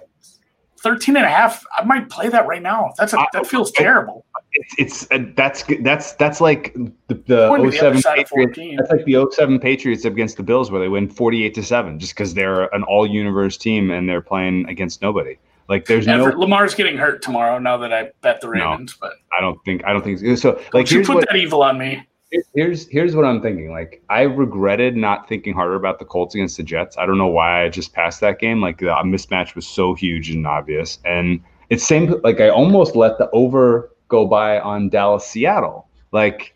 Ravens, 0.86 1.00
13 1.06 1.18
and 1.18 1.26
a 1.26 1.30
half, 1.30 1.66
I 1.78 1.84
might 1.84 2.10
play 2.10 2.30
that 2.30 2.48
right 2.48 2.62
now. 2.62 2.94
That's 2.98 3.14
a, 3.14 3.26
that 3.34 3.48
feels 3.48 3.72
terrible. 3.72 4.26
It's 4.54 4.76
it's 4.78 5.12
uh, 5.12 5.32
that's 5.36 5.64
that's 5.82 6.14
that's 6.14 6.42
like 6.42 6.74
the, 7.08 7.16
the 7.16 7.48
Going 7.48 7.64
to 7.64 7.72
the 7.72 7.78
07 7.78 8.02
Patriots. 8.02 8.60
That's 8.78 8.92
like 8.92 9.06
the 9.06 9.30
07 9.32 9.60
Patriots 9.60 10.06
against 10.06 10.38
the 10.38 10.44
Bills 10.44 10.72
where 10.72 10.82
they 10.82 10.90
win 10.90 11.10
48 11.10 11.54
to 11.54 11.64
7 11.64 12.00
just 12.00 12.14
because 12.14 12.34
they're 12.34 12.74
an 12.74 12.84
all 12.84 13.08
universe 13.08 13.58
team 13.58 13.92
and 13.92 14.10
they're 14.10 14.22
playing 14.22 14.68
against 14.68 15.02
nobody. 15.02 15.38
Like 15.68 15.86
there's 15.86 16.08
Ever- 16.08 16.32
no 16.32 16.40
Lamar's 16.40 16.74
getting 16.74 16.98
hurt 16.98 17.22
tomorrow. 17.22 17.60
Now 17.60 17.78
that 17.78 17.94
I 17.94 18.12
bet 18.22 18.42
the 18.42 18.48
No. 18.48 18.72
Ravens, 18.72 18.98
but 19.00 19.14
I 19.38 19.42
don't 19.42 19.64
think 19.66 19.86
I 19.86 19.94
don't 19.94 20.04
think 20.04 20.38
so. 20.38 20.52
Like 20.54 20.74
like 20.74 20.92
you 20.92 21.04
put 21.04 21.16
what, 21.16 21.28
that 21.30 21.38
evil 21.38 21.62
on 21.62 21.78
me. 21.78 22.08
Here's 22.54 22.88
here's 22.88 23.16
what 23.16 23.26
I'm 23.26 23.42
thinking. 23.42 23.72
Like 23.72 24.04
I 24.10 24.22
regretted 24.22 24.96
not 24.96 25.28
thinking 25.28 25.54
harder 25.54 25.76
about 25.76 26.00
the 26.00 26.06
Colts 26.06 26.36
against 26.36 26.58
the 26.58 26.64
Jets. 26.64 26.98
I 26.98 27.06
don't 27.06 27.18
know 27.18 27.28
why 27.28 27.64
I 27.64 27.70
just 27.70 27.94
passed 27.94 28.22
that 28.22 28.40
game. 28.40 28.62
Like 28.62 28.80
the 28.80 28.86
mismatch 28.86 29.56
was 29.56 29.68
so 29.68 29.94
huge 29.94 30.30
and 30.30 30.46
obvious, 30.46 31.00
and 31.06 31.42
it's 31.70 31.86
same. 31.86 32.20
Like 32.24 32.40
I 32.40 32.50
almost 32.50 32.96
let 32.96 33.18
the 33.18 33.30
over 33.32 33.92
go 34.08 34.26
by 34.26 34.60
on 34.60 34.90
Dallas 34.90 35.26
Seattle. 35.26 35.88
Like 36.12 36.56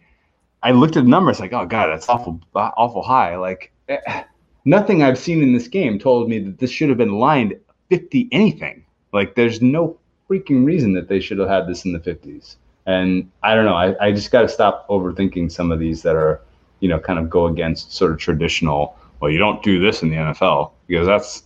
I 0.61 0.71
looked 0.71 0.97
at 0.97 1.03
the 1.03 1.09
numbers, 1.09 1.39
like 1.39 1.53
oh 1.53 1.65
god, 1.65 1.87
that's 1.87 2.09
awful 2.09 2.39
awful 2.55 3.03
high. 3.03 3.35
Like 3.35 3.71
eh, 3.89 4.23
nothing 4.65 5.03
I've 5.03 5.19
seen 5.19 5.41
in 5.41 5.53
this 5.53 5.67
game 5.67 5.99
told 5.99 6.29
me 6.29 6.39
that 6.39 6.59
this 6.59 6.71
should 6.71 6.89
have 6.89 6.97
been 6.97 7.19
lined 7.19 7.59
50 7.89 8.29
anything. 8.31 8.85
Like 9.11 9.35
there's 9.35 9.61
no 9.61 9.97
freaking 10.29 10.65
reason 10.65 10.93
that 10.93 11.07
they 11.09 11.19
should 11.19 11.37
have 11.37 11.49
had 11.49 11.67
this 11.67 11.85
in 11.85 11.93
the 11.93 11.99
50s. 11.99 12.55
And 12.85 13.31
I 13.43 13.55
don't 13.55 13.65
know. 13.65 13.75
I, 13.75 14.07
I 14.07 14.11
just 14.11 14.31
got 14.31 14.41
to 14.41 14.49
stop 14.49 14.87
overthinking 14.89 15.51
some 15.51 15.71
of 15.71 15.79
these 15.79 16.01
that 16.01 16.15
are, 16.15 16.41
you 16.81 16.89
know, 16.89 16.99
kind 16.99 17.17
of 17.19 17.29
go 17.29 17.47
against 17.47 17.93
sort 17.93 18.11
of 18.11 18.17
traditional. 18.17 18.97
Well, 19.19 19.31
you 19.31 19.37
don't 19.37 19.63
do 19.63 19.79
this 19.79 20.01
in 20.03 20.09
the 20.09 20.17
NFL 20.17 20.71
because 20.87 21.07
that's 21.07 21.43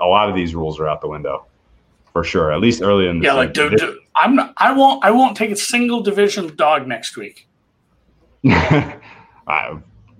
a 0.00 0.06
lot 0.06 0.28
of 0.28 0.36
these 0.36 0.54
rules 0.54 0.78
are 0.78 0.88
out 0.88 1.00
the 1.00 1.08
window 1.08 1.44
for 2.12 2.22
sure. 2.22 2.52
At 2.52 2.60
least 2.60 2.80
early 2.82 3.08
in 3.08 3.18
the 3.18 3.24
Yeah, 3.24 3.30
season. 3.32 3.36
like 3.44 3.52
dude, 3.52 3.76
dude, 3.78 3.98
I'm 4.16 4.36
not, 4.36 4.54
I 4.58 4.72
won't 4.72 5.04
I 5.04 5.10
won't 5.10 5.36
take 5.36 5.50
a 5.50 5.56
single 5.56 6.00
division 6.02 6.54
dog 6.56 6.86
next 6.86 7.16
week. 7.16 7.48
I, 8.46 8.96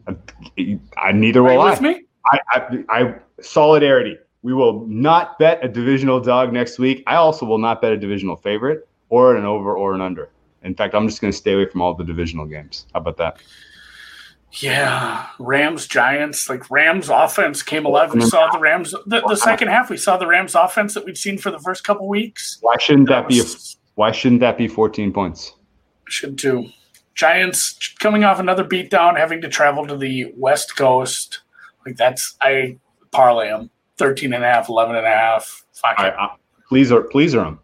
I, 0.08 0.78
I 0.98 1.12
neither 1.12 1.42
will 1.42 1.60
I. 1.60 1.70
with 1.70 1.80
me? 1.80 2.02
I, 2.32 2.38
I, 2.50 2.84
I 2.88 3.14
solidarity. 3.40 4.18
We 4.42 4.52
will 4.52 4.86
not 4.88 5.38
bet 5.38 5.64
a 5.64 5.68
divisional 5.68 6.20
dog 6.20 6.52
next 6.52 6.78
week. 6.78 7.02
I 7.06 7.14
also 7.16 7.46
will 7.46 7.58
not 7.58 7.80
bet 7.80 7.92
a 7.92 7.96
divisional 7.96 8.36
favorite 8.36 8.88
or 9.14 9.36
an 9.36 9.44
over 9.44 9.76
or 9.76 9.94
an 9.94 10.00
under. 10.00 10.30
In 10.62 10.74
fact, 10.74 10.94
I'm 10.94 11.06
just 11.06 11.20
going 11.20 11.32
to 11.32 11.36
stay 11.36 11.52
away 11.52 11.66
from 11.66 11.82
all 11.82 11.94
the 11.94 12.04
divisional 12.04 12.46
games. 12.46 12.86
How 12.92 13.00
about 13.00 13.16
that? 13.18 13.38
Yeah, 14.52 15.26
Rams, 15.38 15.86
Giants, 15.86 16.48
like 16.48 16.70
Rams 16.70 17.08
offense 17.08 17.62
came 17.62 17.86
alive. 17.86 18.14
We 18.14 18.20
saw 18.22 18.50
the 18.52 18.58
Rams 18.58 18.92
the, 19.06 19.20
the 19.26 19.36
second 19.36 19.68
half. 19.68 19.90
We 19.90 19.96
saw 19.96 20.16
the 20.16 20.26
Rams 20.26 20.54
offense 20.54 20.94
that 20.94 21.04
we'd 21.04 21.18
seen 21.18 21.38
for 21.38 21.50
the 21.50 21.58
first 21.58 21.84
couple 21.84 22.08
weeks. 22.08 22.58
Why 22.60 22.76
shouldn't 22.78 23.08
that 23.08 23.28
be? 23.28 23.40
A, 23.40 23.44
why 23.96 24.12
shouldn't 24.12 24.40
that 24.40 24.56
be 24.56 24.68
14 24.68 25.12
points? 25.12 25.54
should 26.08 26.38
too. 26.38 26.68
Giants 27.14 27.94
coming 28.00 28.24
off 28.24 28.38
another 28.38 28.64
beatdown, 28.64 29.16
having 29.16 29.40
to 29.40 29.48
travel 29.48 29.86
to 29.86 29.96
the 29.96 30.32
West 30.36 30.76
Coast. 30.76 31.40
Like 31.84 31.96
that's 31.96 32.36
I 32.40 32.78
parlay 33.10 33.48
them 33.48 33.70
13 33.98 34.32
and 34.32 34.44
a 34.44 34.46
half, 34.46 34.68
11 34.68 34.96
and 34.96 35.06
a 35.06 35.10
half. 35.10 35.64
Fuck 35.72 35.98
I, 35.98 36.08
it. 36.08 36.14
I, 36.16 36.36
pleaser, 36.68 37.02
pleaser 37.02 37.40
them. 37.40 37.60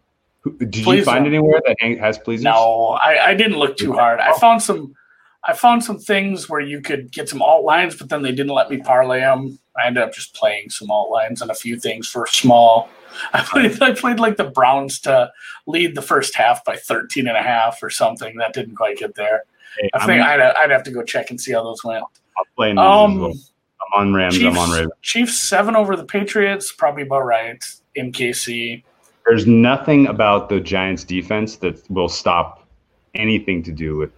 Did 0.57 0.75
you 0.75 1.03
find 1.03 1.27
anywhere 1.27 1.61
that 1.65 1.97
has 1.99 2.17
pleasers? 2.17 2.43
No, 2.43 2.99
I, 3.01 3.27
I 3.27 3.33
didn't 3.35 3.57
look 3.57 3.77
too 3.77 3.93
hard. 3.93 4.19
I 4.19 4.33
found 4.39 4.63
some 4.63 4.95
I 5.43 5.53
found 5.53 5.83
some 5.83 5.97
things 5.97 6.47
where 6.49 6.59
you 6.59 6.81
could 6.81 7.11
get 7.11 7.27
some 7.27 7.41
alt 7.41 7.63
lines, 7.63 7.95
but 7.95 8.09
then 8.09 8.21
they 8.21 8.31
didn't 8.31 8.53
let 8.53 8.69
me 8.69 8.77
parlay 8.77 9.21
them. 9.21 9.57
I 9.81 9.87
ended 9.87 10.03
up 10.03 10.13
just 10.13 10.35
playing 10.35 10.69
some 10.69 10.91
alt 10.91 11.09
lines 11.09 11.41
and 11.41 11.49
a 11.49 11.55
few 11.55 11.79
things 11.79 12.07
for 12.07 12.27
small. 12.27 12.89
I 13.33 13.43
played, 13.43 13.81
I 13.81 13.93
played 13.93 14.19
like 14.19 14.37
the 14.37 14.45
Browns 14.45 14.99
to 15.01 15.31
lead 15.65 15.95
the 15.95 16.01
first 16.01 16.35
half 16.35 16.63
by 16.63 16.75
13 16.75 17.27
and 17.27 17.37
a 17.37 17.41
half 17.41 17.81
or 17.81 17.89
something. 17.89 18.37
That 18.37 18.53
didn't 18.53 18.75
quite 18.75 18.97
get 18.97 19.15
there. 19.15 19.43
Hey, 19.79 19.89
I 19.93 20.05
think 20.05 20.21
i 20.21 20.37
would 20.37 20.55
I'd 20.57 20.69
have 20.69 20.83
to 20.83 20.91
go 20.91 21.01
check 21.01 21.31
and 21.31 21.39
see 21.39 21.53
how 21.53 21.63
those 21.63 21.83
went. 21.83 22.03
I'm 22.37 22.45
playing 22.55 22.75
well. 22.75 23.05
Um, 23.05 23.23
I'm 23.23 24.07
on 24.07 24.13
Rams. 24.13 24.35
Chiefs, 24.35 24.45
I'm 24.45 24.57
on 24.57 24.71
Ravens. 24.71 24.91
Chiefs 25.01 25.39
seven 25.39 25.75
over 25.75 25.95
the 25.95 26.05
Patriots, 26.05 26.71
probably 26.71 27.03
about 27.03 27.25
right 27.25 27.63
in 27.95 28.11
KC. 28.11 28.83
There's 29.25 29.45
nothing 29.47 30.07
about 30.07 30.49
the 30.49 30.59
Giants' 30.59 31.03
defense 31.03 31.57
that 31.57 31.89
will 31.91 32.09
stop 32.09 32.67
anything 33.15 33.61
to 33.63 33.71
do 33.71 33.97
with 33.97 34.11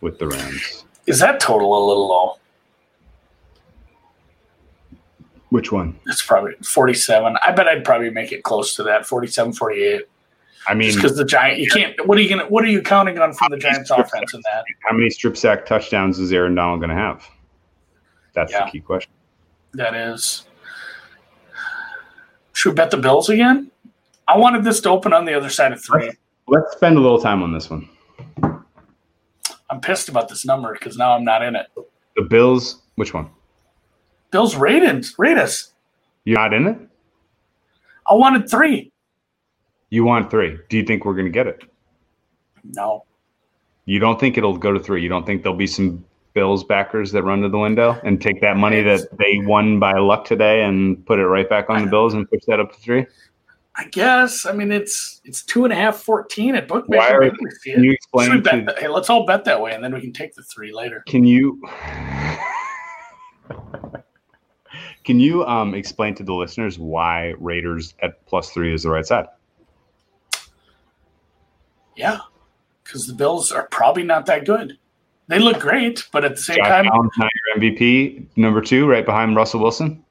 with 0.00 0.18
the 0.18 0.28
Rams. 0.28 0.84
Is 1.06 1.18
that 1.20 1.40
total 1.40 1.76
a 1.76 1.82
little 1.86 2.08
low? 2.08 2.36
Which 5.50 5.72
one? 5.72 5.98
It's 6.06 6.22
probably 6.24 6.52
47. 6.64 7.36
I 7.44 7.52
bet 7.52 7.68
I'd 7.68 7.84
probably 7.84 8.10
make 8.10 8.32
it 8.32 8.42
close 8.42 8.74
to 8.76 8.82
that 8.84 9.06
47, 9.06 9.52
48. 9.52 10.02
I 10.68 10.74
mean, 10.74 10.94
because 10.94 11.16
the 11.16 11.24
Giant, 11.24 11.60
you 11.60 11.70
can't. 11.70 11.94
What 12.06 12.18
are 12.18 12.20
you 12.20 12.28
gonna? 12.28 12.48
What 12.48 12.64
are 12.64 12.68
you 12.68 12.82
counting 12.82 13.18
on 13.18 13.32
from 13.32 13.52
the 13.52 13.56
Giants' 13.56 13.90
offense 13.90 14.34
in 14.34 14.40
that? 14.52 14.64
how 14.82 14.92
many 14.96 15.10
strip 15.10 15.36
sack 15.36 15.64
touchdowns 15.64 16.18
is 16.18 16.32
Aaron 16.32 16.56
Donald 16.56 16.80
going 16.80 16.90
to 16.90 16.96
have? 16.96 17.24
That's 18.34 18.50
Yeah. 18.52 18.64
the 18.64 18.70
key 18.72 18.80
question. 18.80 19.12
That 19.74 19.94
is. 19.94 20.45
Should 22.56 22.70
we 22.70 22.74
bet 22.76 22.90
the 22.90 22.96
Bills 22.96 23.28
again? 23.28 23.70
I 24.26 24.38
wanted 24.38 24.64
this 24.64 24.80
to 24.80 24.88
open 24.88 25.12
on 25.12 25.26
the 25.26 25.34
other 25.34 25.50
side 25.50 25.72
of 25.72 25.84
three. 25.84 26.10
Let's 26.48 26.72
spend 26.72 26.96
a 26.96 27.00
little 27.00 27.20
time 27.20 27.42
on 27.42 27.52
this 27.52 27.68
one. 27.68 27.86
I'm 29.68 29.80
pissed 29.82 30.08
about 30.08 30.30
this 30.30 30.46
number 30.46 30.72
because 30.72 30.96
now 30.96 31.12
I'm 31.12 31.22
not 31.22 31.42
in 31.42 31.54
it. 31.54 31.66
The 32.16 32.22
Bills. 32.22 32.80
Which 32.94 33.12
one? 33.12 33.28
Bills 34.30 34.56
rated 34.56 35.04
rate 35.18 35.36
us. 35.36 35.74
You're 36.24 36.38
not 36.38 36.54
in 36.54 36.66
it. 36.66 36.78
I 38.10 38.14
wanted 38.14 38.50
three. 38.50 38.90
You 39.90 40.04
want 40.04 40.30
three. 40.30 40.56
Do 40.70 40.78
you 40.78 40.84
think 40.84 41.04
we're 41.04 41.12
going 41.12 41.26
to 41.26 41.30
get 41.30 41.46
it? 41.46 41.62
No. 42.64 43.04
You 43.84 43.98
don't 43.98 44.18
think 44.18 44.38
it'll 44.38 44.56
go 44.56 44.72
to 44.72 44.80
three. 44.80 45.02
You 45.02 45.10
don't 45.10 45.26
think 45.26 45.42
there'll 45.42 45.58
be 45.58 45.66
some 45.66 46.06
Bills 46.36 46.64
backers 46.64 47.12
that 47.12 47.22
run 47.22 47.40
to 47.40 47.48
the 47.48 47.56
window 47.58 47.98
and 48.04 48.20
take 48.20 48.42
that 48.42 48.58
money 48.58 48.82
that 48.82 49.08
they 49.18 49.38
won 49.46 49.80
by 49.80 49.94
luck 49.94 50.26
today 50.26 50.64
and 50.64 51.04
put 51.06 51.18
it 51.18 51.26
right 51.26 51.48
back 51.48 51.70
on 51.70 51.82
the 51.82 51.90
Bills 51.90 52.12
and 52.12 52.28
push 52.30 52.42
that 52.46 52.60
up 52.60 52.72
to 52.74 52.78
three? 52.78 53.06
I 53.74 53.84
guess. 53.86 54.44
I 54.44 54.52
mean, 54.52 54.70
it's 54.70 55.22
it's 55.24 55.42
two 55.42 55.64
and 55.64 55.72
a 55.72 55.76
half, 55.76 55.96
14 55.96 56.54
at 56.54 56.68
Why 56.70 56.76
bookmaker. 56.80 57.02
are- 57.02 57.20
Maybe 57.22 57.36
we 57.40 57.50
see 57.52 57.72
Can 57.72 57.84
you 57.84 57.92
it. 57.92 57.98
Should 58.02 58.12
we 58.12 58.24
explain 58.26 58.42
to 58.42 58.64
that- 58.66 58.78
hey, 58.78 58.88
let's 58.88 59.08
all 59.08 59.24
bet 59.24 59.46
that 59.46 59.58
way, 59.58 59.72
and 59.72 59.82
then 59.82 59.94
we 59.94 60.00
can 60.02 60.12
take 60.12 60.34
the 60.34 60.42
three 60.42 60.74
later. 60.74 61.02
Can 61.08 61.24
you 61.24 61.58
can 65.04 65.18
you 65.18 65.42
um, 65.46 65.74
explain 65.74 66.14
to 66.16 66.22
the 66.22 66.34
listeners 66.34 66.78
why 66.78 67.32
Raiders 67.38 67.94
at 68.02 68.24
plus 68.26 68.50
three 68.50 68.74
is 68.74 68.82
the 68.82 68.90
right 68.90 69.06
side? 69.06 69.26
Yeah, 71.96 72.18
because 72.84 73.06
the 73.06 73.14
Bills 73.14 73.52
are 73.52 73.68
probably 73.68 74.02
not 74.02 74.26
that 74.26 74.44
good. 74.44 74.76
They 75.28 75.38
look 75.38 75.58
great, 75.58 76.06
but 76.12 76.24
at 76.24 76.36
the 76.36 76.42
same 76.42 76.56
Josh 76.58 76.68
time, 76.68 76.86
Allen's 76.86 77.12
not 77.18 77.30
your 77.34 77.62
MVP, 77.62 78.26
number 78.36 78.60
two, 78.60 78.86
right 78.86 79.04
behind 79.04 79.34
Russell 79.34 79.60
Wilson. 79.60 80.04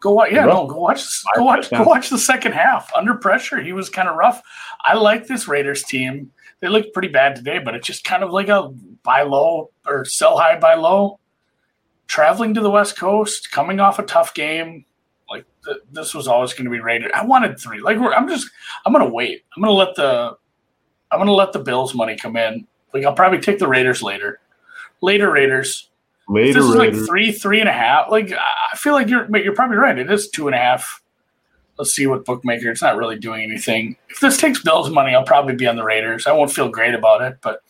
go 0.00 0.12
watch. 0.12 0.32
Yeah, 0.32 0.46
no, 0.46 0.66
go 0.66 0.78
watch. 0.78 1.04
Go 1.36 1.44
watch. 1.44 1.70
Go 1.70 1.82
watch 1.82 2.08
the 2.08 2.18
second 2.18 2.52
half. 2.52 2.90
Under 2.94 3.14
pressure, 3.14 3.60
he 3.60 3.72
was 3.72 3.90
kind 3.90 4.08
of 4.08 4.16
rough. 4.16 4.42
I 4.82 4.94
like 4.94 5.26
this 5.26 5.48
Raiders 5.48 5.82
team. 5.82 6.30
They 6.60 6.68
looked 6.68 6.94
pretty 6.94 7.08
bad 7.08 7.36
today, 7.36 7.58
but 7.58 7.74
it's 7.74 7.86
just 7.86 8.04
kind 8.04 8.22
of 8.22 8.30
like 8.30 8.48
a 8.48 8.70
buy 9.02 9.22
low 9.22 9.70
or 9.86 10.06
sell 10.06 10.38
high, 10.38 10.58
buy 10.58 10.74
low. 10.74 11.20
Traveling 12.06 12.54
to 12.54 12.60
the 12.60 12.70
West 12.70 12.96
Coast, 12.96 13.50
coming 13.50 13.80
off 13.80 13.98
a 13.98 14.02
tough 14.02 14.32
game, 14.34 14.84
like 15.28 15.44
th- 15.64 15.78
this 15.92 16.14
was 16.14 16.26
always 16.28 16.52
going 16.52 16.64
to 16.64 16.70
be 16.70 16.80
Raiders. 16.80 17.10
I 17.14 17.24
wanted 17.24 17.58
three. 17.58 17.80
Like 17.80 17.98
we're, 17.98 18.14
I'm 18.14 18.28
just, 18.28 18.48
I'm 18.86 18.92
going 18.92 19.04
to 19.04 19.12
wait. 19.12 19.42
I'm 19.54 19.62
going 19.62 19.70
to 19.70 19.76
let 19.76 19.94
the, 19.94 20.36
I'm 21.10 21.18
going 21.18 21.28
to 21.28 21.34
let 21.34 21.52
the 21.52 21.58
Bills 21.58 21.94
money 21.94 22.16
come 22.16 22.36
in. 22.36 22.66
Like 22.92 23.04
I'll 23.04 23.14
probably 23.14 23.40
take 23.40 23.58
the 23.58 23.68
Raiders 23.68 24.02
later. 24.02 24.40
Later 25.04 25.30
Raiders. 25.30 25.90
Later, 26.28 26.54
this 26.54 26.64
is 26.64 26.74
like 26.74 26.94
three, 26.94 27.30
three 27.30 27.60
and 27.60 27.68
a 27.68 27.72
half. 27.72 28.10
Like 28.10 28.32
I 28.32 28.76
feel 28.76 28.94
like 28.94 29.08
you're, 29.08 29.28
you're 29.36 29.54
probably 29.54 29.76
right. 29.76 29.98
It 29.98 30.10
is 30.10 30.30
two 30.30 30.48
and 30.48 30.54
a 30.54 30.58
half. 30.58 31.02
Let's 31.76 31.92
see 31.92 32.06
what 32.06 32.24
bookmaker. 32.24 32.70
It's 32.70 32.80
not 32.80 32.96
really 32.96 33.18
doing 33.18 33.42
anything. 33.42 33.96
If 34.08 34.20
this 34.20 34.38
takes 34.38 34.62
Bills 34.62 34.88
money, 34.88 35.14
I'll 35.14 35.24
probably 35.24 35.56
be 35.56 35.66
on 35.66 35.76
the 35.76 35.84
Raiders. 35.84 36.26
I 36.26 36.32
won't 36.32 36.52
feel 36.52 36.70
great 36.70 36.94
about 36.94 37.20
it, 37.20 37.36
but 37.42 37.60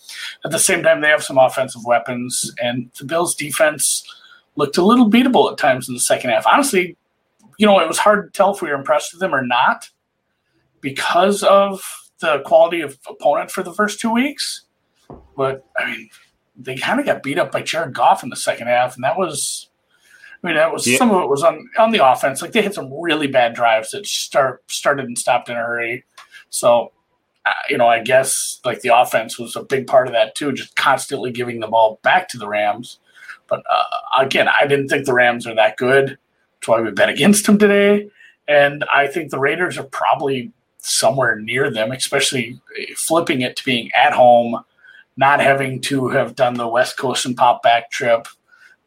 at 0.44 0.52
the 0.52 0.58
same 0.58 0.84
time, 0.84 1.00
they 1.00 1.08
have 1.08 1.24
some 1.24 1.38
offensive 1.38 1.84
weapons, 1.84 2.54
and 2.62 2.90
the 2.98 3.04
Bills' 3.04 3.34
defense 3.34 4.04
looked 4.54 4.76
a 4.76 4.84
little 4.84 5.10
beatable 5.10 5.50
at 5.50 5.58
times 5.58 5.88
in 5.88 5.94
the 5.94 6.00
second 6.00 6.30
half. 6.30 6.46
Honestly, 6.46 6.96
you 7.58 7.66
know, 7.66 7.80
it 7.80 7.88
was 7.88 7.98
hard 7.98 8.32
to 8.32 8.36
tell 8.36 8.54
if 8.54 8.62
we 8.62 8.68
were 8.68 8.76
impressed 8.76 9.12
with 9.12 9.20
them 9.20 9.34
or 9.34 9.44
not 9.44 9.90
because 10.80 11.42
of 11.42 11.82
the 12.20 12.40
quality 12.44 12.82
of 12.82 12.96
opponent 13.08 13.50
for 13.50 13.64
the 13.64 13.72
first 13.72 13.98
two 13.98 14.12
weeks. 14.12 14.66
But 15.36 15.64
I 15.76 15.90
mean, 15.90 16.10
they 16.56 16.76
kind 16.76 17.00
of 17.00 17.06
got 17.06 17.22
beat 17.22 17.38
up 17.38 17.52
by 17.52 17.62
Jared 17.62 17.94
Goff 17.94 18.22
in 18.22 18.28
the 18.30 18.36
second 18.36 18.66
half, 18.68 18.94
and 18.94 19.04
that 19.04 19.18
was, 19.18 19.68
I 20.42 20.46
mean, 20.46 20.56
that 20.56 20.72
was 20.72 20.86
Yeah. 20.86 20.98
some 20.98 21.10
of 21.10 21.22
it 21.22 21.28
was 21.28 21.42
on 21.42 21.68
on 21.78 21.90
the 21.90 22.06
offense. 22.06 22.42
Like 22.42 22.52
they 22.52 22.62
had 22.62 22.74
some 22.74 22.92
really 23.00 23.26
bad 23.26 23.54
drives 23.54 23.90
that 23.90 24.06
start 24.06 24.62
started 24.70 25.06
and 25.06 25.18
stopped 25.18 25.48
in 25.48 25.56
a 25.56 25.60
hurry. 25.60 26.04
So, 26.50 26.92
uh, 27.46 27.52
you 27.68 27.76
know, 27.78 27.88
I 27.88 28.00
guess 28.00 28.60
like 28.64 28.80
the 28.80 28.96
offense 28.96 29.38
was 29.38 29.56
a 29.56 29.62
big 29.64 29.86
part 29.86 30.06
of 30.06 30.12
that 30.12 30.34
too, 30.34 30.52
just 30.52 30.76
constantly 30.76 31.32
giving 31.32 31.60
the 31.60 31.66
ball 31.68 31.98
back 32.02 32.28
to 32.28 32.38
the 32.38 32.46
Rams. 32.48 32.98
But 33.48 33.62
uh, 33.70 34.22
again, 34.24 34.48
I 34.48 34.66
didn't 34.66 34.88
think 34.88 35.04
the 35.06 35.12
Rams 35.12 35.46
are 35.46 35.54
that 35.54 35.76
good. 35.76 36.18
That's 36.60 36.68
why 36.68 36.80
we 36.80 36.90
bet 36.92 37.08
against 37.10 37.46
them 37.46 37.58
today. 37.58 38.08
And 38.46 38.84
I 38.94 39.06
think 39.06 39.30
the 39.30 39.38
Raiders 39.38 39.76
are 39.78 39.84
probably 39.84 40.52
somewhere 40.78 41.36
near 41.36 41.70
them, 41.70 41.90
especially 41.92 42.60
flipping 42.96 43.40
it 43.40 43.56
to 43.56 43.64
being 43.64 43.90
at 43.96 44.12
home, 44.12 44.62
not 45.16 45.40
having 45.40 45.80
to 45.82 46.08
have 46.08 46.34
done 46.34 46.54
the 46.54 46.66
West 46.68 46.96
Coast 46.96 47.24
and 47.26 47.36
pop 47.36 47.62
back 47.62 47.90
trip. 47.90 48.26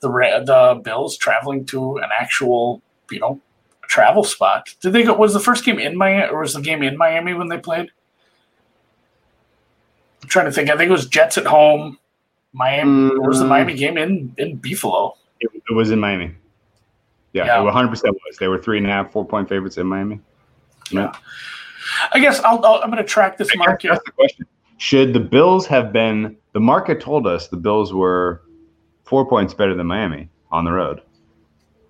The 0.02 0.10
the 0.10 0.82
Bills 0.84 1.18
traveling 1.18 1.66
to 1.68 1.98
an 1.98 2.10
actual, 2.18 2.82
you 3.10 3.20
know, 3.20 3.40
travel 3.84 4.24
spot. 4.24 4.70
Did 4.82 4.94
they 4.94 5.04
go? 5.04 5.14
Was 5.16 5.34
the 5.34 5.40
first 5.40 5.64
game 5.66 5.80
in 5.80 5.98
Miami, 5.98 6.30
or 6.32 6.42
was 6.42 6.54
the 6.54 6.62
game 6.62 6.84
in 6.84 6.98
Miami 6.98 7.34
when 7.34 7.48
they 7.48 7.58
played? 7.58 7.90
I'm 10.22 10.30
trying 10.30 10.46
to 10.46 10.52
think. 10.52 10.70
I 10.70 10.78
think 10.78 10.90
it 10.90 10.94
was 10.94 11.08
Jets 11.08 11.38
at 11.38 11.46
home. 11.46 11.98
Miami 12.54 13.12
or 13.12 13.28
was 13.28 13.40
the 13.40 13.46
Mm. 13.46 13.50
Miami 13.50 13.74
game 13.76 13.98
in 13.98 14.34
in 14.38 14.58
Buffalo? 14.58 15.16
It, 15.40 15.50
it 15.70 15.74
was 15.74 15.92
in 15.92 16.00
Miami. 16.00 16.34
Yeah, 17.34 17.46
Yeah. 17.46 17.62
it 17.62 17.66
100 17.66 17.88
percent 17.90 18.16
was. 18.26 18.38
They 18.38 18.48
were 18.48 18.58
three 18.58 18.78
and 18.78 18.88
a 18.88 18.90
half, 18.90 19.12
four 19.12 19.26
point 19.26 19.48
favorites 19.50 19.78
in 19.78 19.86
Miami. 19.88 20.20
Yeah. 20.90 21.12
I 22.14 22.20
guess 22.20 22.40
I'll, 22.42 22.64
I'll, 22.66 22.82
I'm 22.84 22.90
going 22.90 23.02
to 23.04 23.08
track 23.08 23.38
this 23.38 23.50
I 23.54 23.58
market. 23.58 23.90
That's 23.90 24.04
the 24.06 24.12
question. 24.12 24.46
Should 24.78 25.14
the 25.14 25.20
Bills 25.20 25.66
have 25.68 25.92
been? 25.92 26.38
The 26.54 26.60
market 26.60 27.02
told 27.02 27.28
us 27.28 27.48
the 27.48 27.58
Bills 27.58 27.94
were 27.94 28.44
four 29.06 29.28
points 29.28 29.54
better 29.54 29.76
than 29.76 29.88
Miami 29.88 30.30
on 30.52 30.66
the 30.66 30.72
road. 30.72 31.02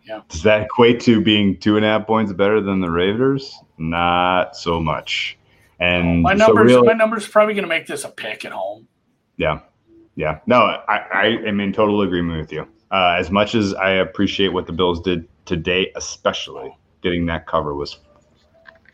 Yeah. 0.06 0.22
Does 0.30 0.44
that 0.44 0.62
equate 0.62 1.02
to 1.02 1.20
being 1.22 1.60
two 1.60 1.76
and 1.76 1.86
a 1.86 1.90
half 1.90 2.08
points 2.08 2.32
better 2.32 2.62
than 2.62 2.80
the 2.80 2.90
Raiders? 2.90 3.54
Not 3.78 4.56
so 4.56 4.80
much. 4.80 5.38
And 5.80 6.22
My 6.22 6.36
so 6.38 6.48
numbers, 6.48 6.78
my 6.84 6.94
numbers 6.94 7.28
probably 7.28 7.54
going 7.54 7.66
to 7.66 7.70
make 7.70 7.88
this 7.88 8.04
a 8.04 8.10
pick 8.10 8.46
at 8.46 8.52
home. 8.52 8.88
Yeah. 9.36 9.60
Yeah. 10.16 10.40
No, 10.48 10.58
I, 10.58 10.98
I 11.14 11.26
am 11.46 11.60
in 11.60 11.74
total 11.74 12.02
agreement 12.02 12.40
with 12.40 12.52
you. 12.52 12.68
Uh, 12.90 13.16
as 13.18 13.30
much 13.30 13.54
as 13.54 13.74
I 13.74 13.92
appreciate 13.92 14.54
what 14.54 14.66
the 14.66 14.72
Bills 14.72 15.02
did 15.02 15.28
today, 15.46 15.92
especially 15.96 16.76
getting 17.02 17.26
that 17.26 17.46
cover 17.46 17.76
was, 17.76 18.00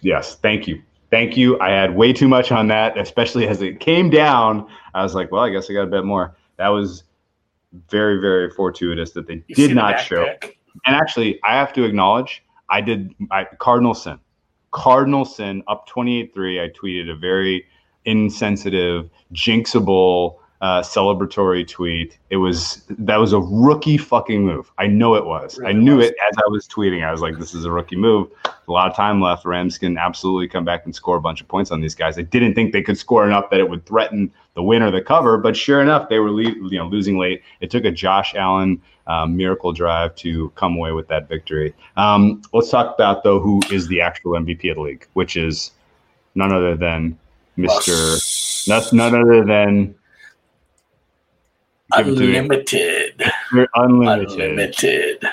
yes, 0.01 0.35
thank 0.35 0.67
you. 0.67 0.81
Thank 1.13 1.37
you. 1.37 1.59
I 1.59 1.69
had 1.69 1.95
way 1.95 2.11
too 2.11 2.27
much 2.27 2.51
on 2.51 2.67
that, 2.69 2.97
especially 2.97 3.47
as 3.47 3.61
it 3.61 3.79
came 3.79 4.09
down. 4.09 4.67
I 4.95 5.03
was 5.03 5.13
like, 5.13 5.31
well, 5.31 5.43
I 5.43 5.51
guess 5.51 5.69
I 5.69 5.73
got 5.73 5.83
a 5.83 5.85
bit 5.85 6.05
more. 6.05 6.35
That 6.57 6.69
was 6.69 7.03
very, 7.87 8.19
very 8.19 8.49
fortuitous 8.49 9.11
that 9.11 9.27
they 9.27 9.43
You 9.45 9.53
did 9.53 9.75
not 9.75 9.99
show. 9.99 10.25
pick? 10.25 10.57
And 10.87 10.95
actually, 10.95 11.39
I 11.43 11.53
have 11.53 11.71
to 11.73 11.83
acknowledge, 11.83 12.43
I 12.71 12.81
did 12.81 13.13
I, 13.29 13.45
Cardinal 13.59 13.93
sin. 13.93 14.17
Cardinal 14.71 15.23
sin 15.23 15.61
up 15.67 15.85
28 15.85 16.33
3. 16.33 16.59
I 16.59 16.69
tweeted 16.69 17.11
a 17.11 17.15
very 17.15 17.63
insensitive, 18.05 19.07
jinxable, 19.33 20.37
uh, 20.63 20.81
celebratory 20.81 21.67
tweet. 21.67 22.17
It 22.29 22.37
was 22.37 22.83
that 22.87 23.17
was 23.17 23.33
a 23.33 23.39
rookie 23.41 23.97
fucking 23.97 24.45
move. 24.45 24.71
I 24.77 24.87
know 24.87 25.15
it 25.15 25.25
was. 25.25 25.59
I 25.65 25.73
knew 25.73 25.97
was. 25.97 26.07
it 26.07 26.15
as 26.29 26.37
I 26.37 26.49
was 26.49 26.65
tweeting. 26.69 27.05
I 27.05 27.11
was 27.11 27.19
like, 27.19 27.37
this 27.37 27.53
is 27.53 27.65
a 27.65 27.71
rookie 27.71 27.97
move. 27.97 28.29
A 28.45 28.71
lot 28.71 28.89
of 28.89 28.95
time 28.95 29.19
left. 29.19 29.45
Rams 29.45 29.77
can 29.77 29.97
absolutely 29.97 30.47
come 30.47 30.63
back 30.63 30.85
and 30.85 30.95
score 30.95 31.17
a 31.17 31.21
bunch 31.21 31.41
of 31.41 31.49
points 31.49 31.69
on 31.69 31.81
these 31.81 31.93
guys. 31.93 32.17
I 32.17 32.21
didn't 32.21 32.53
think 32.55 32.71
they 32.71 32.81
could 32.81 32.97
score 32.97 33.27
enough 33.27 33.49
that 33.49 33.59
it 33.59 33.69
would 33.69 33.85
threaten 33.85 34.31
the 34.53 34.63
win 34.63 34.81
or 34.81 34.89
the 34.89 35.01
cover, 35.01 35.37
but 35.37 35.57
sure 35.57 35.81
enough, 35.81 36.07
they 36.07 36.19
were 36.19 36.31
le- 36.31 36.43
you 36.43 36.77
know 36.77 36.87
losing 36.87 37.17
late. 37.17 37.41
It 37.59 37.69
took 37.69 37.83
a 37.83 37.91
Josh 37.91 38.33
Allen 38.33 38.81
um, 39.07 39.35
miracle 39.35 39.73
drive 39.73 40.15
to 40.15 40.49
come 40.51 40.77
away 40.77 40.93
with 40.93 41.09
that 41.09 41.27
victory. 41.27 41.75
Um, 41.97 42.41
let's 42.53 42.69
talk 42.69 42.95
about 42.95 43.25
though 43.25 43.41
who 43.41 43.61
is 43.69 43.89
the 43.89 43.99
actual 43.99 44.31
MVP 44.39 44.69
of 44.69 44.77
the 44.77 44.81
league, 44.81 45.07
which 45.11 45.35
is 45.35 45.71
none 46.35 46.53
other 46.53 46.77
than 46.77 47.19
Mister. 47.57 48.15
None 48.93 49.13
other 49.13 49.43
than 49.43 49.93
give 49.93 49.93
it 49.93 49.93
to 49.93 49.93
me. 49.93 49.93
Unlimited. 51.95 53.17
Mr. 53.51 53.67
unlimited. 53.75 54.39
Unlimited. 54.39 55.25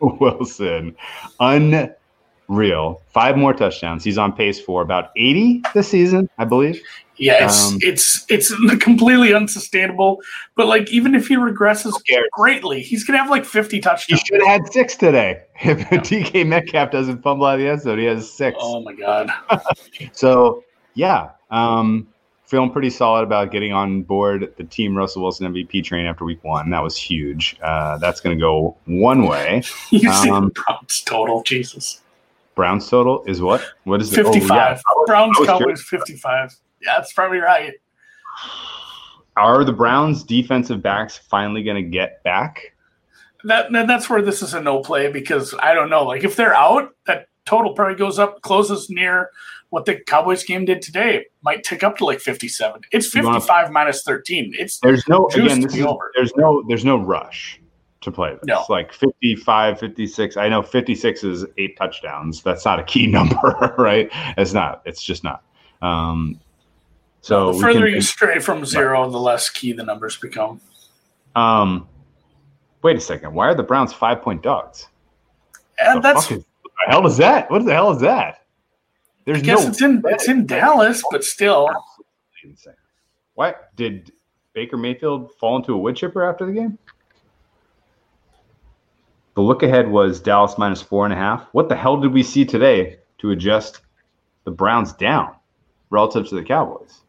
Wilson. 0.00 0.96
Unreal. 1.40 3.02
Five 3.08 3.36
more 3.36 3.52
touchdowns. 3.52 4.04
He's 4.04 4.18
on 4.18 4.32
pace 4.32 4.60
for 4.60 4.82
about 4.82 5.10
80 5.16 5.62
this 5.74 5.88
season, 5.88 6.28
I 6.38 6.44
believe. 6.44 6.80
Yeah, 7.20 7.44
it's 7.44 7.68
Um, 7.68 7.78
it's 7.82 8.24
it's 8.30 8.54
completely 8.82 9.34
unsustainable. 9.34 10.22
But 10.56 10.68
like, 10.68 10.90
even 10.90 11.14
if 11.14 11.28
he 11.28 11.36
regresses 11.36 11.92
greatly, 12.32 12.80
he's 12.80 13.04
gonna 13.04 13.18
have 13.18 13.28
like 13.28 13.44
fifty 13.44 13.78
touchdowns. 13.78 14.22
He 14.22 14.26
should 14.26 14.40
have 14.40 14.62
had 14.62 14.72
six 14.72 14.96
today. 14.96 15.42
If 15.62 15.80
DK 15.80 16.46
Metcalf 16.46 16.90
doesn't 16.90 17.22
fumble 17.22 17.44
out 17.44 17.56
of 17.56 17.60
the 17.60 17.68
end 17.68 17.82
zone, 17.82 17.98
he 17.98 18.06
has 18.06 18.32
six. 18.32 18.56
Oh 18.58 18.80
my 18.80 18.94
god! 18.94 19.30
So, 20.12 20.64
yeah, 20.94 21.32
um, 21.50 22.08
feeling 22.50 22.68
pretty 22.72 22.90
solid 22.90 23.22
about 23.22 23.52
getting 23.52 23.72
on 23.72 24.02
board 24.02 24.52
the 24.56 24.64
team 24.64 24.96
Russell 24.96 25.22
Wilson 25.22 25.54
MVP 25.54 25.84
train 25.84 26.04
after 26.04 26.24
week 26.24 26.42
one. 26.42 26.68
That 26.70 26.82
was 26.82 26.96
huge. 26.96 27.56
Uh, 27.62 27.96
that's 27.98 28.20
going 28.20 28.36
to 28.36 28.40
go 28.40 28.76
one 28.86 29.26
way. 29.26 29.62
You 29.90 30.10
Um, 30.10 30.50
Browns 30.50 31.02
total, 31.02 31.42
Jesus, 31.44 32.00
Browns 32.56 32.88
total 32.88 33.22
is 33.24 33.40
what? 33.40 33.64
What 33.84 34.02
is 34.02 34.12
it? 34.12 34.18
Oh, 34.18 34.24
fifty-five. 34.24 34.76
yeah. 34.78 35.04
Browns 35.06 35.36
I 35.36 35.40
was 35.40 35.48
Cowboys 35.48 35.82
fifty-five. 35.82 36.54
Yeah, 36.82 36.94
that's 36.96 37.12
probably 37.12 37.38
right. 37.38 37.74
Are 39.36 39.64
the 39.64 39.72
Browns 39.72 40.24
defensive 40.24 40.82
backs 40.82 41.16
finally 41.16 41.62
going 41.62 41.82
to 41.82 41.88
get 41.88 42.22
back? 42.24 42.74
That, 43.44 43.70
that 43.72 43.86
that's 43.86 44.10
where 44.10 44.22
this 44.22 44.42
is 44.42 44.54
a 44.54 44.60
no 44.60 44.80
play 44.80 45.10
because 45.10 45.54
I 45.60 45.72
don't 45.72 45.88
know. 45.88 46.04
Like 46.04 46.24
if 46.24 46.34
they're 46.36 46.54
out, 46.54 46.90
that 47.06 47.28
total 47.46 47.74
probably 47.74 47.96
goes 47.96 48.18
up, 48.18 48.42
closes 48.42 48.90
near 48.90 49.30
what 49.70 49.84
the 49.86 49.96
Cowboys 50.06 50.44
game 50.44 50.64
did 50.64 50.82
today. 50.82 51.26
Might 51.42 51.64
tick 51.64 51.82
up 51.82 51.96
to 51.98 52.04
like 52.04 52.20
fifty-seven. 52.20 52.82
It's 52.92 53.12
You 53.14 53.22
wanna- 53.24 53.40
fifty-five 53.40 53.70
minus 53.72 54.02
thirteen. 54.02 54.52
It's 54.58 54.78
There's 54.80 55.06
no 55.08 55.26
again. 55.28 55.64
is, 55.64 55.80
over. 55.82 56.12
there's 56.14 56.34
no 56.36 56.62
there's 56.68 56.84
no 56.84 56.96
rush 56.98 57.60
to 58.02 58.10
play 58.10 58.30
this. 58.32 58.40
No. 58.44 58.64
Like 58.70 58.94
55, 58.94 59.78
56. 59.78 60.36
I 60.38 60.48
know 60.48 60.62
56 60.62 61.22
is 61.22 61.44
eight 61.58 61.76
touchdowns. 61.76 62.42
That's 62.42 62.64
not 62.64 62.80
a 62.80 62.82
key 62.82 63.06
number, 63.18 63.74
right? 63.76 64.08
It's 64.38 64.54
not. 64.54 64.80
It's 64.86 65.02
just 65.02 65.22
not. 65.22 65.42
Um, 65.82 66.40
so 67.20 67.52
the 67.52 67.60
further 67.60 67.80
can- 67.86 67.94
you 67.94 68.00
stray 68.00 68.38
from 68.38 68.64
zero, 68.64 69.08
the 69.10 69.18
less 69.18 69.50
key 69.50 69.72
the 69.72 69.82
numbers 69.84 70.16
become. 70.16 70.60
Um, 71.36 71.86
wait 72.82 72.96
a 72.96 73.00
second. 73.00 73.34
Why 73.34 73.48
are 73.48 73.54
the 73.54 73.62
Browns 73.62 73.92
five 73.92 74.22
point 74.22 74.42
dogs? 74.42 74.88
And 75.78 75.98
The 75.98 76.00
that's 76.14 76.30
what 76.30 76.40
the 76.40 76.44
hell 76.88 77.06
is 77.06 77.16
that? 77.18 77.50
What 77.50 77.64
the 77.66 77.72
hell 77.74 77.90
is 77.92 78.00
that? 78.00 78.39
There's 79.24 79.38
I 79.38 79.42
guess 79.42 79.64
no. 79.64 79.68
it's 79.68 79.82
in 79.82 80.02
it's 80.06 80.28
in 80.28 80.46
Dallas, 80.46 81.02
but 81.10 81.24
still. 81.24 81.68
Insane. 82.44 82.74
What 83.34 83.74
did 83.76 84.12
Baker 84.54 84.76
Mayfield 84.76 85.32
fall 85.38 85.56
into 85.56 85.74
a 85.74 85.78
wood 85.78 85.96
chipper 85.96 86.28
after 86.28 86.46
the 86.46 86.52
game? 86.52 86.78
The 89.34 89.42
look 89.42 89.62
ahead 89.62 89.88
was 89.88 90.20
Dallas 90.20 90.58
minus 90.58 90.82
four 90.82 91.04
and 91.04 91.12
a 91.12 91.16
half. 91.16 91.46
What 91.52 91.68
the 91.68 91.76
hell 91.76 92.00
did 92.00 92.12
we 92.12 92.22
see 92.22 92.44
today 92.44 92.98
to 93.18 93.30
adjust 93.30 93.82
the 94.44 94.50
Browns 94.50 94.92
down 94.94 95.34
relative 95.90 96.28
to 96.28 96.34
the 96.34 96.42
Cowboys? 96.42 97.00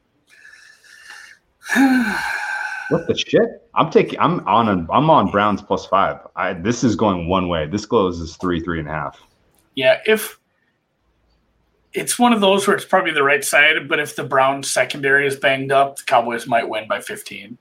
What 2.91 3.07
the 3.07 3.15
shit? 3.15 3.69
I'm 3.73 3.89
taking. 3.89 4.19
I'm 4.19 4.45
on. 4.45 4.67
A, 4.67 4.91
I'm 4.91 5.09
on 5.09 5.31
Browns 5.31 5.61
plus 5.61 5.85
five. 5.85 6.17
I, 6.35 6.51
this 6.51 6.83
is 6.83 6.97
going 6.97 7.29
one 7.29 7.47
way. 7.47 7.65
This 7.65 7.85
closes 7.85 8.35
three, 8.35 8.59
three 8.59 8.79
and 8.79 8.87
a 8.89 8.91
half. 8.91 9.21
Yeah, 9.75 9.99
if 10.05 10.37
it's 11.93 12.17
one 12.17 12.33
of 12.33 12.41
those 12.41 12.67
where 12.67 12.75
it's 12.75 12.85
probably 12.85 13.11
the 13.11 13.23
right 13.23 13.43
side, 13.43 13.87
but 13.87 13.99
if 13.99 14.15
the 14.15 14.23
Browns 14.23 14.71
secondary 14.71 15.27
is 15.27 15.35
banged 15.35 15.71
up, 15.71 15.97
the 15.97 16.03
Cowboys 16.03 16.47
might 16.47 16.69
win 16.69 16.87
by 16.87 17.01
15. 17.01 17.57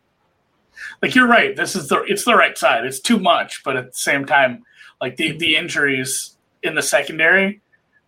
Like 1.03 1.15
you're 1.15 1.27
right, 1.27 1.57
this 1.57 1.75
is 1.75 1.89
the 1.89 2.03
it's 2.03 2.25
the 2.25 2.37
right 2.37 2.57
side. 2.57 2.85
It's 2.85 3.01
too 3.01 3.19
much, 3.19 3.63
but 3.65 3.77
at 3.77 3.93
the 3.93 3.99
same 3.99 4.25
time, 4.25 4.65
like 5.01 5.17
the 5.17 5.33
the 5.33 5.57
injuries 5.57 6.37
in 6.63 6.75
the 6.75 6.83
secondary 6.83 7.61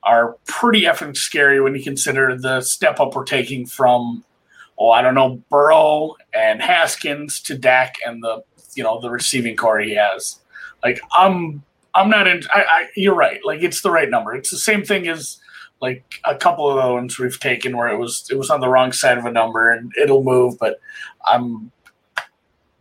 are 0.02 0.36
pretty 0.46 0.82
effing 0.82 1.16
scary 1.16 1.60
when 1.60 1.74
you 1.74 1.82
consider 1.82 2.36
the 2.36 2.60
step 2.60 2.98
up 2.98 3.14
we're 3.14 3.24
taking 3.24 3.66
from 3.66 4.24
oh 4.78 4.90
I 4.90 5.00
don't 5.00 5.14
know 5.14 5.42
Burrow 5.48 6.16
and 6.34 6.62
Haskins 6.62 7.40
to 7.42 7.56
Dak 7.56 7.96
and 8.04 8.22
the 8.22 8.42
you 8.74 8.82
know 8.82 9.00
the 9.00 9.10
receiving 9.10 9.56
corps 9.56 9.80
he 9.80 9.94
has. 9.94 10.40
Like 10.82 11.00
I'm 11.12 11.62
I'm 11.94 12.08
not 12.08 12.26
in. 12.26 12.42
I, 12.52 12.62
I 12.62 12.86
you're 12.96 13.14
right. 13.14 13.40
Like 13.44 13.62
it's 13.62 13.82
the 13.82 13.90
right 13.90 14.08
number. 14.08 14.34
It's 14.34 14.50
the 14.50 14.58
same 14.58 14.84
thing 14.84 15.08
as 15.08 15.38
like 15.82 16.04
a 16.24 16.36
couple 16.36 16.70
of 16.70 16.92
ones 16.94 17.18
we've 17.18 17.38
taken 17.40 17.76
where 17.76 17.88
it 17.88 17.98
was 17.98 18.26
it 18.30 18.38
was 18.38 18.48
on 18.48 18.60
the 18.60 18.68
wrong 18.68 18.92
side 18.92 19.18
of 19.18 19.26
a 19.26 19.32
number 19.32 19.70
and 19.70 19.92
it'll 20.00 20.22
move. 20.22 20.58
But 20.58 20.80
I'm 21.26 21.70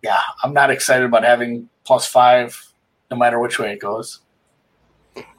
yeah 0.02 0.20
I'm 0.44 0.54
not 0.54 0.70
excited 0.70 1.06
about 1.06 1.24
having 1.24 1.68
plus 1.84 2.08
five 2.08 2.72
no 3.10 3.18
matter 3.18 3.40
which 3.40 3.60
way 3.60 3.74
it 3.74 3.80
goes. 3.80 4.20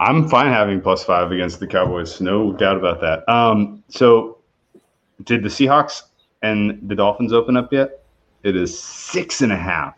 I'm 0.01 0.29
fine 0.29 0.53
having 0.53 0.83
plus 0.83 1.03
five 1.03 1.33
against 1.33 1.61
the 1.61 1.67
Cowboys. 1.67 2.21
No 2.21 2.53
doubt 2.53 2.77
about 2.77 3.01
that. 3.01 3.27
Um, 3.27 3.83
so, 3.89 4.37
did 5.25 5.43
the 5.43 5.49
Seahawks 5.49 6.03
and 6.43 6.79
the 6.87 6.95
Dolphins 6.95 7.33
open 7.33 7.57
up 7.57 7.73
yet? 7.73 8.05
It 8.43 8.55
is 8.55 8.79
six 8.79 9.41
and 9.41 9.51
a 9.51 9.57
half. 9.57 9.95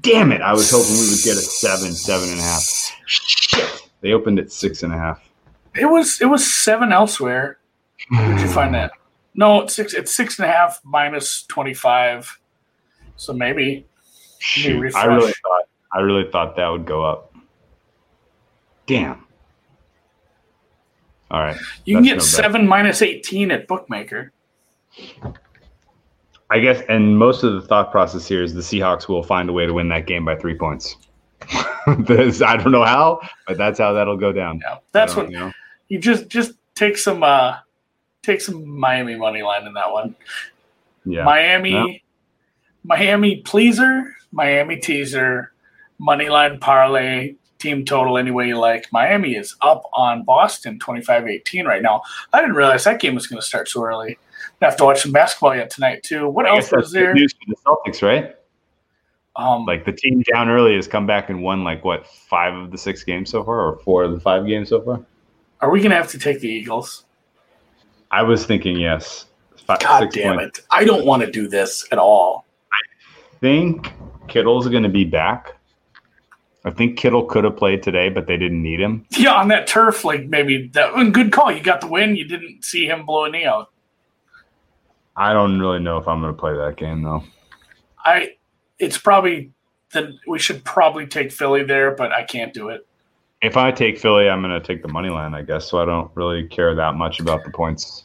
Damn 0.00 0.32
it! 0.32 0.40
I 0.40 0.52
was 0.52 0.70
hoping 0.70 0.94
we 0.94 1.10
would 1.10 1.22
get 1.22 1.36
a 1.36 1.40
seven, 1.40 1.92
seven 1.92 2.30
and 2.30 2.40
a 2.40 2.42
half. 2.42 2.64
Shit! 3.06 3.88
They 4.00 4.12
opened 4.12 4.40
at 4.40 4.50
six 4.50 4.82
and 4.82 4.92
a 4.92 4.98
half. 4.98 5.22
It 5.74 5.86
was 5.86 6.20
it 6.20 6.26
was 6.26 6.50
seven 6.50 6.92
elsewhere. 6.92 7.58
Where'd 8.10 8.40
you 8.40 8.48
find 8.48 8.74
that? 8.74 8.92
No, 9.34 9.62
it's 9.62 9.74
six. 9.74 9.94
It's 9.94 10.14
six 10.14 10.38
and 10.38 10.48
a 10.48 10.52
half 10.52 10.80
minus 10.84 11.44
twenty 11.44 11.74
five. 11.74 12.38
So 13.16 13.32
maybe 13.32 13.86
Shoot, 14.38 14.94
I 14.96 15.04
really 15.04 15.32
thought 15.32 15.62
I 15.92 16.00
really 16.00 16.28
thought 16.30 16.56
that 16.56 16.68
would 16.68 16.84
go 16.84 17.04
up. 17.04 17.34
Damn. 18.86 19.24
All 21.30 21.40
right. 21.40 21.56
you 21.84 21.96
can 21.96 22.04
get 22.04 22.18
no 22.18 22.22
seven 22.22 22.66
minus 22.66 23.00
eighteen 23.00 23.50
at 23.50 23.66
bookmaker. 23.66 24.32
I 26.50 26.58
guess, 26.58 26.82
and 26.90 27.16
most 27.18 27.44
of 27.44 27.54
the 27.54 27.62
thought 27.62 27.90
process 27.90 28.26
here 28.26 28.42
is 28.42 28.52
the 28.52 28.60
Seahawks 28.60 29.08
will 29.08 29.22
find 29.22 29.48
a 29.48 29.52
way 29.52 29.64
to 29.64 29.72
win 29.72 29.88
that 29.88 30.06
game 30.06 30.24
by 30.24 30.36
three 30.36 30.56
points. 30.56 30.96
This- 31.98 32.42
I 32.42 32.56
don't 32.56 32.70
know 32.70 32.84
how, 32.84 33.20
but 33.48 33.58
that's 33.58 33.78
how 33.80 33.92
that'll 33.92 34.16
go 34.16 34.30
down. 34.30 34.60
Yeah, 34.62 34.76
that's 34.92 35.16
what 35.16 35.30
know. 35.30 35.52
You 35.92 35.98
just 35.98 36.28
just 36.28 36.52
take 36.74 36.96
some 36.96 37.22
uh 37.22 37.56
take 38.22 38.40
some 38.40 38.66
Miami 38.66 39.14
money 39.14 39.42
line 39.42 39.66
in 39.66 39.74
that 39.74 39.92
one. 39.92 40.14
Yeah. 41.04 41.24
Miami, 41.24 41.70
Yeah. 41.72 41.98
Miami 42.84 43.36
pleaser, 43.42 44.14
Miami 44.32 44.76
teaser, 44.76 45.52
money 45.98 46.28
line 46.30 46.58
parlay, 46.60 47.34
team 47.58 47.84
total 47.84 48.16
any 48.16 48.30
way 48.30 48.48
you 48.48 48.58
like. 48.58 48.86
Miami 48.92 49.34
is 49.36 49.54
up 49.60 49.82
on 49.92 50.24
Boston 50.24 50.78
25-18 50.78 51.66
right 51.66 51.82
now. 51.82 52.00
I 52.32 52.40
didn't 52.40 52.56
realize 52.56 52.84
that 52.84 53.00
game 53.00 53.14
was 53.14 53.26
going 53.26 53.40
to 53.40 53.46
start 53.46 53.68
so 53.68 53.84
early. 53.84 54.16
I 54.60 54.64
have 54.64 54.76
to 54.78 54.84
watch 54.84 55.02
some 55.02 55.12
basketball 55.12 55.54
yet 55.56 55.70
tonight 55.70 56.02
too. 56.04 56.28
What 56.28 56.46
else 56.46 56.72
was 56.72 56.92
good 56.92 57.00
there? 57.02 57.14
news 57.14 57.32
for 57.34 57.52
the 57.52 57.56
Celtics, 57.66 58.02
right? 58.02 58.34
Um, 59.36 59.64
Like 59.66 59.84
the 59.84 59.92
team 59.92 60.22
down 60.32 60.48
early 60.48 60.74
has 60.76 60.86
come 60.88 61.06
back 61.06 61.28
and 61.30 61.42
won 61.42 61.64
like 61.64 61.84
what 61.84 62.06
five 62.06 62.54
of 62.54 62.70
the 62.70 62.78
six 62.78 63.02
games 63.04 63.28
so 63.30 63.42
far, 63.44 63.60
or 63.66 63.78
four 63.80 64.04
of 64.04 64.12
the 64.12 64.20
five 64.20 64.46
games 64.46 64.68
so 64.68 64.80
far. 64.82 65.04
Are 65.62 65.70
we 65.70 65.78
going 65.80 65.90
to 65.90 65.96
have 65.96 66.10
to 66.10 66.18
take 66.18 66.40
the 66.40 66.48
Eagles? 66.48 67.04
I 68.10 68.22
was 68.22 68.44
thinking 68.44 68.78
yes. 68.78 69.26
Five, 69.56 69.78
God 69.80 70.10
damn 70.12 70.36
points. 70.36 70.58
it! 70.58 70.66
I 70.70 70.84
don't 70.84 71.06
want 71.06 71.22
to 71.22 71.30
do 71.30 71.46
this 71.48 71.86
at 71.92 71.98
all. 71.98 72.44
I 72.72 73.38
think 73.38 73.92
Kittle's 74.26 74.68
going 74.68 74.82
to 74.82 74.88
be 74.88 75.04
back. 75.04 75.56
I 76.64 76.70
think 76.70 76.98
Kittle 76.98 77.24
could 77.24 77.44
have 77.44 77.56
played 77.56 77.82
today, 77.82 78.08
but 78.08 78.26
they 78.26 78.36
didn't 78.36 78.62
need 78.62 78.80
him. 78.80 79.06
Yeah, 79.10 79.34
on 79.34 79.48
that 79.48 79.66
turf, 79.66 80.04
like 80.04 80.26
maybe 80.26 80.68
that. 80.74 80.92
Good 81.12 81.32
call. 81.32 81.52
You 81.52 81.62
got 81.62 81.80
the 81.80 81.86
win. 81.86 82.16
You 82.16 82.24
didn't 82.24 82.64
see 82.64 82.86
him 82.86 83.06
blow 83.06 83.24
a 83.24 83.30
knee 83.30 83.44
out. 83.44 83.70
I 85.16 85.32
don't 85.32 85.60
really 85.60 85.80
know 85.80 85.96
if 85.98 86.08
I'm 86.08 86.20
going 86.20 86.34
to 86.34 86.38
play 86.38 86.54
that 86.56 86.76
game 86.76 87.02
though. 87.02 87.22
I. 88.04 88.36
It's 88.78 88.98
probably 88.98 89.52
that 89.92 90.08
we 90.26 90.40
should 90.40 90.64
probably 90.64 91.06
take 91.06 91.30
Philly 91.30 91.62
there, 91.62 91.92
but 91.94 92.10
I 92.10 92.24
can't 92.24 92.52
do 92.52 92.70
it. 92.70 92.84
If 93.42 93.56
I 93.56 93.72
take 93.72 93.98
Philly, 93.98 94.28
I'm 94.30 94.40
going 94.40 94.58
to 94.58 94.64
take 94.64 94.82
the 94.82 94.88
money 94.88 95.08
line, 95.08 95.34
I 95.34 95.42
guess. 95.42 95.68
So 95.68 95.82
I 95.82 95.84
don't 95.84 96.10
really 96.14 96.46
care 96.46 96.74
that 96.76 96.94
much 96.94 97.18
about 97.18 97.44
the 97.44 97.50
points. 97.50 98.04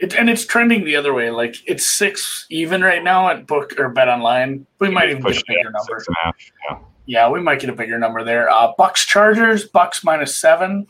It, 0.00 0.16
and 0.16 0.28
it's 0.28 0.44
trending 0.44 0.84
the 0.84 0.96
other 0.96 1.14
way. 1.14 1.30
Like 1.30 1.56
it's 1.66 1.86
six 1.86 2.46
even 2.50 2.82
right 2.82 3.04
now 3.04 3.28
at 3.28 3.46
book 3.46 3.78
or 3.78 3.88
bet 3.88 4.08
online. 4.08 4.66
We 4.80 4.90
might 4.90 5.10
even 5.10 5.22
get 5.22 5.28
Push 5.28 5.42
a 5.42 5.44
bigger 5.46 5.70
number. 5.70 5.80
six 5.86 6.08
and 6.08 6.16
a 6.20 6.24
half. 6.24 6.34
Yeah. 6.68 6.78
Yeah, 7.06 7.28
we 7.28 7.40
might 7.40 7.60
get 7.60 7.70
a 7.70 7.74
bigger 7.74 7.98
number 7.98 8.24
there. 8.24 8.50
Uh, 8.50 8.72
Bucs 8.78 9.06
Chargers, 9.06 9.68
Bucs 9.68 10.02
minus 10.02 10.34
seven. 10.36 10.86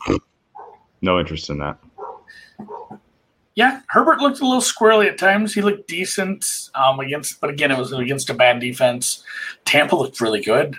No 1.01 1.19
interest 1.19 1.49
in 1.49 1.59
that. 1.59 1.77
Yeah, 3.55 3.81
Herbert 3.87 4.19
looked 4.19 4.39
a 4.39 4.45
little 4.45 4.61
squirrely 4.61 5.07
at 5.07 5.17
times. 5.17 5.53
He 5.53 5.61
looked 5.61 5.87
decent 5.87 6.69
um, 6.73 6.99
against, 6.99 7.39
but 7.39 7.49
again, 7.49 7.69
it 7.69 7.77
was 7.77 7.91
against 7.91 8.29
a 8.29 8.33
bad 8.33 8.59
defense. 8.59 9.23
Tampa 9.65 9.95
looked 9.95 10.19
really 10.19 10.41
good 10.41 10.75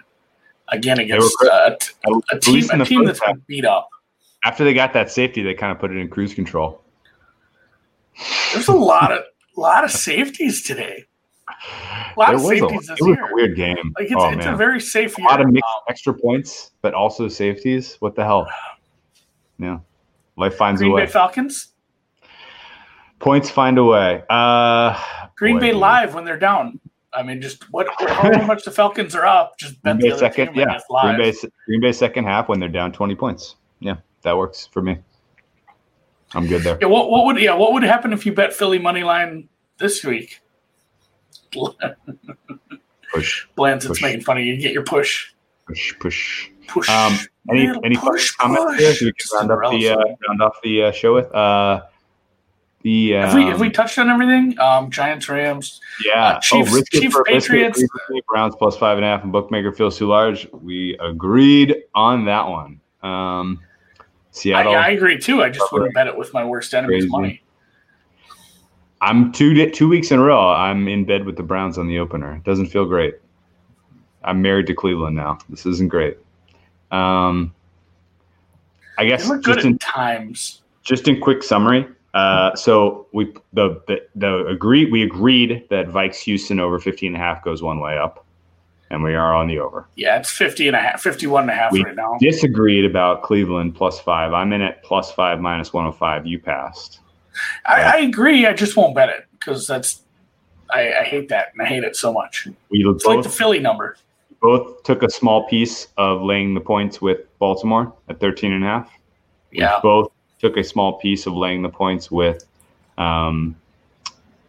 again 0.69 0.99
against 0.99 1.37
great. 1.39 1.51
uh, 1.53 1.77
a, 2.07 2.37
a 2.37 2.41
team 2.41 2.69
a 2.71 2.85
team 2.85 3.05
that's 3.05 3.21
been 3.21 3.43
beat 3.47 3.65
up. 3.65 3.89
After 4.45 4.65
they 4.65 4.75
got 4.75 4.93
that 4.93 5.11
safety, 5.11 5.43
they 5.43 5.55
kind 5.55 5.73
of 5.73 5.79
put 5.79 5.91
it 5.91 5.97
in 5.97 6.09
cruise 6.09 6.35
control. 6.35 6.83
There's 8.53 8.69
a 8.69 8.73
lot 8.73 9.13
of 9.13 9.25
lot 9.57 9.85
of 9.85 9.91
safeties 9.91 10.63
today. 10.63 11.05
A 11.49 12.19
lot 12.19 12.31
It 12.31 12.37
of 12.37 12.43
was, 12.43 12.53
a, 12.53 12.59
safeties 12.59 12.87
this 12.89 13.01
it 13.01 13.05
was 13.05 13.17
year. 13.17 13.27
a 13.31 13.35
weird 13.35 13.57
game. 13.57 13.93
Like 13.99 14.07
it's, 14.11 14.15
oh, 14.17 14.29
it's 14.31 14.47
a 14.47 14.57
very 14.57 14.81
safe 14.81 15.17
a 15.19 15.21
year. 15.21 15.31
lot 15.31 15.41
of 15.41 15.49
mixed 15.51 15.65
Um, 15.77 15.83
extra 15.89 16.15
points, 16.15 16.73
but 16.83 16.95
also 16.95 17.29
safeties. 17.29 17.97
What 18.01 18.15
the 18.15 18.25
hell? 18.25 18.49
Yeah. 19.59 19.79
Life 20.37 20.57
finds 20.57 20.81
Green 20.81 20.91
a 20.91 20.95
way. 20.95 21.01
Green 21.03 21.07
Bay 21.07 21.13
Falcons, 21.13 21.69
Points 23.19 23.49
find 23.49 23.79
a 23.79 23.85
way. 23.85 24.23
Uh, 24.29 25.01
Green 25.37 25.57
boy, 25.57 25.61
Bay 25.61 25.71
dude. 25.71 25.81
live 25.81 26.15
when 26.15 26.25
they're 26.25 26.39
down. 26.39 26.79
I 27.17 27.23
mean, 27.23 27.41
just 27.41 27.65
what 27.73 27.87
how 28.09 28.47
much 28.47 28.65
the 28.65 28.71
Falcons 28.71 29.15
are 29.15 29.25
up. 29.25 29.57
Just 29.59 29.83
bet 29.83 29.99
Green 29.99 30.01
the 30.01 30.07
Bay 30.09 30.13
other 30.13 30.35
second, 30.35 30.55
yeah. 30.55 30.79
Green 31.03 31.17
Bay, 31.19 31.35
Green 31.67 31.81
Bay 31.81 31.93
second 31.93 32.25
half 32.25 32.49
when 32.49 32.61
they're 32.61 32.69
down 32.69 32.93
twenty 32.93 33.15
points. 33.15 33.57
Yeah, 33.81 33.97
that 34.23 34.37
works 34.37 34.67
for 34.67 34.83
me. 34.83 34.99
I'm 36.35 36.47
good 36.47 36.63
there. 36.63 36.77
Yeah, 36.81 36.89
what, 36.89 37.11
what 37.11 37.25
would 37.25 37.41
yeah 37.41 37.55
what 37.55 37.73
would 37.73 37.83
happen 37.83 38.13
if 38.13 38.27
you 38.27 38.33
bet 38.35 38.53
Philly 38.53 38.79
money 38.79 39.03
line 39.03 39.49
this 39.79 40.05
week? 40.05 40.41
Push, 43.13 43.47
Blanson's 43.57 43.87
Push. 43.87 44.03
making 44.03 44.21
fun 44.23 44.37
of 44.39 44.45
you. 44.45 44.55
You 44.55 44.61
Get 44.61 44.73
your 44.73 44.83
push, 44.85 45.33
push, 45.67 45.95
push. 45.99 46.51
push. 46.67 46.89
Um, 46.91 47.17
any 47.51 47.69
Little 47.69 47.85
any 47.85 47.97
push, 47.97 48.33
comments 48.33 48.65
push. 48.65 48.79
here? 48.81 48.95
So 48.95 49.05
we 49.07 49.13
can 49.13 49.49
round 49.49 49.65
up 49.65 49.71
the 49.73 49.89
uh, 49.89 49.97
round 50.29 50.43
off 50.43 50.57
the 50.63 50.83
uh, 50.83 50.93
show 50.93 51.15
with 51.15 51.33
uh, 51.35 51.83
the 52.87 53.17
um, 53.17 53.25
have 53.25 53.35
we 53.35 53.45
have 53.47 53.61
we 53.61 53.69
touched 53.69 53.99
on 53.99 54.09
everything? 54.09 54.57
Um, 54.61 54.93
Giants, 54.93 55.29
Rams. 55.29 55.81
yeah. 56.05 56.25
uh, 56.25 56.41
Chiefs- 56.41 56.71
oh, 56.73 56.83
Chiefs, 56.93 57.17
Patriots. 57.27 57.85
Browns 58.29 58.55
plus 58.55 58.77
five 58.77 58.97
and 58.97 59.05
a 59.05 59.09
half, 59.09 59.25
and 59.25 59.33
bookmaker 59.33 59.73
feels 59.73 59.99
too 59.99 60.07
large. 60.07 60.47
We 60.53 60.97
agreed 61.01 61.83
on 61.97 62.27
that 62.27 62.47
one. 62.47 62.81
Um, 63.03 63.59
I, 63.99 64.05
Seattle. 64.31 64.73
yeah, 64.73 64.83
I 64.83 64.91
agree 64.91 65.19
too. 65.19 65.43
I 65.43 65.51
just 65.51 65.73
wouldn't 65.73 65.95
bet 65.95 66.07
it 66.07 66.17
with 66.17 66.33
my 66.33 66.45
worst 66.45 66.73
enemy's 66.75 67.03
Crazy. 67.03 67.09
money. 67.09 67.43
I'm 69.01 69.33
two 69.33 69.69
two 69.73 69.89
weeks 69.89 70.13
in 70.13 70.21
a 70.21 70.23
row. 70.23 70.51
I'm 70.51 70.87
in 70.87 71.05
bed 71.05 71.27
with 71.27 71.37
the 71.37 71.43
Browns 71.43 71.79
on 71.79 71.89
the 71.89 71.99
opener. 71.99 72.37
It 72.37 72.45
doesn't 72.45 72.67
feel 72.67 72.85
great. 72.85 73.17
I'm 74.23 74.41
married 74.41 74.69
to 74.69 74.75
Cleveland 74.75 75.17
now. 75.17 75.39
This 75.49 75.67
isn't 75.67 75.89
great. 75.89 76.19
Um, 76.93 77.53
I 78.97 79.07
guess 79.07 79.29
just 79.45 79.65
in 79.65 79.75
at 79.75 79.81
times. 79.81 80.63
just 80.85 81.09
in 81.09 81.21
quick 81.21 81.43
summary. 81.43 81.89
Uh, 82.17 82.55
so 82.57 83.07
we 83.13 83.33
the, 83.53 83.81
the 83.87 84.01
the 84.15 84.47
agree 84.47 84.91
we 84.91 85.03
agreed 85.03 85.65
that 85.71 85.87
Vikes 85.89 86.17
Houston 86.21 86.59
over 86.61 86.79
15 86.79 87.09
and 87.09 87.17
a 87.17 87.19
half 87.19 87.45
goes 87.45 87.63
one 87.63 87.79
way 87.81 87.99
up, 87.99 88.25
and 88.91 89.03
we 89.03 89.15
are 89.15 89.35
on 89.35 89.49
the 89.49 89.59
over. 89.59 89.87
Yeah, 89.97 90.17
it's 90.19 90.31
50 90.31 90.67
and 90.69 90.77
a 90.77 90.81
half, 90.81 91.03
51 91.03 91.43
and 91.43 91.51
a 91.51 91.55
half 91.55 91.73
We 91.73 91.85
right 91.85 91.95
now. 91.95 92.17
disagreed 92.19 92.85
about 92.87 93.23
Cleveland 93.23 93.75
plus 93.75 94.01
five. 94.01 94.33
I'm 94.33 94.53
in 94.55 94.63
at 94.63 94.83
plus 94.83 95.13
five 95.13 95.41
minus 95.41 95.73
105. 95.75 96.27
You 96.27 96.39
passed. 96.39 97.01
I, 97.67 97.83
I 97.83 97.97
agree. 97.99 98.47
I 98.47 98.55
just 98.55 98.77
won't 98.79 98.95
bet 98.95 99.11
it 99.11 99.27
because 99.33 99.67
that's 99.67 100.01
I, 100.73 101.01
I 101.01 101.05
hate 101.05 101.29
that 101.29 101.49
and 101.53 101.61
I 101.61 101.67
hate 101.67 101.85
it 101.85 101.97
so 101.97 102.13
much. 102.15 102.49
We 102.71 102.79
It's 102.87 103.05
both 103.05 103.17
like 103.17 103.23
the 103.25 103.29
Philly 103.29 103.59
number. 103.59 103.97
both 104.41 104.83
took 104.85 105.03
a 105.03 105.11
small 105.11 105.47
piece 105.49 105.89
of 105.99 106.23
laying 106.23 106.55
the 106.55 106.61
points 106.63 107.03
with 107.03 107.21
Baltimore 107.39 107.93
at 108.09 108.21
13 108.21 108.53
and 108.53 108.65
a 108.65 108.67
half. 108.67 108.91
We 109.53 109.59
Yeah. 109.59 109.81
both 109.83 110.11
took 110.41 110.57
a 110.57 110.65
small 110.65 110.95
piece 110.95 111.27
of 111.27 111.35
laying 111.35 111.63
the 111.63 111.69
points 111.69 112.11
with 112.11 112.47
um, 112.99 113.57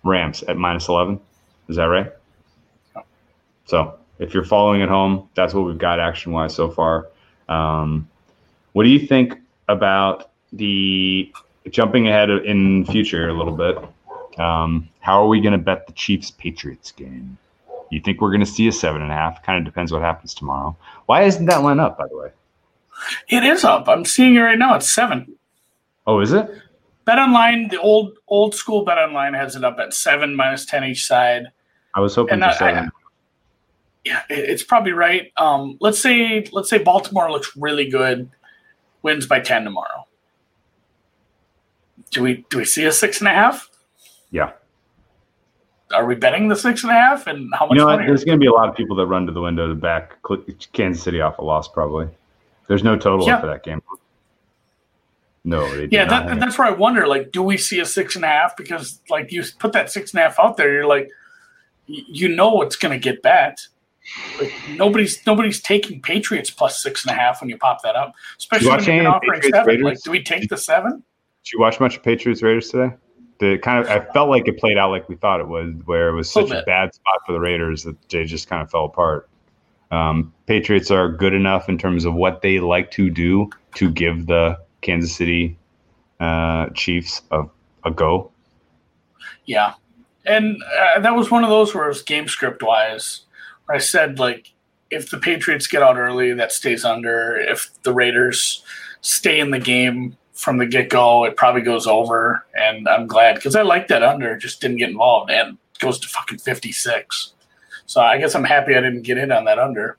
Rams 0.03 0.43
at 0.43 0.57
minus 0.57 0.87
11. 0.87 1.19
Is 1.69 1.75
that 1.77 1.85
right? 1.85 2.11
So 3.65 3.97
if 4.19 4.33
you're 4.33 4.45
following 4.45 4.81
at 4.81 4.89
home, 4.89 5.29
that's 5.35 5.53
what 5.53 5.65
we've 5.65 5.77
got 5.77 5.99
action 5.99 6.31
wise 6.31 6.55
so 6.55 6.69
far. 6.69 7.07
Um, 7.49 8.07
what 8.73 8.83
do 8.83 8.89
you 8.89 9.05
think 9.05 9.35
about 9.67 10.31
the 10.53 11.31
jumping 11.69 12.07
ahead 12.07 12.29
in 12.29 12.85
future 12.85 13.29
a 13.29 13.33
little 13.33 13.55
bit? 13.55 13.77
Um, 14.39 14.87
how 14.99 15.23
are 15.23 15.27
we 15.27 15.41
going 15.41 15.53
to 15.53 15.57
bet 15.57 15.87
the 15.87 15.93
Chiefs 15.93 16.31
Patriots 16.31 16.91
game? 16.91 17.37
You 17.89 18.01
think 18.01 18.21
we're 18.21 18.31
going 18.31 18.41
to 18.41 18.45
see 18.45 18.67
a 18.67 18.71
seven 18.71 19.01
and 19.01 19.11
a 19.11 19.13
half? 19.13 19.43
Kind 19.43 19.59
of 19.59 19.65
depends 19.65 19.91
what 19.91 20.01
happens 20.01 20.33
tomorrow. 20.33 20.75
Why 21.05 21.23
isn't 21.23 21.45
that 21.45 21.63
line 21.63 21.79
up, 21.79 21.97
by 21.97 22.07
the 22.07 22.17
way? 22.17 22.31
It 23.29 23.43
is 23.43 23.63
up. 23.63 23.87
I'm 23.87 24.05
seeing 24.05 24.35
it 24.35 24.39
right 24.39 24.57
now. 24.57 24.75
It's 24.75 24.91
seven. 24.91 25.36
Oh, 26.07 26.19
is 26.21 26.31
it? 26.33 26.49
Bet 27.05 27.19
online, 27.19 27.67
the 27.69 27.79
old 27.79 28.17
old 28.27 28.55
school 28.55 28.83
bet 28.83 28.97
online 28.97 29.33
has 29.33 29.55
it 29.55 29.63
up 29.63 29.77
at 29.79 29.93
seven 29.93 30.35
minus 30.35 30.65
ten 30.65 30.83
each 30.83 31.05
side. 31.05 31.43
I 31.93 31.99
was 31.99 32.15
hoping 32.15 32.33
And 32.35 32.43
for 32.43 32.49
I- 32.49 32.53
seven. 32.53 32.91
Yeah, 34.05 34.21
it's 34.29 34.63
probably 34.63 34.93
right. 34.93 35.33
Um, 35.35 35.77
let's 35.81 35.99
say 35.99 36.47
let's 36.53 36.69
say 36.69 36.77
Baltimore 36.77 37.29
looks 37.29 37.55
really 37.57 37.89
good, 37.89 38.29
wins 39.03 39.25
by 39.27 39.41
ten 39.41 39.65
tomorrow. 39.65 40.07
Do 42.11 42.23
we 42.23 42.45
do 42.49 42.59
we 42.59 42.65
see 42.65 42.85
a 42.85 42.91
six 42.91 43.19
and 43.19 43.27
a 43.27 43.31
half? 43.33 43.69
yeah. 44.31 44.51
Are 45.93 46.05
we 46.05 46.15
betting 46.15 46.49
the 46.49 46.55
six 46.55 46.83
and 46.83 46.91
a 46.91 46.95
half? 46.95 47.27
And 47.27 47.49
how 47.57 47.65
much 47.67 47.77
You 47.77 47.85
know? 47.85 47.95
There's 47.97 48.25
going 48.25 48.37
to 48.37 48.43
be 48.43 48.47
a 48.47 48.51
lot 48.51 48.67
of 48.67 48.75
people 48.75 48.95
that 48.97 49.05
run 49.07 49.25
to 49.25 49.31
the 49.31 49.39
window 49.39 49.67
to 49.69 49.73
back 49.75 50.17
Kansas 50.73 51.01
City 51.01 51.21
off 51.21 51.37
a 51.37 51.41
loss, 51.43 51.69
probably. 51.69 52.09
There's 52.67 52.83
no 52.83 52.97
total 52.97 53.25
Yeah. 53.25 53.39
for 53.39 53.47
that 53.47 53.63
game. 53.63 53.81
No, 55.47 55.65
they 55.77 55.87
Yeah, 55.89 56.03
that, 56.03 56.41
that's 56.41 56.57
where 56.57 56.67
I 56.67 56.71
wonder. 56.71 57.07
Like, 57.07 57.31
do 57.31 57.41
we 57.41 57.55
see 57.55 57.79
a 57.79 57.85
six 57.85 58.17
and 58.17 58.25
a 58.25 58.27
half? 58.27 58.57
Because 58.57 59.01
like 59.09 59.31
you 59.31 59.43
put 59.59 59.71
that 59.71 59.89
six 59.89 60.11
and 60.11 60.19
a 60.19 60.23
half 60.23 60.37
out 60.39 60.57
there, 60.57 60.73
you're 60.73 60.85
like, 60.85 61.09
you 61.85 62.27
know 62.27 62.61
it's 62.61 62.75
going 62.75 62.91
to 62.91 62.99
get 62.99 63.21
bet. 63.21 63.65
Like 64.41 64.51
nobody's 64.71 65.25
nobody's 65.25 65.61
taking 65.61 66.01
Patriots 66.01 66.49
plus 66.49 66.83
six 66.83 67.05
and 67.05 67.15
a 67.15 67.17
half 67.17 67.39
when 67.39 67.49
you 67.49 67.57
pop 67.57 67.81
that 67.83 67.95
up, 67.95 68.13
especially 68.37 68.71
when 68.71 68.83
you're 68.83 69.07
offering 69.07 69.39
Patriots 69.39 69.57
seven. 69.57 69.67
Raiders? 69.67 69.85
Like, 69.85 70.01
do 70.03 70.11
we 70.11 70.21
take 70.21 70.49
the 70.49 70.57
seven? 70.57 70.91
Did 71.45 71.53
you 71.53 71.59
watch 71.61 71.79
much 71.79 71.95
of 71.95 72.03
Patriots 72.03 72.41
Raiders 72.41 72.69
today? 72.69 72.93
The 73.39 73.57
kind 73.57 73.85
of 73.85 73.89
I 73.89 74.05
felt 74.13 74.29
like 74.29 74.49
it 74.49 74.57
played 74.57 74.77
out 74.77 74.91
like 74.91 75.07
we 75.07 75.15
thought 75.15 75.39
it 75.39 75.47
would, 75.47 75.87
where 75.87 76.09
it 76.09 76.13
was 76.13 76.29
such 76.29 76.51
a 76.51 76.55
bit. 76.55 76.65
bad 76.65 76.93
spot 76.93 77.21
for 77.25 77.31
the 77.31 77.39
Raiders 77.39 77.83
that 77.83 77.95
they 78.09 78.25
just 78.25 78.49
kind 78.49 78.61
of 78.61 78.69
fell 78.69 78.83
apart. 78.83 79.29
Um, 79.91 80.33
Patriots 80.45 80.91
are 80.91 81.09
good 81.09 81.33
enough 81.33 81.69
in 81.69 81.77
terms 81.77 82.03
of 82.03 82.13
what 82.13 82.41
they 82.41 82.59
like 82.59 82.91
to 82.91 83.09
do 83.09 83.49
to 83.75 83.89
give 83.89 84.27
the 84.27 84.57
Kansas 84.81 85.15
City 85.15 85.57
uh, 86.19 86.67
Chiefs 86.69 87.21
a, 87.31 87.43
a 87.83 87.91
go. 87.91 88.31
Yeah, 89.45 89.73
and 90.25 90.61
uh, 90.63 90.99
that 90.99 91.15
was 91.15 91.31
one 91.31 91.43
of 91.43 91.49
those 91.49 91.73
where 91.73 91.85
it 91.85 91.89
was 91.89 92.01
game 92.01 92.27
script 92.27 92.61
wise, 92.61 93.21
where 93.65 93.75
I 93.77 93.79
said 93.79 94.19
like, 94.19 94.51
if 94.89 95.09
the 95.09 95.17
Patriots 95.17 95.67
get 95.67 95.81
out 95.81 95.97
early, 95.97 96.33
that 96.33 96.51
stays 96.51 96.85
under. 96.85 97.37
If 97.37 97.71
the 97.83 97.93
Raiders 97.93 98.63
stay 99.01 99.39
in 99.39 99.51
the 99.51 99.59
game 99.59 100.17
from 100.33 100.57
the 100.57 100.65
get 100.65 100.89
go, 100.89 101.25
it 101.25 101.35
probably 101.35 101.61
goes 101.61 101.87
over. 101.87 102.45
And 102.55 102.87
I'm 102.87 103.07
glad 103.07 103.35
because 103.35 103.55
I 103.55 103.63
like 103.63 103.87
that 103.87 104.03
under. 104.03 104.37
Just 104.37 104.61
didn't 104.61 104.77
get 104.77 104.89
involved 104.89 105.31
and 105.31 105.57
goes 105.79 105.99
to 105.99 106.07
fucking 106.07 106.39
56. 106.39 107.33
So 107.85 108.01
I 108.01 108.17
guess 108.17 108.35
I'm 108.35 108.43
happy 108.43 108.75
I 108.75 108.81
didn't 108.81 109.03
get 109.03 109.17
in 109.17 109.31
on 109.31 109.45
that 109.45 109.59
under. 109.59 109.97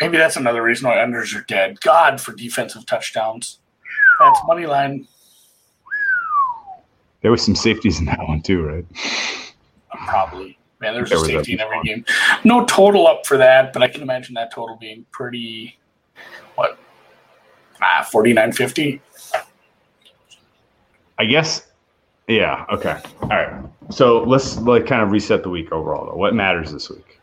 Maybe 0.00 0.18
that's 0.18 0.36
another 0.36 0.62
reason 0.62 0.88
why 0.88 0.96
unders 0.96 1.34
are 1.36 1.44
dead. 1.44 1.80
God 1.80 2.20
for 2.20 2.32
defensive 2.32 2.86
touchdowns. 2.86 3.58
That's 4.20 4.40
money 4.46 4.66
line. 4.66 5.06
There 7.22 7.30
was 7.30 7.42
some 7.42 7.56
safeties 7.56 7.98
in 7.98 8.06
that 8.06 8.20
one 8.20 8.42
too, 8.42 8.62
right? 8.62 8.86
Probably. 9.90 10.58
Man, 10.80 10.94
there's 10.94 11.08
There 11.08 11.18
a 11.18 11.24
safety 11.24 11.54
in 11.54 11.60
every 11.60 11.82
game. 11.82 12.04
No 12.44 12.64
total 12.66 13.06
up 13.06 13.26
for 13.26 13.38
that, 13.38 13.72
but 13.72 13.82
I 13.82 13.88
can 13.88 14.02
imagine 14.02 14.34
that 14.34 14.52
total 14.52 14.76
being 14.76 15.06
pretty, 15.10 15.78
what, 16.54 16.78
ah, 17.80 18.06
49 18.10 18.52
50? 18.52 19.00
I 21.18 21.24
guess. 21.24 21.68
Yeah. 22.28 22.66
Okay. 22.70 23.00
All 23.22 23.28
right. 23.28 23.64
So 23.90 24.22
let's 24.24 24.58
like 24.58 24.86
kind 24.86 25.02
of 25.02 25.12
reset 25.12 25.42
the 25.42 25.48
week 25.48 25.72
overall. 25.72 26.06
Though, 26.06 26.16
what 26.16 26.34
matters 26.34 26.72
this 26.72 26.90
week? 26.90 27.15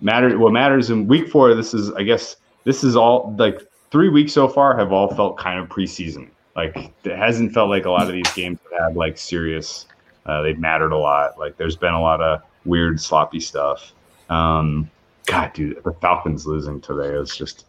Matters. 0.00 0.36
What 0.36 0.52
matters 0.52 0.90
in 0.90 1.06
week 1.06 1.28
four? 1.28 1.54
This 1.54 1.74
is, 1.74 1.90
I 1.92 2.02
guess, 2.02 2.36
this 2.64 2.84
is 2.84 2.96
all 2.96 3.34
like 3.38 3.60
three 3.90 4.08
weeks 4.08 4.32
so 4.32 4.48
far 4.48 4.76
have 4.76 4.92
all 4.92 5.14
felt 5.14 5.38
kind 5.38 5.60
of 5.60 5.68
preseason. 5.68 6.28
Like 6.56 6.92
it 7.04 7.16
hasn't 7.16 7.52
felt 7.52 7.68
like 7.70 7.84
a 7.84 7.90
lot 7.90 8.06
of 8.06 8.12
these 8.12 8.30
games 8.32 8.58
have 8.70 8.80
had 8.80 8.96
like 8.96 9.18
serious. 9.18 9.86
Uh, 10.26 10.42
they've 10.42 10.58
mattered 10.58 10.92
a 10.92 10.98
lot. 10.98 11.38
Like 11.38 11.56
there's 11.56 11.76
been 11.76 11.94
a 11.94 12.00
lot 12.00 12.20
of 12.20 12.42
weird 12.64 13.00
sloppy 13.00 13.40
stuff. 13.40 13.92
Um, 14.30 14.90
God, 15.26 15.52
dude, 15.52 15.82
the 15.84 15.92
Falcons 15.92 16.46
losing 16.46 16.80
today 16.80 17.14
is 17.14 17.36
just 17.36 17.66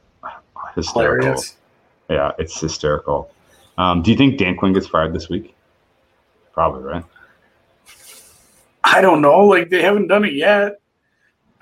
hysterical. 0.73 1.27
Hilarious. 1.27 1.57
Yeah, 2.09 2.31
it's 2.37 2.59
hysterical. 2.59 3.31
Um, 3.77 4.01
do 4.01 4.11
you 4.11 4.17
think 4.17 4.37
Dan 4.37 4.55
Quinn 4.55 4.73
gets 4.73 4.87
fired 4.87 5.13
this 5.13 5.29
week? 5.29 5.55
Probably, 6.53 6.83
right? 6.83 7.03
I 8.83 9.01
don't 9.01 9.21
know. 9.21 9.39
Like 9.39 9.69
they 9.69 9.81
haven't 9.81 10.07
done 10.07 10.23
it 10.25 10.33
yet. 10.33 10.79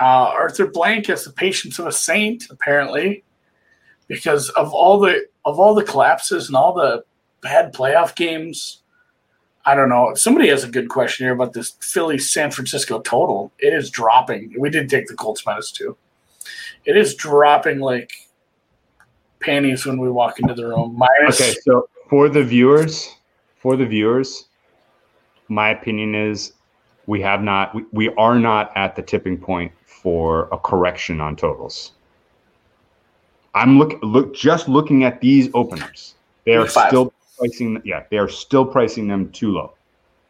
Uh, 0.03 0.33
Arthur 0.37 0.67
Blank 0.67 1.05
has 1.05 1.23
the 1.23 1.31
patience 1.31 1.79
of 1.79 1.87
a 1.87 1.91
saint, 1.93 2.47
apparently, 2.49 3.23
because 4.09 4.49
of 4.49 4.73
all 4.73 4.99
the 4.99 5.27
of 5.45 5.61
all 5.61 5.73
the 5.73 5.83
collapses 5.85 6.47
and 6.47 6.57
all 6.57 6.73
the 6.73 7.05
bad 7.39 7.73
playoff 7.73 8.13
games. 8.13 8.81
I 9.65 9.75
don't 9.75 9.87
know. 9.87 10.13
Somebody 10.15 10.49
has 10.49 10.65
a 10.65 10.67
good 10.67 10.89
question 10.89 11.25
here 11.25 11.33
about 11.33 11.53
this 11.53 11.77
Philly 11.79 12.17
San 12.17 12.51
Francisco 12.51 12.99
total. 12.99 13.53
It 13.59 13.71
is 13.71 13.89
dropping. 13.89 14.53
We 14.59 14.69
did 14.69 14.89
take 14.89 15.07
the 15.07 15.13
Colts 15.13 15.45
minus 15.45 15.71
two. 15.71 15.95
It 16.83 16.97
is 16.97 17.15
dropping 17.15 17.79
like 17.79 18.11
panties 19.39 19.85
when 19.85 20.01
we 20.01 20.11
walk 20.11 20.37
into 20.41 20.53
the 20.53 20.67
room. 20.67 20.97
Minus 20.97 21.39
Okay, 21.39 21.55
so 21.61 21.87
for 22.09 22.27
the 22.27 22.43
viewers, 22.43 23.07
for 23.55 23.77
the 23.77 23.85
viewers, 23.85 24.49
my 25.47 25.69
opinion 25.69 26.13
is 26.13 26.51
we 27.05 27.21
have 27.21 27.41
not, 27.41 27.73
we, 27.75 27.85
we 27.91 28.09
are 28.15 28.37
not 28.39 28.71
at 28.75 28.95
the 28.95 29.01
tipping 29.01 29.37
point 29.37 29.71
for 29.85 30.47
a 30.51 30.57
correction 30.57 31.21
on 31.21 31.35
totals. 31.35 31.93
I'm 33.55 33.77
look 33.77 33.99
look 34.01 34.33
just 34.33 34.67
looking 34.67 35.03
at 35.03 35.21
these 35.21 35.49
openers. 35.53 36.15
They 36.45 36.55
are 36.55 36.67
still 36.67 37.13
pricing. 37.37 37.81
Yeah, 37.85 38.03
they 38.09 38.17
are 38.17 38.27
still 38.27 38.65
pricing 38.65 39.07
them 39.07 39.31
too 39.31 39.51
low. 39.51 39.73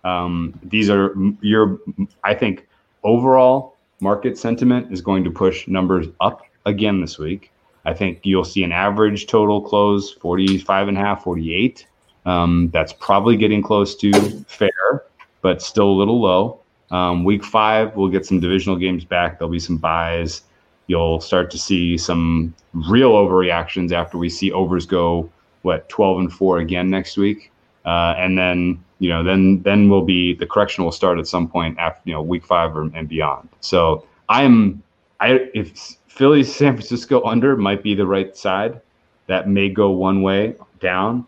Um, 0.04 0.60
these 0.64 0.90
are 0.90 1.16
your. 1.42 1.80
I 2.24 2.34
think 2.34 2.68
overall 3.04 3.78
market 4.02 4.38
sentiment 4.38 4.92
is 4.92 5.02
going 5.02 5.24
to 5.24 5.32
push 5.32 5.68
numbers 5.68 6.08
up 6.20 6.42
again 6.66 7.00
this 7.00 7.18
week. 7.18 7.52
I 7.86 7.94
think 7.94 8.20
you'll 8.24 8.46
see 8.46 8.64
an 8.64 8.72
average 8.72 9.28
total 9.28 9.62
close 9.62 10.12
45 10.12 10.90
and 10.90 10.98
a 10.98 11.02
half, 11.02 11.24
48. 11.24 11.86
Um, 12.26 12.70
that's 12.72 12.94
probably 12.94 13.36
getting 13.36 13.62
close 13.62 13.96
to 13.98 14.12
fair, 14.48 15.04
but 15.42 15.62
still 15.62 15.90
a 15.90 15.98
little 15.98 16.22
low. 16.22 16.60
Um, 16.94 17.24
week 17.24 17.44
five, 17.44 17.96
we'll 17.96 18.10
get 18.10 18.24
some 18.24 18.40
divisional 18.40 18.78
games 18.78 19.04
back. 19.04 19.40
There'll 19.40 19.52
be 19.52 19.60
some 19.60 19.78
buys. 19.78 20.44
You'll 20.86 21.20
start 21.20 21.50
to 21.52 21.58
see 21.58 21.98
some 21.98 22.54
real 22.74 23.14
overreactions 23.14 23.92
after 23.92 24.20
we 24.20 24.30
see 24.30 24.52
overs 24.52 24.86
go 24.86 25.28
what 25.64 25.90
12 25.90 26.20
and 26.20 26.32
four 26.32 26.60
again 26.60 26.92
next 26.92 27.18
week, 27.18 27.52
uh, 27.86 28.14
and 28.18 28.38
then 28.38 28.84
you 29.00 29.10
know 29.10 29.24
then 29.24 29.64
then 29.64 29.90
will 29.90 30.04
be 30.04 30.36
the 30.36 30.46
correction 30.46 30.84
will 30.84 30.92
start 30.92 31.18
at 31.18 31.26
some 31.26 31.48
point 31.48 31.80
after 31.80 32.02
you 32.06 32.14
know 32.14 32.22
week 32.22 32.46
five 32.46 32.78
or, 32.78 32.84
and 32.94 33.10
beyond. 33.10 33.50
So 33.62 34.06
I'm 34.30 34.84
I 35.20 35.50
if 35.56 35.98
Philly 36.08 36.44
San 36.44 36.74
Francisco 36.74 37.24
under 37.24 37.58
might 37.58 37.82
be 37.82 37.96
the 37.96 38.06
right 38.06 38.38
side, 38.38 38.80
that 39.26 39.50
may 39.50 39.68
go 39.68 39.90
one 39.90 40.22
way 40.22 40.56
down. 40.80 41.26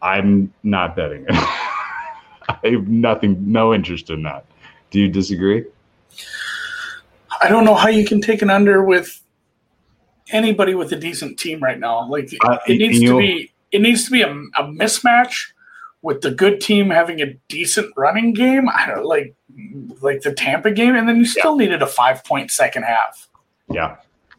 I'm 0.00 0.50
not 0.62 0.96
betting 0.96 1.26
it. 1.28 1.30
I 2.48 2.58
have 2.62 2.88
nothing, 2.88 3.52
no 3.52 3.74
interest 3.74 4.08
in 4.08 4.22
that. 4.22 4.44
Do 4.94 5.00
you 5.00 5.08
disagree? 5.08 5.64
I 7.42 7.48
don't 7.48 7.64
know 7.64 7.74
how 7.74 7.88
you 7.88 8.06
can 8.06 8.20
take 8.20 8.42
an 8.42 8.48
under 8.48 8.84
with 8.84 9.20
anybody 10.30 10.76
with 10.76 10.92
a 10.92 10.96
decent 10.96 11.36
team 11.36 11.58
right 11.60 11.80
now. 11.80 12.08
Like 12.08 12.32
Uh, 12.46 12.58
it 12.68 12.76
needs 12.78 13.00
to 13.00 13.18
be 13.18 13.52
it 13.72 13.82
needs 13.82 14.04
to 14.04 14.12
be 14.12 14.22
a, 14.22 14.30
a 14.30 14.62
mismatch 14.68 15.50
with 16.02 16.20
the 16.20 16.30
good 16.30 16.60
team 16.60 16.90
having 16.90 17.20
a 17.20 17.34
decent 17.48 17.92
running 17.96 18.34
game. 18.34 18.68
I 18.68 18.86
don't 18.86 19.04
like 19.04 19.34
like 20.00 20.20
the 20.20 20.32
Tampa 20.32 20.70
game, 20.70 20.94
and 20.94 21.08
then 21.08 21.16
you 21.16 21.24
still 21.26 21.56
needed 21.56 21.82
a 21.82 21.88
five 21.88 22.22
point 22.22 22.52
second 22.52 22.84
half 22.84 23.28
Yeah, 23.68 23.96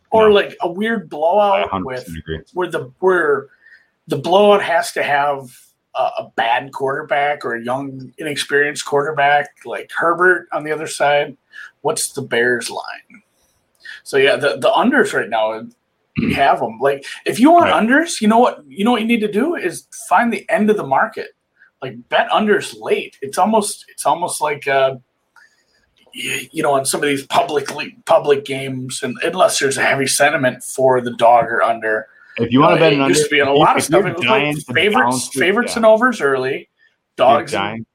or 0.10 0.30
No. 0.30 0.36
like 0.36 0.56
a 0.62 0.72
weird 0.72 1.10
blowout 1.10 1.68
with 1.84 2.08
agree. 2.08 2.44
where 2.54 2.72
the 2.72 2.94
where 3.02 3.48
the 4.08 4.16
blowout 4.18 4.64
has 4.64 4.94
to 4.94 5.04
have 5.04 5.50
a, 5.98 6.02
a 6.20 6.32
bad 6.36 6.72
quarterback 6.74 7.46
or 7.46 7.56
a 7.56 7.64
young 7.64 8.14
inexperienced 8.18 8.86
quarterback 8.86 9.50
like 9.66 9.90
Herbert 9.98 10.48
on 10.52 10.64
the 10.64 10.72
other 10.72 10.88
side. 10.88 11.38
What's 11.82 12.14
the 12.14 12.22
Bears 12.22 12.70
line? 12.70 13.22
So 14.04 14.18
yeah, 14.18 14.36
the 14.36 14.58
the 14.58 14.72
unders 14.72 15.14
right 15.14 15.30
now 15.30 15.68
you 16.18 16.36
have 16.36 16.60
them. 16.60 16.80
Like 16.80 17.06
if 17.26 17.40
you 17.40 17.52
want 17.52 17.66
Right. 17.66 17.84
unders, 17.84 18.22
you 18.22 18.28
know 18.28 18.40
what 18.40 18.64
you 18.68 18.84
know 18.86 18.92
what 18.92 19.02
you 19.02 19.08
need 19.08 19.22
to 19.22 19.32
do 19.32 19.56
is 19.56 19.88
find 20.10 20.32
the 20.32 20.48
end 20.50 20.70
of 20.70 20.78
the 20.78 20.86
market. 20.86 21.30
Like 21.82 22.10
bet 22.10 22.30
unders 22.30 22.76
late. 22.80 23.18
It's 23.22 23.38
almost 23.38 23.86
it's 23.90 24.06
almost 24.06 24.42
like 24.42 24.68
uh 24.68 24.96
you 26.16 26.64
know, 26.64 26.74
on 26.74 26.86
some 26.86 27.04
of 27.04 27.10
these 27.10 27.26
publicly 27.28 27.98
public 28.06 28.46
games, 28.46 29.04
and 29.04 29.18
unless 29.22 29.60
there's 29.60 29.78
a 29.78 29.84
heavy 29.84 30.08
sentiment 30.08 30.64
for 30.64 31.02
the 31.02 31.12
dog 31.12 31.46
or 31.46 31.62
under, 31.62 32.08
If 32.38 32.52
you 32.52 32.62
want 32.62 32.76
to 32.76 32.80
bet 32.80 32.94
an 32.94 33.02
under, 33.02 33.20
be 33.30 33.40
a 33.40 33.52
lot 33.52 33.78
of 33.78 33.84
stuff. 33.84 34.06
It 34.06 34.18
was 34.18 34.26
like 34.26 34.58
favorites, 34.76 35.30
favorites 35.30 35.76
and 35.76 35.86
overs 35.86 36.22
early, 36.22 36.70
dogs 37.16 37.54
dying, 37.54 37.86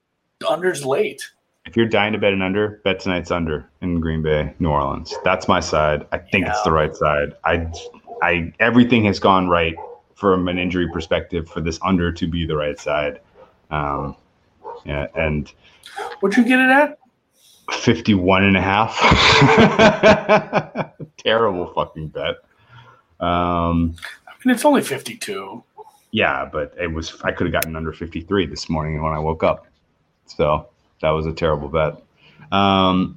and 0.41 0.62
unders 0.62 0.84
late. 0.84 1.22
if 1.66 1.76
you're 1.76 1.86
dying 1.86 2.12
to 2.12 2.18
bet 2.18 2.32
an 2.32 2.43
under, 2.43 2.80
bet 2.84 3.01
tonight's 3.01 3.30
under 3.30 3.68
in 3.82 4.01
Green 4.01 4.22
Bay, 4.22 4.55
New 4.59 4.70
Orleans. 4.70 5.14
That's 5.24 5.47
my 5.49 5.61
side. 5.61 6.07
I 6.12 6.18
think 6.18 6.47
it's 6.47 6.62
the 6.62 6.72
right 6.72 6.95
side. 6.95 7.34
I, 7.45 7.70
I, 8.22 8.53
everything 8.61 9.05
has 9.05 9.18
gone 9.18 9.49
right 9.49 9.76
from 10.14 10.49
an 10.49 10.59
injury 10.59 10.88
perspective 10.91 11.49
for 11.49 11.61
this 11.61 11.78
under 11.82 12.12
to 12.12 12.26
be 12.26 12.47
the 12.47 12.57
right 12.57 12.78
side. 12.78 13.20
Um, 13.70 14.16
yeah, 14.84 15.07
and 15.14 15.53
What'd 16.20 16.36
you 16.36 16.45
get 16.45 16.61
it 16.61 16.70
at? 16.70 16.99
51 17.72 18.45
and 18.45 18.57
a 18.57 18.61
half. 18.61 18.99
Terrible 21.18 21.72
fucking 21.72 22.09
bet. 22.09 22.36
Um, 23.20 23.97
Mean, 24.45 24.55
it's 24.55 24.64
only 24.64 24.82
fifty-two. 24.82 25.62
yeah, 26.12 26.49
but 26.51 26.74
it 26.80 26.88
was, 26.88 27.20
I 27.22 27.32
could 27.32 27.47
have 27.47 27.53
gotten 27.53 27.76
under 27.76 27.93
53 27.93 28.47
this 28.47 28.68
morning 28.68 29.03
when 29.03 29.12
I 29.12 29.18
woke 29.18 29.45
up. 29.45 29.66
So 30.26 30.68
that 31.03 31.11
was 31.11 31.26
a 31.26 31.32
terrible 31.32 31.68
bet. 31.68 32.03
Um, 32.53 33.16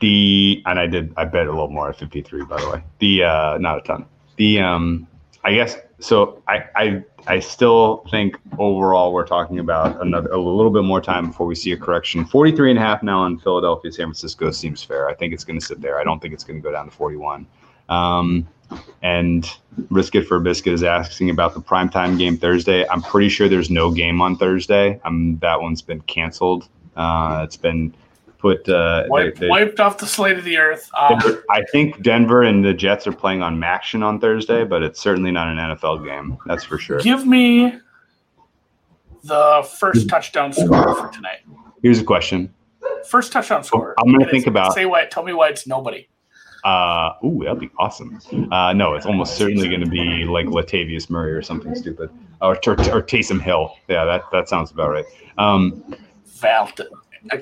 the, 0.00 0.62
and 0.66 0.78
I 0.78 0.86
did, 0.86 1.12
I 1.16 1.24
bet 1.24 1.46
a 1.46 1.50
little 1.50 1.68
more 1.68 1.90
at 1.90 1.98
53, 1.98 2.44
by 2.44 2.60
the 2.60 2.70
way. 2.70 2.82
The, 2.98 3.24
uh, 3.24 3.58
not 3.58 3.78
a 3.78 3.80
ton. 3.82 4.04
The, 4.36 4.60
um, 4.60 5.06
I 5.44 5.54
guess, 5.54 5.76
so 6.00 6.42
I, 6.48 6.64
I, 6.76 7.04
I 7.26 7.40
still 7.40 8.04
think 8.10 8.36
overall 8.58 9.12
we're 9.12 9.26
talking 9.26 9.58
about 9.58 10.00
another, 10.00 10.30
a 10.30 10.38
little 10.40 10.72
bit 10.72 10.84
more 10.84 11.00
time 11.00 11.28
before 11.28 11.46
we 11.46 11.54
see 11.54 11.72
a 11.72 11.76
correction. 11.76 12.24
43 12.24 12.70
and 12.70 12.78
a 12.78 12.82
half 12.82 13.02
now 13.02 13.26
in 13.26 13.38
Philadelphia, 13.38 13.92
San 13.92 14.06
Francisco 14.06 14.50
seems 14.50 14.82
fair. 14.82 15.08
I 15.08 15.14
think 15.14 15.34
it's 15.34 15.44
going 15.44 15.58
to 15.58 15.64
sit 15.64 15.80
there. 15.80 16.00
I 16.00 16.04
don't 16.04 16.20
think 16.20 16.34
it's 16.34 16.44
going 16.44 16.60
to 16.60 16.62
go 16.62 16.72
down 16.72 16.86
to 16.86 16.90
41. 16.90 17.46
Um, 17.88 18.46
and 19.02 19.48
Risk 19.90 20.14
It 20.14 20.26
for 20.26 20.36
a 20.36 20.40
Biscuit 20.40 20.72
is 20.72 20.82
asking 20.82 21.30
about 21.30 21.54
the 21.54 21.60
primetime 21.60 22.18
game 22.18 22.36
Thursday. 22.36 22.86
I'm 22.88 23.02
pretty 23.02 23.28
sure 23.28 23.48
there's 23.48 23.70
no 23.70 23.90
game 23.90 24.20
on 24.20 24.36
Thursday. 24.36 25.00
Um, 25.04 25.38
that 25.40 25.60
one's 25.60 25.82
been 25.82 26.00
canceled. 26.02 26.68
Uh, 26.96 27.42
it's 27.44 27.56
been 27.56 27.94
put. 28.38 28.68
Uh, 28.68 29.04
Wiped, 29.08 29.36
they- 29.38 29.46
they- 29.46 29.50
wiped 29.50 29.78
off 29.80 29.98
the 29.98 30.06
slate 30.06 30.36
of 30.38 30.44
the 30.44 30.56
earth. 30.58 30.90
Um, 30.98 31.18
I 31.50 31.62
think 31.70 32.02
Denver 32.02 32.42
and 32.42 32.64
the 32.64 32.74
Jets 32.74 33.06
are 33.06 33.12
playing 33.12 33.42
on 33.42 33.60
Maction 33.60 34.02
on 34.04 34.18
Thursday, 34.20 34.64
but 34.64 34.82
it's 34.82 35.00
certainly 35.00 35.30
not 35.30 35.48
an 35.48 35.58
NFL 35.58 36.04
game. 36.04 36.38
That's 36.46 36.64
for 36.64 36.78
sure. 36.78 36.98
give 37.00 37.26
me 37.26 37.72
the 39.24 39.68
first 39.78 40.08
touchdown 40.08 40.52
score 40.52 40.94
for 40.96 41.08
tonight. 41.12 41.40
Here's 41.82 42.00
a 42.00 42.04
question. 42.04 42.52
First 43.06 43.32
touchdown 43.32 43.62
score. 43.64 43.94
I'm 43.98 44.10
gonna 44.12 44.30
think 44.30 44.46
about- 44.46 44.72
Say 44.74 44.86
why. 44.86 45.04
Tell 45.06 45.22
me 45.22 45.32
why 45.32 45.48
it's 45.48 45.66
nobody. 45.66 46.06
Uh, 46.64 47.12
ooh, 47.24 47.42
that'd 47.44 47.60
be 47.60 47.70
awesome. 47.78 48.18
Uh, 48.50 48.72
no, 48.72 48.94
it's 48.94 49.06
almost 49.06 49.36
certainly 49.36 49.68
going 49.68 49.80
to 49.80 49.88
be 49.88 50.24
like 50.24 50.46
Latavius 50.46 51.08
Murray 51.08 51.32
or 51.32 51.42
something 51.42 51.74
stupid, 51.74 52.10
or, 52.42 52.54
or, 52.54 52.72
or 52.72 53.02
Taysom 53.02 53.40
Hill. 53.40 53.76
Yeah, 53.88 54.04
that 54.04 54.22
that 54.32 54.48
sounds 54.48 54.70
about 54.70 54.90
right. 54.90 55.04
Um, 55.38 55.94
Val. 56.26 56.70
Does- 56.76 56.88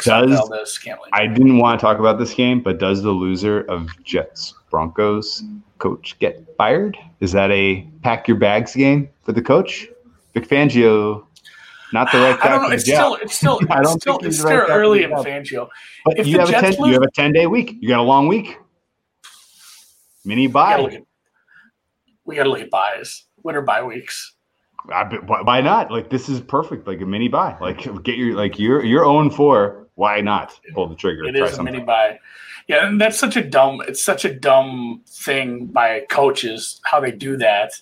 Valdez 0.04 0.78
I 1.12 1.26
didn't 1.26 1.58
want 1.58 1.78
to 1.78 1.84
talk 1.84 1.98
about 1.98 2.18
this 2.18 2.32
game, 2.34 2.60
but 2.60 2.78
does 2.78 3.02
the 3.02 3.10
loser 3.10 3.60
of 3.70 3.88
Jets 4.04 4.54
Broncos 4.70 5.42
coach 5.78 6.18
get 6.18 6.44
fired? 6.56 6.96
Is 7.20 7.32
that 7.32 7.50
a 7.50 7.86
pack 8.02 8.26
your 8.26 8.38
bags 8.38 8.74
game 8.74 9.08
for 9.22 9.32
the 9.32 9.42
coach? 9.42 9.86
Vic 10.34 10.48
Fangio, 10.48 11.24
not 11.92 12.10
the 12.10 12.18
right 12.20 12.38
guy 12.40 12.46
I 12.46 12.48
don't 12.50 12.62
know. 12.62 12.70
It's 12.70 12.84
still, 12.84 13.14
it's 13.16 13.34
still, 13.34 13.58
it's 13.60 14.02
still, 14.02 14.18
it's 14.18 14.38
the 14.38 14.44
right 14.48 14.62
still 14.64 14.76
early 14.76 15.02
in. 15.04 15.10
Fangio. 15.10 15.68
But 16.04 16.18
if 16.18 16.26
you 16.26 16.34
the 16.34 16.40
have 16.40 16.48
a 16.48 16.52
Jets 16.52 16.76
ten. 16.76 16.84
lose- 16.84 16.88
You 16.88 16.92
have 16.94 17.02
a 17.02 17.10
ten 17.12 17.32
day 17.32 17.46
week. 17.46 17.76
You 17.80 17.88
got 17.88 18.00
a 18.00 18.02
long 18.02 18.28
week. 18.28 18.58
Mini 20.26 20.48
We 20.48 20.60
at, 20.60 21.02
we 22.24 22.36
gotta 22.36 22.50
look 22.50 22.60
at 22.60 22.70
buys, 22.70 23.24
winter 23.42 23.62
bye 23.62 23.82
weeks. 23.82 24.34
I, 24.92 25.04
why 25.04 25.60
not? 25.60 25.90
Like 25.90 26.10
this 26.10 26.28
is 26.28 26.40
perfect, 26.40 26.86
like 26.86 27.00
a 27.00 27.06
mini 27.06 27.28
buy. 27.28 27.56
Like 27.60 27.78
get 28.02 28.16
your 28.16 28.36
like 28.36 28.58
you're 28.58 28.84
you're 28.84 29.04
own 29.04 29.30
four. 29.30 29.88
Why 29.94 30.20
not 30.20 30.58
pull 30.74 30.88
the 30.88 30.96
trigger? 30.96 31.24
It 31.24 31.36
is 31.36 31.58
a 31.58 31.62
mini 31.62 31.80
buy. 31.80 32.18
Yeah, 32.68 32.86
and 32.86 33.00
that's 33.00 33.18
such 33.18 33.36
a 33.36 33.42
dumb. 33.42 33.80
It's 33.86 34.04
such 34.04 34.24
a 34.24 34.34
dumb 34.34 35.02
thing 35.06 35.66
by 35.66 36.04
coaches 36.10 36.80
how 36.84 37.00
they 37.00 37.12
do 37.12 37.36
that, 37.36 37.72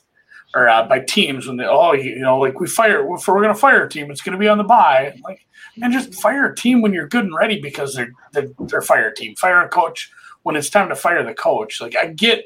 or 0.54 0.68
uh, 0.68 0.86
by 0.86 1.00
teams 1.00 1.46
when 1.46 1.56
they 1.56 1.64
oh 1.64 1.92
you 1.92 2.20
know 2.20 2.38
like 2.38 2.60
we 2.60 2.68
fire 2.68 3.06
if 3.14 3.26
we're 3.26 3.40
gonna 3.40 3.54
fire 3.54 3.84
a 3.84 3.88
team, 3.88 4.10
it's 4.10 4.20
gonna 4.20 4.38
be 4.38 4.48
on 4.48 4.58
the 4.58 4.64
buy. 4.64 5.18
Like 5.24 5.46
and 5.82 5.92
just 5.92 6.14
fire 6.14 6.46
a 6.46 6.54
team 6.54 6.82
when 6.82 6.92
you're 6.92 7.08
good 7.08 7.24
and 7.24 7.34
ready 7.34 7.60
because 7.60 7.94
they're 7.94 8.12
they're, 8.32 8.48
they're 8.60 8.82
fire 8.82 9.08
a 9.08 9.14
team. 9.14 9.34
Fire 9.36 9.60
a 9.62 9.68
coach 9.68 10.10
when 10.44 10.54
it's 10.56 10.70
time 10.70 10.88
to 10.88 10.96
fire 10.96 11.24
the 11.24 11.34
coach. 11.34 11.80
Like 11.80 11.96
I 11.96 12.06
get 12.06 12.44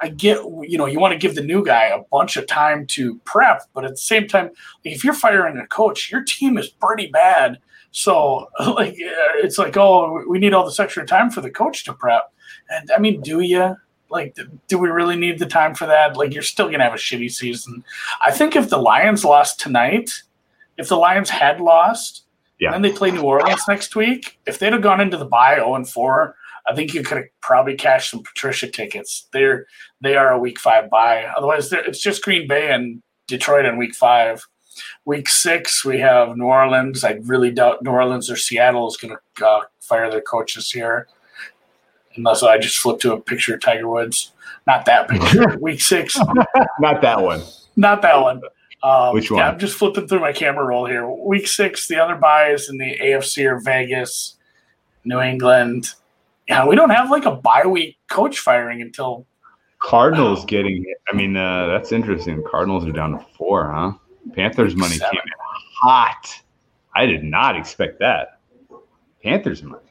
I 0.00 0.08
get, 0.08 0.38
you 0.62 0.76
know, 0.76 0.86
you 0.86 0.98
want 0.98 1.12
to 1.12 1.18
give 1.18 1.34
the 1.34 1.42
new 1.42 1.64
guy 1.64 1.84
a 1.86 2.02
bunch 2.10 2.36
of 2.36 2.46
time 2.46 2.86
to 2.88 3.16
prep, 3.20 3.62
but 3.72 3.84
at 3.84 3.92
the 3.92 3.96
same 3.96 4.26
time, 4.26 4.50
if 4.82 5.04
you're 5.04 5.14
firing 5.14 5.56
a 5.56 5.66
coach, 5.68 6.10
your 6.10 6.22
team 6.24 6.58
is 6.58 6.68
pretty 6.68 7.06
bad. 7.06 7.58
So, 7.92 8.50
like, 8.60 8.96
it's 8.98 9.56
like, 9.56 9.76
oh, 9.76 10.24
we 10.28 10.38
need 10.38 10.52
all 10.52 10.64
this 10.64 10.80
extra 10.80 11.06
time 11.06 11.30
for 11.30 11.40
the 11.40 11.50
coach 11.50 11.84
to 11.84 11.94
prep. 11.94 12.32
And 12.68 12.90
I 12.90 12.98
mean, 12.98 13.20
do 13.20 13.40
you? 13.40 13.76
Like, 14.10 14.36
do 14.68 14.78
we 14.78 14.90
really 14.90 15.16
need 15.16 15.38
the 15.38 15.46
time 15.46 15.74
for 15.74 15.86
that? 15.86 16.16
Like, 16.16 16.34
you're 16.34 16.42
still 16.42 16.66
going 16.66 16.78
to 16.78 16.84
have 16.84 16.94
a 16.94 16.98
shitty 16.98 17.32
season. 17.32 17.82
I 18.24 18.30
think 18.30 18.54
if 18.54 18.68
the 18.68 18.76
Lions 18.78 19.24
lost 19.24 19.58
tonight, 19.58 20.10
if 20.76 20.88
the 20.88 20.96
Lions 20.96 21.30
had 21.30 21.60
lost, 21.60 22.24
yeah. 22.60 22.68
and 22.68 22.74
then 22.74 22.82
they 22.82 22.96
play 22.96 23.10
New 23.10 23.22
Orleans 23.22 23.62
next 23.66 23.96
week, 23.96 24.38
if 24.46 24.58
they'd 24.58 24.72
have 24.72 24.82
gone 24.82 25.00
into 25.00 25.16
the 25.16 25.24
bye 25.24 25.56
0 25.56 25.74
and 25.74 25.88
4, 25.88 26.36
I 26.66 26.74
think 26.74 26.94
you 26.94 27.02
could 27.02 27.26
probably 27.40 27.74
cashed 27.74 28.10
some 28.10 28.22
Patricia 28.22 28.68
tickets. 28.68 29.28
They're 29.32 29.66
they 30.00 30.16
are 30.16 30.30
a 30.30 30.38
week 30.38 30.58
five 30.58 30.90
buy. 30.90 31.24
Otherwise, 31.24 31.72
it's 31.72 32.00
just 32.00 32.22
Green 32.22 32.48
Bay 32.48 32.72
and 32.72 33.02
Detroit 33.26 33.66
in 33.66 33.76
week 33.76 33.94
five. 33.94 34.44
Week 35.04 35.28
six, 35.28 35.84
we 35.84 35.98
have 36.00 36.36
New 36.36 36.46
Orleans. 36.46 37.04
I 37.04 37.20
really 37.24 37.50
doubt 37.50 37.82
New 37.82 37.90
Orleans 37.90 38.30
or 38.30 38.36
Seattle 38.36 38.88
is 38.88 38.96
going 38.96 39.16
to 39.36 39.46
uh, 39.46 39.62
fire 39.80 40.10
their 40.10 40.20
coaches 40.20 40.70
here, 40.70 41.06
unless 42.16 42.42
I 42.42 42.58
just 42.58 42.78
flip 42.78 42.98
to 43.00 43.12
a 43.12 43.20
picture 43.20 43.54
of 43.54 43.60
Tiger 43.60 43.88
Woods. 43.88 44.32
Not 44.66 44.84
that 44.86 45.08
picture. 45.08 45.58
week 45.60 45.80
six. 45.80 46.18
Not 46.80 47.02
that 47.02 47.22
one. 47.22 47.42
Not 47.76 48.02
that 48.02 48.20
one. 48.20 48.40
Um, 48.82 49.14
Which 49.14 49.30
one? 49.30 49.40
Yeah, 49.40 49.50
I'm 49.50 49.58
just 49.58 49.76
flipping 49.76 50.08
through 50.08 50.20
my 50.20 50.32
camera 50.32 50.64
roll 50.64 50.86
here. 50.86 51.08
Week 51.08 51.46
six, 51.46 51.86
the 51.86 51.96
other 51.96 52.16
buys 52.16 52.68
in 52.68 52.78
the 52.78 52.98
AFC 52.98 53.46
are 53.50 53.60
Vegas, 53.60 54.36
New 55.04 55.20
England, 55.20 55.94
yeah, 56.48 56.66
we 56.66 56.76
don't 56.76 56.90
have 56.90 57.10
like 57.10 57.24
a 57.24 57.34
bye 57.34 57.66
week 57.66 57.98
coach 58.10 58.38
firing 58.38 58.82
until 58.82 59.26
Cardinals 59.84 60.44
getting. 60.44 60.84
I 61.08 61.14
mean, 61.14 61.36
uh, 61.36 61.66
that's 61.66 61.92
interesting. 61.92 62.42
Cardinals 62.50 62.86
are 62.86 62.92
down 62.92 63.12
to 63.12 63.24
four, 63.36 63.70
huh? 63.70 63.92
Panthers 64.34 64.74
money 64.74 64.96
Seven. 64.96 65.12
came 65.12 65.22
in 65.24 65.32
hot. 65.80 66.42
I 66.94 67.06
did 67.06 67.24
not 67.24 67.56
expect 67.56 67.98
that. 68.00 68.40
Panthers 69.22 69.62
money. 69.62 69.82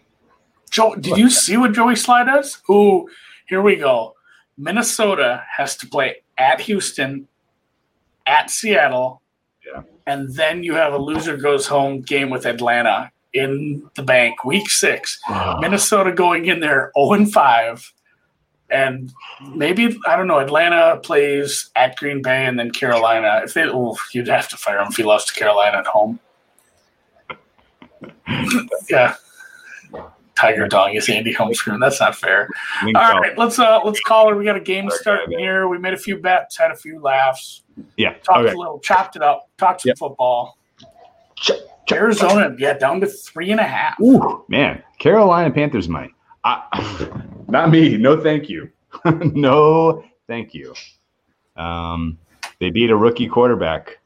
Joe, 0.71 0.95
did 0.95 1.17
you 1.17 1.29
see 1.29 1.57
what 1.57 1.73
Joey 1.73 1.93
Slye 1.93 2.25
does? 2.25 2.59
Who? 2.65 3.09
Here 3.47 3.61
we 3.61 3.75
go. 3.75 4.15
Minnesota 4.57 5.43
has 5.55 5.77
to 5.77 5.87
play 5.87 6.17
at 6.37 6.61
Houston, 6.61 7.27
at 8.25 8.49
Seattle, 8.49 9.21
yeah. 9.65 9.83
and 10.07 10.33
then 10.33 10.63
you 10.63 10.73
have 10.73 10.93
a 10.93 10.97
loser 10.97 11.37
goes 11.37 11.67
home 11.67 12.01
game 12.01 12.29
with 12.29 12.45
Atlanta 12.45 13.11
in 13.33 13.89
the 13.95 14.03
bank, 14.03 14.43
week 14.43 14.69
six. 14.69 15.19
Wow. 15.29 15.59
Minnesota 15.59 16.11
going 16.11 16.45
in 16.45 16.59
there 16.59 16.91
0 16.97 17.13
and 17.13 17.31
5. 17.31 17.93
And 18.69 19.11
maybe, 19.53 19.97
I 20.07 20.15
don't 20.15 20.27
know, 20.27 20.39
Atlanta 20.39 20.99
plays 21.03 21.69
at 21.75 21.95
Green 21.97 22.21
Bay 22.21 22.45
and 22.45 22.57
then 22.57 22.71
Carolina. 22.71 23.41
If 23.43 23.53
they, 23.53 23.63
oh, 23.65 23.97
you'd 24.13 24.27
have 24.27 24.47
to 24.49 24.57
fire 24.57 24.79
him 24.79 24.87
if 24.89 24.95
he 24.95 25.03
lost 25.03 25.27
to 25.29 25.33
Carolina 25.35 25.77
at 25.77 25.85
home. 25.85 26.19
yeah. 28.89 29.15
Tiger 30.35 30.67
dog 30.67 30.95
is 30.95 31.07
Andy 31.09 31.33
Holmgren. 31.33 31.79
That's 31.79 31.99
not 31.99 32.15
fair. 32.15 32.49
All 32.81 33.19
right, 33.19 33.37
let's 33.37 33.59
uh 33.59 33.79
let's 33.83 33.99
call 34.01 34.29
her. 34.29 34.35
We 34.35 34.43
got 34.43 34.55
a 34.55 34.61
game 34.61 34.89
starting 34.89 35.37
here. 35.37 35.67
We 35.67 35.77
made 35.77 35.93
a 35.93 35.97
few 35.97 36.17
bets, 36.17 36.57
had 36.57 36.71
a 36.71 36.75
few 36.75 36.99
laughs. 36.99 37.63
Yeah. 37.97 38.15
Talked 38.23 38.45
okay. 38.45 38.53
a 38.53 38.57
little, 38.57 38.79
chopped 38.79 39.15
it 39.15 39.21
up, 39.21 39.47
talked 39.57 39.81
some 39.81 39.89
yep. 39.89 39.99
football. 39.99 40.57
Ch- 41.43 41.91
Arizona, 41.91 42.55
yeah, 42.57 42.73
down 42.73 43.01
to 43.01 43.07
three 43.07 43.51
and 43.51 43.59
a 43.59 43.63
half. 43.63 43.99
Ooh, 43.99 44.43
man, 44.47 44.81
Carolina 44.99 45.51
Panthers 45.51 45.89
money. 45.89 46.13
I, 46.43 47.11
not 47.47 47.69
me. 47.69 47.97
No, 47.97 48.19
thank 48.21 48.49
you. 48.49 48.71
no, 49.05 50.03
thank 50.27 50.53
you. 50.53 50.73
Um, 51.55 52.17
they 52.59 52.69
beat 52.69 52.89
a 52.89 52.95
rookie 52.95 53.27
quarterback 53.27 53.99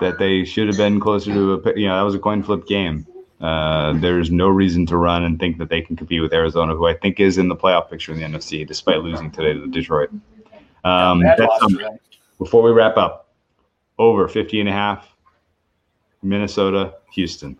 that 0.00 0.18
they 0.18 0.44
should 0.44 0.68
have 0.68 0.76
been 0.76 1.00
closer 1.00 1.32
to 1.32 1.54
a. 1.54 1.78
You 1.78 1.88
know, 1.88 1.96
that 1.96 2.02
was 2.02 2.14
a 2.14 2.18
coin 2.18 2.42
flip 2.42 2.66
game. 2.66 3.06
Uh, 3.40 3.92
there's 3.94 4.30
no 4.30 4.48
reason 4.48 4.86
to 4.86 4.96
run 4.96 5.24
and 5.24 5.38
think 5.38 5.58
that 5.58 5.68
they 5.68 5.82
can 5.82 5.96
compete 5.96 6.22
with 6.22 6.32
Arizona, 6.32 6.74
who 6.74 6.86
I 6.86 6.94
think 6.94 7.20
is 7.20 7.36
in 7.36 7.48
the 7.48 7.56
playoff 7.56 7.90
picture 7.90 8.12
in 8.12 8.18
the 8.18 8.24
NFC, 8.24 8.66
despite 8.66 9.00
losing 9.00 9.30
today 9.30 9.52
to 9.52 9.66
Detroit. 9.66 10.10
Um, 10.84 11.20
yeah, 11.20 11.36
before 12.38 12.62
we 12.62 12.70
wrap 12.70 12.96
up, 12.96 13.34
over 13.98 14.28
50 14.28 14.60
and 14.60 14.68
a 14.68 14.72
half 14.72 15.15
Minnesota, 16.28 16.94
Houston. 17.12 17.56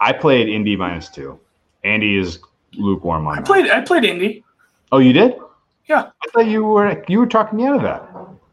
I 0.00 0.12
played 0.12 0.48
Indy 0.48 0.76
minus 0.76 1.08
two. 1.08 1.38
Andy 1.84 2.16
is 2.16 2.38
lukewarm 2.74 3.26
on 3.26 3.38
I 3.38 3.42
played. 3.42 3.70
I 3.70 3.80
played 3.82 4.04
Indy. 4.04 4.44
Oh, 4.90 4.98
you 4.98 5.12
did? 5.12 5.34
Yeah. 5.88 6.10
I 6.22 6.30
thought 6.30 6.46
you 6.46 6.64
were 6.64 7.04
you 7.08 7.18
were 7.18 7.26
talking 7.26 7.58
me 7.58 7.66
out 7.66 7.76
of 7.76 7.82
that. 7.82 8.08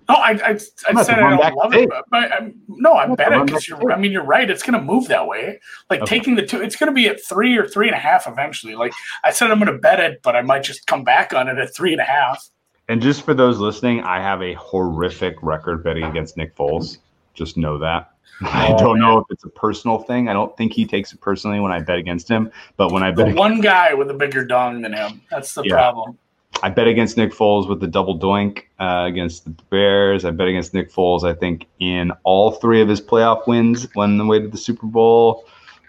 No, 0.10 0.16
I 0.16 0.32
I, 0.32 0.50
I 0.52 1.04
said 1.04 1.20
I 1.20 1.38
don't 1.38 1.56
love 1.56 1.74
it, 1.74 1.90
but 2.10 2.32
I'm, 2.34 2.60
no, 2.68 2.98
I'm 2.98 3.14
bet 3.14 3.32
it 3.32 3.46
because 3.46 3.68
you're. 3.68 3.92
I 3.92 3.98
mean, 3.98 4.12
you're 4.12 4.24
right. 4.24 4.50
It's 4.50 4.64
going 4.64 4.80
to 4.80 4.84
move 4.84 5.08
that 5.10 5.28
way. 5.28 5.60
Like 5.90 6.02
okay. 6.02 6.18
taking 6.18 6.36
the 6.36 6.46
two, 6.46 6.62
it's 6.62 6.76
going 6.76 6.90
to 6.90 6.94
be 6.94 7.08
at 7.08 7.24
three 7.24 7.56
or 7.58 7.68
three 7.68 7.88
and 7.88 7.96
a 7.96 8.00
half 8.00 8.28
eventually. 8.28 8.74
Like 8.76 8.92
I 9.24 9.32
said, 9.32 9.52
I'm 9.52 9.60
going 9.60 9.72
to 9.72 9.78
bet 9.78 10.00
it, 10.00 10.22
but 10.24 10.36
I 10.36 10.42
might 10.42 10.64
just 10.64 10.88
come 10.88 11.04
back 11.04 11.34
on 11.34 11.48
it 11.48 11.60
at 11.60 11.76
three 11.76 11.92
and 11.92 12.02
a 12.02 12.06
half. 12.06 12.50
And 12.88 13.04
just 13.04 13.22
for 13.24 13.36
those 13.36 13.60
listening, 13.60 14.02
I 14.02 14.20
have 14.20 14.42
a 14.42 14.56
horrific 14.56 15.36
record 15.44 15.84
betting 15.84 16.06
against 16.06 16.38
Nick 16.38 16.56
Foles. 16.56 16.98
Just 17.36 17.56
know 17.56 17.78
that. 17.78 18.12
I 18.42 18.70
don't 18.70 18.82
oh, 18.82 18.94
know 18.94 19.18
if 19.20 19.26
it's 19.30 19.44
a 19.44 19.50
personal 19.50 20.00
thing. 20.00 20.30
I 20.30 20.34
don't 20.34 20.56
think 20.56 20.74
he 20.74 20.86
takes 20.86 21.12
it 21.14 21.22
personally 21.22 21.60
when 21.60 21.72
I 21.72 21.80
bet 21.80 21.98
against 21.98 22.28
him. 22.28 22.52
But 22.78 22.92
when 22.92 23.04
I 23.04 23.12
bet 23.12 23.28
the 23.28 23.36
one 23.36 23.62
guy 23.62 23.94
with 23.94 24.10
a 24.10 24.14
bigger 24.14 24.46
dong 24.46 24.82
than 24.82 24.94
him, 24.94 25.22
that's 25.30 25.54
the 25.54 25.64
yeah. 25.64 25.76
problem. 25.76 26.18
I 26.62 26.70
bet 26.70 26.88
against 26.88 27.16
Nick 27.16 27.32
Foles 27.32 27.70
with 27.70 27.80
the 27.80 27.88
double 27.88 28.20
doink 28.20 28.64
uh, 28.80 29.06
against 29.08 29.46
the 29.46 29.52
Bears. 29.70 30.26
I 30.26 30.32
bet 30.32 30.48
against 30.48 30.74
Nick 30.74 30.92
Foles. 30.92 31.24
I 31.24 31.34
think 31.34 31.68
in 31.80 32.12
all 32.24 32.52
three 32.52 32.82
of 32.82 32.90
his 32.90 33.00
playoff 33.00 33.48
wins 33.48 33.88
when 33.94 34.18
the 34.18 34.26
way 34.26 34.40
to 34.40 34.48
the 34.48 34.58
Super 34.58 34.88
Bowl. 34.88 35.46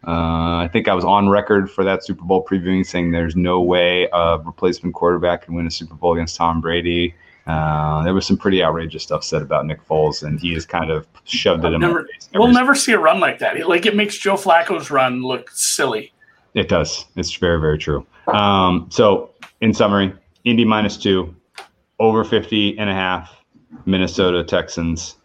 Uh, 0.06 0.56
I 0.56 0.68
think 0.72 0.88
I 0.88 0.94
was 0.94 1.04
on 1.04 1.28
record 1.28 1.70
for 1.70 1.84
that 1.84 2.04
Super 2.04 2.24
Bowl 2.24 2.44
previewing 2.44 2.86
saying 2.86 3.10
there's 3.10 3.36
no 3.36 3.60
way 3.60 4.08
a 4.12 4.38
replacement 4.38 4.94
quarterback 4.94 5.42
can 5.42 5.54
win 5.54 5.66
a 5.66 5.70
Super 5.70 5.94
Bowl 5.94 6.14
against 6.14 6.36
Tom 6.36 6.60
Brady. 6.60 7.14
Uh, 7.46 8.02
there 8.04 8.14
was 8.14 8.26
some 8.26 8.36
pretty 8.36 8.62
outrageous 8.62 9.02
stuff 9.02 9.24
said 9.24 9.42
about 9.42 9.66
Nick 9.66 9.84
Foles, 9.86 10.22
and 10.22 10.38
he 10.38 10.52
has 10.54 10.66
kind 10.66 10.90
of 10.90 11.06
shoved 11.24 11.64
it 11.64 11.72
in 11.72 11.80
never, 11.80 12.06
We'll 12.34 12.52
never 12.52 12.74
see 12.74 12.92
a 12.92 12.98
run 12.98 13.18
like 13.20 13.38
that. 13.40 13.68
Like 13.68 13.86
it 13.86 13.96
makes 13.96 14.16
Joe 14.18 14.34
Flacco's 14.34 14.90
run 14.90 15.22
look 15.22 15.50
silly. 15.50 16.12
It 16.54 16.68
does. 16.68 17.06
It's 17.16 17.34
very, 17.34 17.60
very 17.60 17.78
true. 17.78 18.06
Um, 18.26 18.86
so, 18.90 19.30
in 19.60 19.72
summary, 19.72 20.12
Indy 20.44 20.64
minus 20.64 20.96
two, 20.96 21.34
over 21.98 22.24
50 22.24 22.78
and 22.78 22.90
a 22.90 22.94
half, 22.94 23.30
Minnesota 23.86 24.42
Texans, 24.44 25.16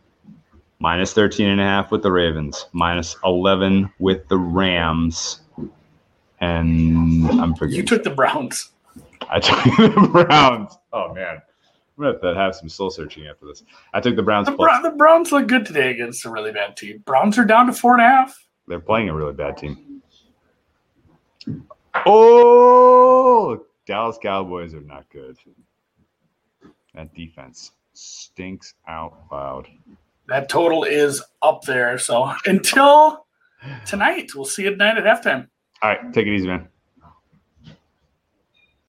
minus 0.80 1.14
13 1.14 1.48
and 1.48 1.62
a 1.62 1.64
half 1.64 1.92
with 1.92 2.04
the 2.04 2.12
Ravens, 2.12 2.68
minus 2.74 3.16
11 3.24 3.92
with 4.00 4.28
the 4.28 4.38
Rams, 4.38 5.42
and 6.42 7.28
I'm 7.30 7.56
forgetting. 7.56 7.78
You 7.78 7.84
took 7.86 8.04
the 8.04 8.10
Browns. 8.10 8.72
I 9.30 9.40
took 9.40 9.64
the 9.78 10.10
Browns. 10.12 10.78
Oh, 10.94 11.14
man. 11.14 11.42
I'm 11.98 12.04
gonna 12.04 12.14
have 12.14 12.22
to 12.22 12.36
have 12.36 12.56
some 12.56 12.68
soul 12.68 12.90
searching 12.90 13.28
after 13.28 13.46
this. 13.46 13.64
I 13.94 14.02
took 14.02 14.16
the 14.16 14.24
Browns. 14.24 14.48
The, 14.48 14.54
Bra- 14.54 14.82
the, 14.82 14.92
Browns 14.92 15.32
look 15.32 15.48
good 15.48 15.66
today 15.66 15.92
against 15.92 16.26
a 16.26 16.30
really 16.30 16.52
bad 16.52 16.76
team. 16.76 17.02
Browns 17.06 17.38
are 17.38 17.46
down 17.46 17.68
to 17.68 17.74
four 17.74 17.94
and 17.94 18.02
a 18.02 18.08
half. 18.08 18.46
They're 18.68 18.80
playing 18.80 19.10
a 19.10 19.14
really 19.14 19.34
bad 19.34 19.58
team. 19.58 20.02
Oh, 22.06 23.66
Dallas 23.86 24.18
Cowboys 24.22 24.74
are 24.74 24.82
not 24.82 25.06
good. 25.10 25.38
That 26.94 27.14
defense 27.14 27.72
stinks 27.94 28.74
out 28.88 29.14
loud. 29.32 29.68
That 30.28 30.50
total 30.50 30.84
is 30.84 31.24
up 31.42 31.64
there. 31.64 31.98
So 31.98 32.32
until 32.46 33.26
tonight, 33.86 34.32
we'll 34.36 34.46
see 34.46 34.64
you 34.64 34.72
tonight 34.72 34.98
at 34.98 35.04
halftime. 35.06 35.48
All 35.82 35.90
right, 35.90 36.14
take 36.14 36.28
it 36.28 36.34
easy, 36.34 36.48
man. 36.48 36.68